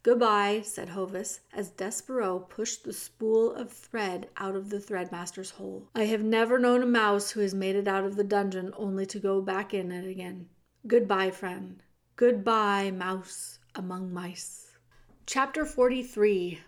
Goodbye, 0.02 0.60
said 0.62 0.90
Hovis, 0.90 1.40
as 1.50 1.70
Despereaux 1.70 2.40
pushed 2.40 2.84
the 2.84 2.92
spool 2.92 3.54
of 3.54 3.72
thread 3.72 4.28
out 4.36 4.54
of 4.54 4.68
the 4.68 4.78
threadmaster's 4.78 5.52
hole. 5.52 5.88
I 5.94 6.04
have 6.04 6.22
never 6.22 6.58
known 6.58 6.82
a 6.82 6.86
mouse 6.86 7.30
who 7.30 7.40
has 7.40 7.54
made 7.54 7.74
it 7.74 7.88
out 7.88 8.04
of 8.04 8.16
the 8.16 8.24
dungeon 8.24 8.74
only 8.76 9.06
to 9.06 9.18
go 9.18 9.40
back 9.40 9.72
in 9.72 9.90
it 9.90 10.06
again. 10.06 10.50
Goodbye, 10.86 11.30
friend. 11.30 11.82
Goodbye, 12.16 12.90
mouse 12.90 13.60
among 13.74 14.12
mice. 14.12 14.76
Chapter 15.24 15.64
43 15.64 16.60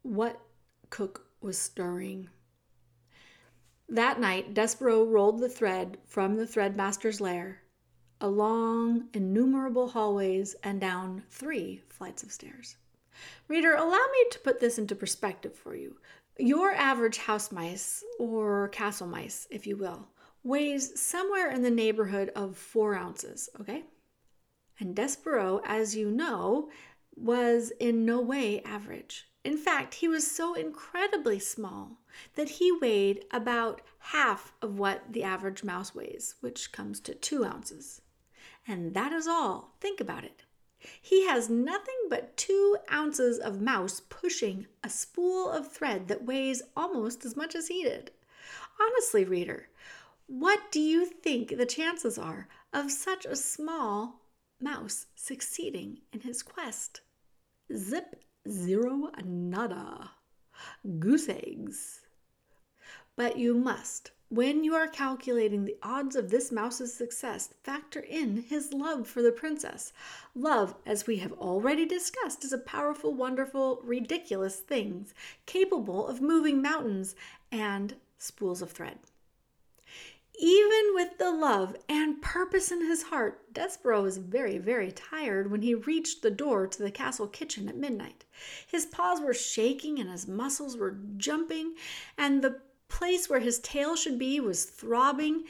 What 0.00 0.40
Cook 0.88 1.26
Was 1.42 1.58
Stirring. 1.58 2.30
That 3.90 4.18
night, 4.18 4.54
Despereaux 4.54 5.04
rolled 5.04 5.38
the 5.38 5.50
thread 5.50 5.98
from 6.06 6.36
the 6.36 6.46
threadmaster's 6.46 7.20
lair 7.20 7.60
along 8.20 9.08
innumerable 9.12 9.88
hallways 9.88 10.54
and 10.62 10.80
down 10.80 11.22
three 11.30 11.82
flights 11.88 12.22
of 12.22 12.32
stairs. 12.32 12.76
Reader, 13.48 13.74
allow 13.74 14.04
me 14.12 14.26
to 14.30 14.38
put 14.40 14.60
this 14.60 14.78
into 14.78 14.94
perspective 14.94 15.54
for 15.54 15.74
you. 15.74 15.96
Your 16.38 16.72
average 16.72 17.18
house 17.18 17.50
mice, 17.50 18.04
or 18.18 18.68
castle 18.68 19.06
mice, 19.06 19.46
if 19.50 19.66
you 19.66 19.76
will, 19.76 20.08
weighs 20.42 21.00
somewhere 21.00 21.50
in 21.50 21.62
the 21.62 21.70
neighborhood 21.70 22.30
of 22.36 22.56
four 22.56 22.94
ounces, 22.94 23.48
okay? 23.60 23.84
And 24.78 24.94
Despereaux, 24.94 25.62
as 25.64 25.96
you 25.96 26.10
know, 26.10 26.68
was 27.16 27.72
in 27.80 28.04
no 28.04 28.20
way 28.20 28.62
average. 28.62 29.28
In 29.44 29.56
fact, 29.56 29.94
he 29.94 30.08
was 30.08 30.30
so 30.30 30.54
incredibly 30.54 31.38
small 31.38 32.00
that 32.34 32.48
he 32.48 32.70
weighed 32.72 33.24
about 33.30 33.80
half 33.98 34.52
of 34.60 34.78
what 34.78 35.12
the 35.12 35.22
average 35.22 35.64
mouse 35.64 35.94
weighs, 35.94 36.34
which 36.40 36.72
comes 36.72 37.00
to 37.00 37.14
two 37.14 37.44
ounces. 37.44 38.02
And 38.66 38.94
that 38.94 39.12
is 39.12 39.26
all. 39.26 39.74
Think 39.80 40.00
about 40.00 40.24
it. 40.24 40.42
He 41.00 41.26
has 41.26 41.48
nothing 41.48 41.94
but 42.08 42.36
two 42.36 42.76
ounces 42.92 43.38
of 43.38 43.60
mouse 43.60 44.00
pushing 44.00 44.66
a 44.84 44.90
spool 44.90 45.50
of 45.50 45.72
thread 45.72 46.08
that 46.08 46.24
weighs 46.24 46.62
almost 46.76 47.24
as 47.24 47.36
much 47.36 47.54
as 47.54 47.68
he 47.68 47.82
did. 47.82 48.10
Honestly, 48.80 49.24
reader, 49.24 49.68
what 50.26 50.70
do 50.70 50.80
you 50.80 51.06
think 51.06 51.56
the 51.56 51.66
chances 51.66 52.18
are 52.18 52.48
of 52.72 52.90
such 52.90 53.24
a 53.24 53.36
small 53.36 54.20
mouse 54.60 55.06
succeeding 55.14 56.00
in 56.12 56.20
his 56.20 56.42
quest? 56.42 57.00
Zip, 57.74 58.22
zero, 58.48 59.10
nada. 59.24 60.10
Goose 60.98 61.28
eggs. 61.28 62.00
But 63.16 63.38
you 63.38 63.54
must 63.54 64.10
when 64.28 64.64
you 64.64 64.74
are 64.74 64.88
calculating 64.88 65.64
the 65.64 65.76
odds 65.82 66.16
of 66.16 66.30
this 66.30 66.50
mouse's 66.50 66.92
success, 66.92 67.54
factor 67.62 68.00
in 68.00 68.42
his 68.48 68.72
love 68.72 69.06
for 69.06 69.22
the 69.22 69.30
princess. 69.30 69.92
Love, 70.34 70.74
as 70.84 71.06
we 71.06 71.18
have 71.18 71.32
already 71.34 71.86
discussed, 71.86 72.44
is 72.44 72.52
a 72.52 72.58
powerful, 72.58 73.14
wonderful, 73.14 73.80
ridiculous 73.84 74.56
thing, 74.56 75.06
capable 75.46 76.08
of 76.08 76.20
moving 76.20 76.60
mountains 76.60 77.14
and 77.52 77.94
spools 78.18 78.62
of 78.62 78.72
thread. 78.72 78.98
Even 80.38 80.92
with 80.92 81.16
the 81.16 81.30
love 81.30 81.76
and 81.88 82.20
purpose 82.20 82.70
in 82.70 82.82
his 82.82 83.04
heart, 83.04 83.54
Despereaux 83.54 84.02
was 84.02 84.18
very, 84.18 84.58
very 84.58 84.92
tired 84.92 85.50
when 85.50 85.62
he 85.62 85.74
reached 85.74 86.20
the 86.20 86.30
door 86.30 86.66
to 86.66 86.82
the 86.82 86.90
castle 86.90 87.26
kitchen 87.26 87.70
at 87.70 87.76
midnight. 87.76 88.26
His 88.66 88.84
paws 88.84 89.20
were 89.20 89.32
shaking 89.32 89.98
and 89.98 90.10
his 90.10 90.28
muscles 90.28 90.76
were 90.76 90.98
jumping, 91.16 91.74
and 92.18 92.42
the 92.42 92.60
place 92.88 93.28
where 93.28 93.40
his 93.40 93.58
tail 93.58 93.96
should 93.96 94.18
be 94.18 94.40
was 94.40 94.64
throbbing, 94.64 95.44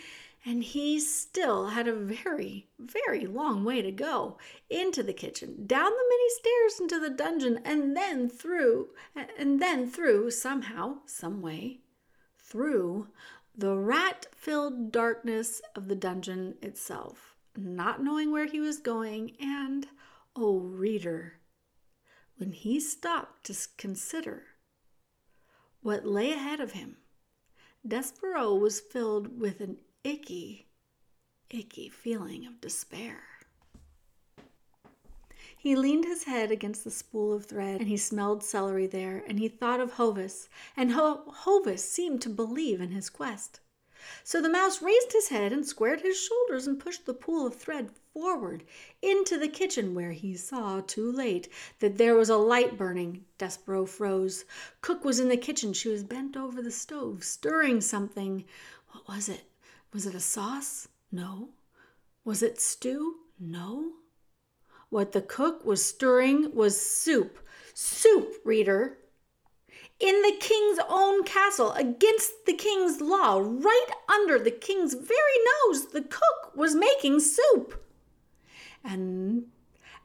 and 0.45 0.62
he 0.62 1.01
still 1.01 1.68
had 1.68 1.89
a 1.89 1.95
very, 1.95 2.68
very 2.78 3.26
long 3.26 3.64
way 3.64 3.82
to 3.82 3.91
go 3.91 4.39
into 4.70 5.03
the 5.03 5.12
kitchen, 5.12 5.66
down 5.66 5.91
the 5.91 6.05
many 6.09 6.28
stairs 6.30 6.80
into 6.80 7.01
the 7.01 7.14
dungeon, 7.14 7.61
and 7.64 7.97
then 7.97 8.28
through, 8.28 8.91
and 9.39 9.61
then 9.61 9.91
through, 9.91 10.30
somehow, 10.30 10.99
some 11.07 11.43
way, 11.43 11.80
through 12.39 13.09
the 13.57 13.74
rat 13.74 14.26
filled 14.32 14.93
darkness 14.93 15.61
of 15.74 15.89
the 15.89 15.97
dungeon 15.97 16.55
itself, 16.62 17.34
not 17.57 18.03
knowing 18.03 18.30
where 18.30 18.47
he 18.47 18.61
was 18.61 18.78
going, 18.78 19.32
and, 19.41 19.89
oh, 20.37 20.59
reader, 20.59 21.41
when 22.37 22.53
he 22.53 22.78
stopped 22.78 23.45
to 23.45 23.57
consider 23.78 24.45
what 25.80 26.07
lay 26.07 26.32
ahead 26.32 26.61
of 26.61 26.72
him 26.72 26.99
Despereaux 27.87 28.55
was 28.55 28.80
filled 28.80 29.39
with 29.39 29.61
an 29.61 29.78
icky, 30.03 30.66
icky 31.51 31.89
feeling 31.89 32.45
of 32.45 32.61
despair. 32.61 33.22
He 35.57 35.76
leaned 35.76 36.05
his 36.05 36.24
head 36.24 36.51
against 36.51 36.84
the 36.84 36.91
spool 36.91 37.32
of 37.32 37.47
thread, 37.47 37.80
and 37.80 37.89
he 37.89 37.97
smelled 37.97 38.43
celery 38.43 38.87
there, 38.87 39.24
and 39.26 39.39
he 39.39 39.49
thought 39.49 39.80
of 39.80 39.93
Hovis, 39.93 40.49
and 40.76 40.93
Ho- 40.93 41.24
Hovis 41.26 41.89
seemed 41.89 42.22
to 42.22 42.28
believe 42.28 42.80
in 42.80 42.91
his 42.91 43.09
quest. 43.09 43.61
So 44.24 44.40
the 44.40 44.48
mouse 44.48 44.82
raised 44.82 45.12
his 45.12 45.28
head 45.28 45.52
and 45.52 45.66
squared 45.66 46.00
his 46.00 46.18
shoulders 46.18 46.66
and 46.66 46.78
pushed 46.78 47.07
the 47.07 47.14
pool 47.14 47.46
of 47.46 47.54
thread 47.54 47.90
forward 48.12 48.64
into 49.02 49.38
the 49.38 49.48
kitchen, 49.48 49.94
where 49.94 50.12
he 50.12 50.36
saw, 50.36 50.80
too 50.80 51.11
late, 51.12 51.48
that 51.80 51.98
there 51.98 52.14
was 52.14 52.28
a 52.28 52.36
light 52.36 52.78
burning. 52.78 53.24
Despereaux 53.38 53.86
froze. 53.86 54.44
Cook 54.80 55.04
was 55.04 55.20
in 55.20 55.28
the 55.28 55.36
kitchen. 55.36 55.72
She 55.72 55.88
was 55.88 56.02
bent 56.02 56.36
over 56.36 56.62
the 56.62 56.70
stove, 56.70 57.24
stirring 57.24 57.80
something. 57.80 58.44
What 58.92 59.07
was 59.09 59.28
it? 59.28 59.44
Was 59.92 60.07
it 60.07 60.14
a 60.14 60.20
sauce? 60.20 60.88
No. 61.12 61.50
Was 62.24 62.42
it 62.42 62.61
stew? 62.61 63.16
No. 63.38 63.92
What 64.88 65.12
the 65.12 65.22
cook 65.22 65.64
was 65.64 65.84
stirring 65.84 66.54
was 66.54 66.80
soup. 66.80 67.38
Soup, 67.74 68.32
reader 68.44 68.98
in 69.99 70.22
the 70.22 70.36
king's 70.40 70.78
own 70.88 71.24
castle 71.24 71.72
against 71.72 72.47
the 72.47 72.53
king's 72.53 73.01
law, 73.01 73.38
right 73.38 73.86
under 74.09 74.38
the 74.38 74.51
king's 74.51 74.94
very 74.94 75.38
nose, 75.68 75.88
the 75.88 76.03
cook 76.03 76.55
was 76.55 76.74
making 76.74 77.20
soup. 77.20 77.82
And 78.84 79.47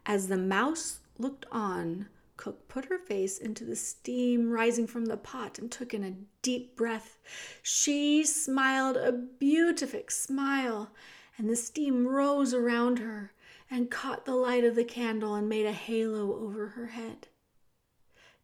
as 0.06 0.28
the 0.28 0.38
mouse 0.38 1.00
looked 1.18 1.46
on, 1.52 2.08
Cook 2.42 2.68
put 2.68 2.86
her 2.86 2.98
face 2.98 3.38
into 3.38 3.64
the 3.64 3.76
steam 3.76 4.50
rising 4.50 4.88
from 4.88 5.06
the 5.06 5.16
pot 5.16 5.60
and 5.60 5.72
took 5.72 5.94
in 5.94 6.04
a 6.04 6.16
deep 6.42 6.76
breath. 6.76 7.20
She 7.62 8.24
smiled 8.24 8.98
a 8.98 9.12
beatific 9.12 10.10
smile, 10.10 10.89
and 11.38 11.48
the 11.48 11.56
steam 11.56 12.08
rose 12.08 12.52
around 12.52 12.98
her 12.98 13.34
and 13.70 13.92
caught 13.92 14.26
the 14.26 14.34
light 14.34 14.64
of 14.64 14.74
the 14.74 14.84
candle 14.84 15.36
and 15.36 15.48
made 15.48 15.68
a 15.68 15.72
halo 15.72 16.34
over 16.34 16.70
her 16.70 16.88
head. 16.88 17.28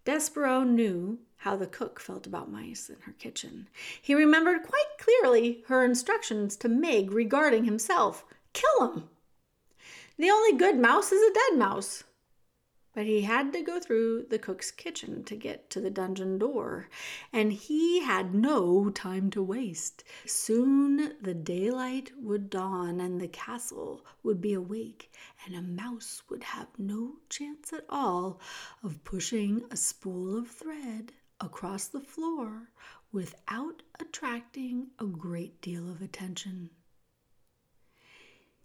Despereaux 0.05 0.63
knew 0.63 1.17
how 1.37 1.55
the 1.55 1.67
cook 1.67 1.99
felt 1.99 2.27
about 2.27 2.51
mice 2.51 2.89
in 2.89 2.99
her 3.01 3.13
kitchen. 3.13 3.69
He 4.01 4.13
remembered 4.13 4.63
quite 4.63 4.97
clearly 4.97 5.63
her 5.67 5.85
instructions 5.85 6.55
to 6.57 6.67
Mig 6.67 7.11
regarding 7.11 7.65
himself 7.65 8.25
kill 8.53 8.91
him. 8.91 9.09
The 10.17 10.31
only 10.31 10.57
good 10.57 10.79
mouse 10.79 11.11
is 11.11 11.21
a 11.21 11.33
dead 11.33 11.59
mouse. 11.59 12.03
But 12.93 13.05
he 13.05 13.21
had 13.21 13.53
to 13.53 13.61
go 13.61 13.79
through 13.79 14.23
the 14.23 14.39
cook's 14.39 14.71
kitchen 14.71 15.23
to 15.25 15.35
get 15.35 15.69
to 15.69 15.79
the 15.79 15.91
dungeon 15.91 16.39
door, 16.39 16.89
and 17.31 17.53
he 17.53 17.99
had 18.01 18.33
no 18.33 18.89
time 18.89 19.29
to 19.29 19.43
waste. 19.43 20.03
Soon 20.25 21.13
the 21.21 21.35
daylight 21.35 22.11
would 22.17 22.49
dawn, 22.49 22.99
and 22.99 23.21
the 23.21 23.27
castle 23.27 24.03
would 24.23 24.41
be 24.41 24.53
awake, 24.53 25.13
and 25.45 25.55
a 25.55 25.61
mouse 25.61 26.23
would 26.27 26.43
have 26.43 26.69
no 26.79 27.17
chance 27.29 27.71
at 27.71 27.85
all 27.87 28.41
of 28.81 29.03
pushing 29.03 29.63
a 29.69 29.77
spool 29.77 30.35
of 30.35 30.49
thread 30.49 31.13
across 31.39 31.87
the 31.87 32.01
floor 32.01 32.69
without 33.11 33.83
attracting 33.99 34.87
a 34.99 35.05
great 35.05 35.61
deal 35.61 35.89
of 35.89 36.01
attention. 36.01 36.69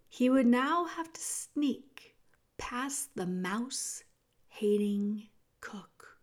He 0.09 0.29
would 0.29 0.45
now 0.45 0.85
have 0.85 1.11
to 1.13 1.21
sneak 1.21 2.15
past 2.57 3.15
the 3.15 3.25
mouse 3.25 4.03
hating 4.47 5.29
cook. 5.59 6.19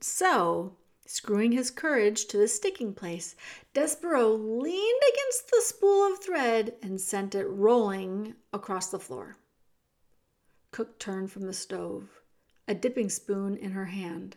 So, 0.00 0.76
screwing 1.06 1.52
his 1.52 1.70
courage 1.70 2.26
to 2.26 2.36
the 2.36 2.48
sticking 2.48 2.94
place, 2.94 3.36
Despereaux 3.72 4.34
leaned 4.34 5.02
against 5.12 5.50
the 5.50 5.62
spool 5.64 6.12
of 6.12 6.22
thread 6.22 6.74
and 6.82 7.00
sent 7.00 7.34
it 7.34 7.46
rolling 7.46 8.34
across 8.52 8.90
the 8.90 8.98
floor. 8.98 9.36
Cook 10.70 10.98
turned 10.98 11.30
from 11.30 11.46
the 11.46 11.52
stove, 11.52 12.22
a 12.66 12.74
dipping 12.74 13.08
spoon 13.08 13.56
in 13.56 13.70
her 13.72 13.86
hand, 13.86 14.36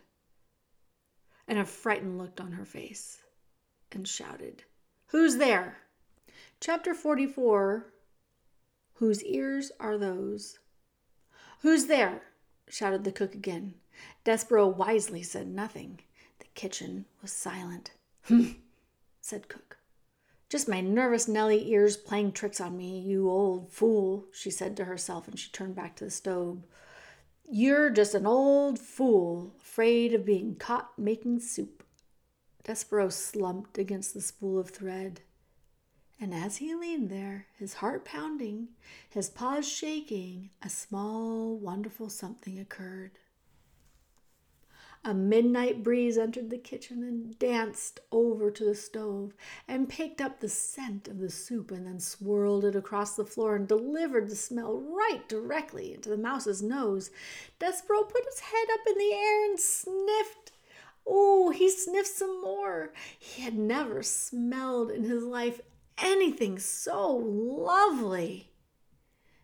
and 1.52 1.60
a 1.60 1.66
frightened 1.66 2.18
look 2.18 2.40
on 2.40 2.54
her 2.54 2.64
face, 2.64 3.24
and 3.92 4.08
shouted, 4.08 4.64
Who's 5.08 5.36
there? 5.36 5.80
Chapter 6.62 6.94
44 6.94 7.92
Whose 8.94 9.22
ears 9.26 9.70
are 9.78 9.98
those? 9.98 10.60
Who's 11.60 11.88
there? 11.88 12.22
shouted 12.70 13.04
the 13.04 13.12
cook 13.12 13.36
again. 13.36 13.74
Despereaux 14.24 14.70
wisely 14.70 15.24
said 15.24 15.48
nothing. 15.48 16.00
The 16.40 16.46
kitchen 16.56 17.04
was 17.22 17.34
silent. 17.34 17.92
Hm, 18.28 18.56
said 19.20 19.50
cook. 19.50 19.78
Just 20.48 20.70
my 20.70 20.80
nervous 20.80 21.28
Nellie 21.28 21.70
ears 21.70 21.98
playing 21.98 22.32
tricks 22.32 22.62
on 22.62 22.78
me, 22.78 22.98
you 22.98 23.30
old 23.30 23.70
fool, 23.74 24.28
she 24.32 24.52
said 24.52 24.78
to 24.78 24.86
herself, 24.86 25.28
and 25.28 25.38
she 25.38 25.52
turned 25.52 25.76
back 25.76 25.98
to 25.98 26.06
the 26.06 26.12
stove. 26.12 26.64
You're 27.54 27.90
just 27.90 28.16
an 28.16 28.26
old 28.26 28.80
fool, 28.80 29.52
afraid 29.62 30.14
of 30.14 30.24
being 30.24 30.56
caught 30.56 30.98
making 30.98 31.42
soup. 31.42 31.84
Despereaux 32.64 33.10
slumped 33.10 33.78
against 33.78 34.14
the 34.14 34.22
spool 34.22 34.58
of 34.58 34.70
thread. 34.70 35.20
And 36.18 36.34
as 36.34 36.58
he 36.58 36.74
leaned 36.74 37.10
there, 37.10 37.48
his 37.60 37.74
heart 37.74 38.06
pounding, 38.06 38.70
his 39.10 39.30
paws 39.30 39.68
shaking, 39.68 40.52
a 40.62 40.70
small, 40.70 41.58
wonderful 41.58 42.08
something 42.08 42.58
occurred. 42.58 43.12
A 45.04 45.16
midnight 45.16 45.82
breeze 45.82 46.16
entered 46.16 46.52
the 46.52 46.60
kitchen 46.60 47.02
and 47.02 47.38
danced 47.40 48.02
over 48.12 48.52
to 48.52 48.64
the 48.64 48.76
stove 48.76 49.34
and 49.68 49.90
picked 49.90 50.22
up 50.22 50.40
the 50.40 50.48
scent 50.48 51.08
of 51.08 51.18
the 51.18 51.32
soup 51.32 51.72
and 51.72 51.88
then 51.88 52.00
swirled 52.00 52.66
it 52.66 52.76
across 52.76 53.16
the 53.16 53.26
floor 53.26 53.56
and 53.56 53.68
delivered 53.68 54.30
the 54.30 54.36
smell 54.36 54.80
right 54.80 55.28
directly 55.28 55.96
into 55.96 56.10
the 56.10 56.18
mouse's 56.18 56.62
nose. 56.62 57.10
Despereaux 57.58 58.04
put 58.04 58.26
his 58.26 58.42
head 58.42 58.68
up 58.74 58.82
in 58.88 58.98
the 59.00 59.14
air 59.14 59.46
and 59.46 59.60
sniffed. 59.60 60.52
Oh, 61.08 61.50
he 61.50 61.68
sniffed 61.68 62.08
some 62.08 62.40
more. 62.40 62.94
He 63.18 63.42
had 63.42 63.58
never 63.58 64.04
smelled 64.04 64.92
in 64.92 65.04
his 65.04 65.24
life 65.24 65.62
anything 65.98 66.60
so 66.60 67.12
lovely 67.16 68.52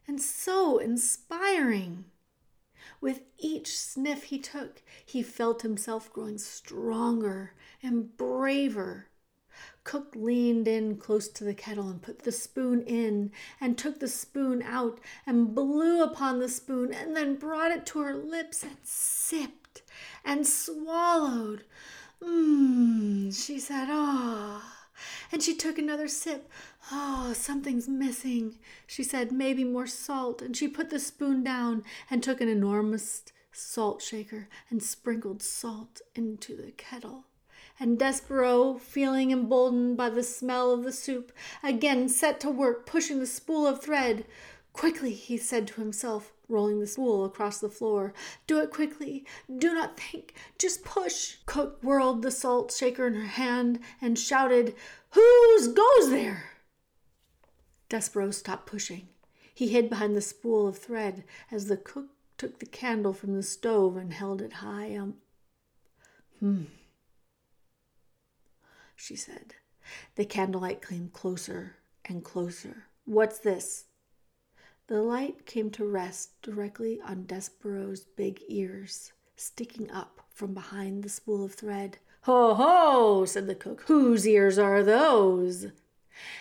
and 0.08 0.22
so 0.22 0.78
inspiring. 0.78 2.05
With 3.00 3.22
each 3.38 3.78
sniff 3.78 4.24
he 4.24 4.39
took, 4.39 4.82
he 5.06 5.22
felt 5.22 5.62
himself 5.62 6.12
growing 6.12 6.38
stronger 6.38 7.54
and 7.84 8.16
braver. 8.18 9.08
Cook 9.84 10.14
leaned 10.16 10.68
in 10.68 10.98
close 10.98 11.28
to 11.30 11.43
the 11.43 11.54
kettle 11.54 11.89
and 11.89 12.02
put 12.02 12.20
the 12.20 12.32
spoon 12.32 12.82
in 12.84 13.32
and 13.62 13.78
took 13.78 14.00
the 14.00 14.08
spoon 14.08 14.62
out 14.62 15.00
and 15.26 15.56
blew 15.56 16.04
upon 16.04 16.39
the 16.39 16.50
spoon 16.50 16.93
and 16.93 17.16
then 17.16 17.36
brought 17.36 17.72
it 17.72 17.86
to 17.88 18.00
her 18.02 18.14
lips 18.14 18.64
and 18.64 18.78
sipped 18.84 19.82
and 20.26 20.45
swallowed. 20.45 21.64
Mmm, 22.22 23.34
she 23.34 23.60
said, 23.60 23.88
ah. 23.89 24.62
Oh 24.64 24.77
and 25.32 25.41
she 25.41 25.55
took 25.55 25.78
another 25.78 26.08
sip. 26.08 26.49
Oh, 26.91 27.34
something's 27.34 27.88
missing, 27.88 28.58
she 28.86 29.03
said, 29.03 29.32
maybe 29.32 29.64
more 29.64 29.88
salt. 29.88 30.41
And 30.41 30.55
she 30.55 30.68
put 30.68 30.89
the 30.89 30.99
spoon 30.99 31.43
down 31.43 31.84
and 32.10 32.22
took 32.22 32.41
an 32.41 32.49
enormous 32.49 33.24
salt 33.51 34.01
shaker 34.01 34.47
and 34.70 34.82
sprinkled 34.84 35.41
salt 35.41 36.01
into 36.16 36.55
the 36.55 36.72
kettle. 36.72 37.26
And 37.80 37.99
Despereaux, 37.99 38.80
feeling 38.80 39.32
emboldened 39.32 39.97
by 39.97 40.10
the 40.10 40.24
smell 40.24 40.72
of 40.72 40.84
the 40.84 40.91
soup, 40.91 41.32
again 41.62 42.10
set 42.10 42.39
to 42.39 42.49
work 42.49 42.86
pushing 42.88 43.20
the 43.20 43.28
spool 43.28 43.68
of 43.68 43.82
thread. 43.84 44.26
Quickly, 44.78 45.12
he 45.12 45.38
said 45.38 45.66
to 45.68 45.82
himself, 45.82 46.32
rolling 46.48 46.80
the 46.80 46.86
spool 46.86 47.26
across 47.26 47.60
the 47.60 47.68
floor. 47.68 48.14
Do 48.46 48.60
it 48.60 48.70
quickly. 48.70 49.26
Do 49.58 49.74
not 49.74 50.00
think. 50.00 50.36
Just 50.60 50.86
push. 50.86 51.38
Cook 51.48 51.80
whirled 51.82 52.22
the 52.22 52.30
salt 52.30 52.72
shaker 52.72 53.08
in 53.08 53.16
her 53.16 53.26
hand 53.26 53.80
and 54.00 54.20
shouted, 54.20 54.76
Whose 55.12 55.70
goes 55.70 56.12
there? 56.12 56.52
Despereaux 57.90 58.30
stopped 58.30 58.68
pushing. 58.68 59.08
He 59.52 59.70
hid 59.70 59.90
behind 59.90 60.16
the 60.16 60.22
spool 60.22 60.68
of 60.68 60.78
thread 60.78 61.24
as 61.52 61.66
the 61.66 61.78
cook 61.78 62.10
took 62.38 62.60
the 62.60 62.68
candle 62.68 63.14
from 63.14 63.34
the 63.34 63.42
stove 63.42 63.98
and 63.98 64.14
held 64.14 64.44
it 64.44 64.54
high 64.54 64.96
up. 64.96 65.16
Hmm, 66.40 66.66
she 68.96 69.16
said. 69.16 69.56
The 70.18 70.26
candlelight 70.26 70.88
came 70.88 71.10
closer 71.10 71.78
and 72.06 72.24
closer. 72.24 72.84
What's 73.06 73.40
this? 73.40 73.87
The 74.88 75.02
light 75.02 75.46
came 75.46 75.70
to 75.72 75.86
rest 75.86 76.42
directly 76.42 77.02
on 77.02 77.26
Despereaux's 77.26 78.06
big 78.06 78.40
ears, 78.48 79.12
sticking 79.36 79.92
up 79.92 80.22
from 80.34 80.54
behind 80.54 81.04
the 81.04 81.10
spool 81.10 81.44
of 81.44 81.56
thread. 81.56 81.98
Ho, 82.22 82.54
ho, 82.54 83.26
said 83.26 83.48
the 83.48 83.56
cook. 83.56 83.84
Whose 83.88 84.26
ears 84.26 84.58
are 84.58 84.84
those? 84.84 85.68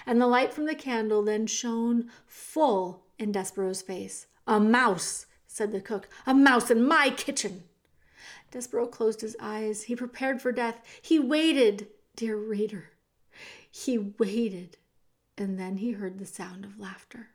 And 0.07 0.21
the 0.21 0.29
light 0.29 0.53
from 0.53 0.67
the 0.67 0.77
candle 0.77 1.25
then 1.25 1.49
shone 1.49 2.09
full 2.25 3.03
in 3.19 3.33
Despereaux's 3.33 3.83
face. 3.83 4.29
A 4.47 4.61
mouse, 4.61 5.27
said 5.49 5.73
the 5.73 5.81
cook. 5.81 6.09
A 6.25 6.33
mouse 6.33 6.71
in 6.71 6.87
my 6.87 7.11
kitchen. 7.11 7.65
Despereaux 8.53 8.87
closed 8.87 9.23
his 9.23 9.37
eyes. 9.41 9.85
He 9.85 9.97
prepared 9.97 10.41
for 10.41 10.53
death. 10.53 10.81
He 11.03 11.19
waited, 11.19 11.89
dear 12.15 12.37
reader. 12.37 12.93
He 13.69 13.99
waited, 13.99 14.77
and 15.37 15.59
then 15.59 15.79
he 15.79 15.93
heard 15.93 16.21
the 16.21 16.27
sound 16.27 16.65
of 16.65 16.79
laughter. 16.79 17.31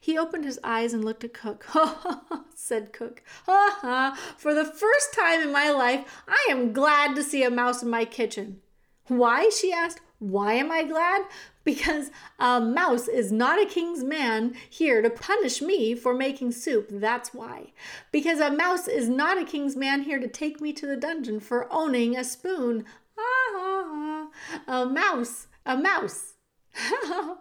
He 0.00 0.18
opened 0.18 0.44
his 0.44 0.60
eyes 0.62 0.92
and 0.92 1.04
looked 1.04 1.24
at 1.24 1.34
Cook. 1.34 1.64
Ha 1.68 2.00
ha, 2.28 2.44
said 2.54 2.92
Cook. 2.92 3.22
Ha 3.46 3.78
ha, 3.82 4.18
for 4.36 4.54
the 4.54 4.64
first 4.64 5.14
time 5.14 5.40
in 5.40 5.52
my 5.52 5.70
life, 5.70 6.22
I 6.26 6.46
am 6.50 6.72
glad 6.72 7.14
to 7.16 7.22
see 7.22 7.42
a 7.42 7.50
mouse 7.50 7.82
in 7.82 7.90
my 7.90 8.04
kitchen. 8.04 8.60
Why? 9.06 9.48
she 9.48 9.72
asked. 9.72 10.00
Why 10.18 10.54
am 10.54 10.72
I 10.72 10.82
glad? 10.82 11.22
Because 11.62 12.10
a 12.40 12.60
mouse 12.60 13.06
is 13.06 13.30
not 13.30 13.62
a 13.62 13.66
king's 13.66 14.02
man 14.02 14.54
here 14.68 15.00
to 15.00 15.10
punish 15.10 15.62
me 15.62 15.94
for 15.94 16.12
making 16.12 16.52
soup. 16.52 16.88
That's 16.90 17.32
why. 17.32 17.72
Because 18.10 18.40
a 18.40 18.50
mouse 18.50 18.88
is 18.88 19.08
not 19.08 19.38
a 19.38 19.44
king's 19.44 19.76
man 19.76 20.02
here 20.02 20.18
to 20.18 20.26
take 20.26 20.60
me 20.60 20.72
to 20.72 20.86
the 20.86 20.96
dungeon 20.96 21.38
for 21.38 21.72
owning 21.72 22.16
a 22.16 22.24
spoon. 22.24 22.84
Ah, 23.16 23.22
ah, 23.54 24.28
ah. 24.66 24.82
A 24.82 24.86
mouse, 24.86 25.46
a 25.64 25.76
mouse. 25.76 26.34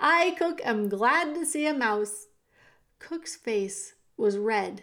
I, 0.00 0.34
Cook, 0.38 0.60
am 0.64 0.88
glad 0.88 1.34
to 1.34 1.46
see 1.46 1.66
a 1.66 1.74
mouse. 1.74 2.26
Cook's 2.98 3.36
face 3.36 3.94
was 4.16 4.36
red 4.36 4.82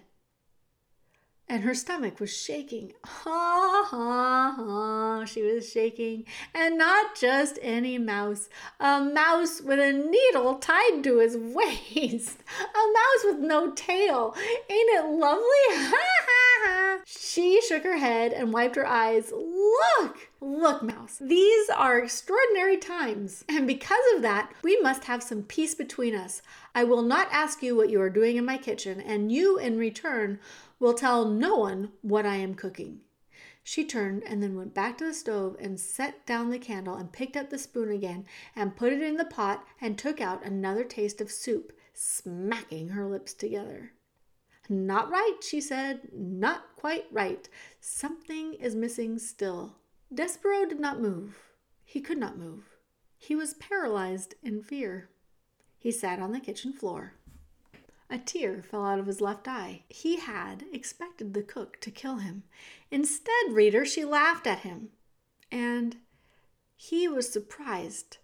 and 1.49 1.63
her 1.63 1.73
stomach 1.73 2.19
was 2.19 2.35
shaking. 2.35 2.93
Ha 3.05 3.85
ha 3.89 4.53
ha, 4.57 5.25
she 5.25 5.41
was 5.41 5.69
shaking. 5.69 6.25
And 6.53 6.77
not 6.77 7.15
just 7.15 7.57
any 7.61 7.97
mouse, 7.97 8.49
a 8.79 8.99
mouse 9.01 9.61
with 9.61 9.79
a 9.79 9.93
needle 9.93 10.55
tied 10.55 11.03
to 11.03 11.19
his 11.19 11.37
waist, 11.39 12.39
a 12.59 12.83
mouse 12.93 13.23
with 13.23 13.39
no 13.39 13.71
tail. 13.71 14.35
Ain't 14.69 14.89
it 14.99 15.05
lovely? 15.05 15.43
Ha 15.69 16.05
ha 16.21 16.46
She 17.05 17.61
shook 17.61 17.83
her 17.83 17.97
head 17.97 18.33
and 18.33 18.51
wiped 18.51 18.75
her 18.75 18.85
eyes. 18.85 19.31
Look, 19.31 20.29
look, 20.41 20.83
mouse. 20.83 21.17
These 21.21 21.69
are 21.69 21.99
extraordinary 21.99 22.77
times, 22.77 23.45
and 23.47 23.65
because 23.65 24.03
of 24.15 24.21
that, 24.23 24.51
we 24.61 24.79
must 24.81 25.05
have 25.05 25.23
some 25.23 25.43
peace 25.43 25.73
between 25.73 26.13
us. 26.15 26.41
I 26.75 26.83
will 26.83 27.01
not 27.01 27.29
ask 27.31 27.63
you 27.63 27.75
what 27.75 27.89
you 27.89 28.01
are 28.01 28.09
doing 28.09 28.35
in 28.35 28.45
my 28.45 28.57
kitchen, 28.57 28.99
and 28.99 29.31
you, 29.31 29.57
in 29.57 29.77
return, 29.77 30.39
will 30.79 30.93
tell 30.93 31.25
no 31.25 31.55
one 31.55 31.91
what 32.01 32.25
I 32.25 32.35
am 32.35 32.55
cooking. 32.55 33.01
She 33.63 33.83
turned 33.83 34.23
and 34.23 34.41
then 34.41 34.55
went 34.55 34.73
back 34.73 34.97
to 34.97 35.05
the 35.05 35.13
stove 35.13 35.57
and 35.59 35.79
set 35.79 36.25
down 36.25 36.49
the 36.49 36.59
candle 36.59 36.95
and 36.95 37.11
picked 37.11 37.35
up 37.35 37.49
the 37.49 37.57
spoon 37.57 37.91
again 37.91 38.25
and 38.55 38.77
put 38.77 38.93
it 38.93 39.01
in 39.01 39.17
the 39.17 39.25
pot 39.25 39.65
and 39.81 39.97
took 39.97 40.21
out 40.21 40.45
another 40.45 40.83
taste 40.83 41.19
of 41.19 41.31
soup, 41.31 41.73
smacking 41.93 42.89
her 42.89 43.05
lips 43.05 43.33
together. 43.33 43.91
Not 44.69 45.09
right, 45.09 45.37
she 45.41 45.61
said. 45.61 46.09
Not 46.13 46.75
quite 46.75 47.05
right. 47.11 47.47
Something 47.79 48.53
is 48.53 48.75
missing 48.75 49.17
still. 49.19 49.77
Despereaux 50.13 50.67
did 50.67 50.79
not 50.79 51.01
move. 51.01 51.37
He 51.83 52.01
could 52.01 52.17
not 52.17 52.37
move. 52.37 52.77
He 53.17 53.35
was 53.35 53.53
paralyzed 53.55 54.35
in 54.43 54.61
fear. 54.61 55.09
He 55.79 55.91
sat 55.91 56.19
on 56.19 56.31
the 56.31 56.39
kitchen 56.39 56.73
floor. 56.73 57.13
A 58.09 58.17
tear 58.17 58.61
fell 58.61 58.85
out 58.85 58.99
of 58.99 59.05
his 59.05 59.21
left 59.21 59.47
eye. 59.47 59.83
He 59.89 60.17
had 60.17 60.63
expected 60.71 61.33
the 61.33 61.43
cook 61.43 61.79
to 61.81 61.91
kill 61.91 62.17
him. 62.17 62.43
Instead, 62.89 63.51
reader, 63.51 63.85
she 63.85 64.05
laughed 64.05 64.47
at 64.47 64.59
him. 64.59 64.89
And 65.51 65.97
he 66.75 67.07
was 67.07 67.31
surprised 67.31 68.17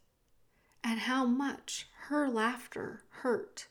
at 0.84 1.00
how 1.00 1.26
much 1.26 1.88
her 2.08 2.30
laughter 2.30 3.04
hurt. 3.10 3.68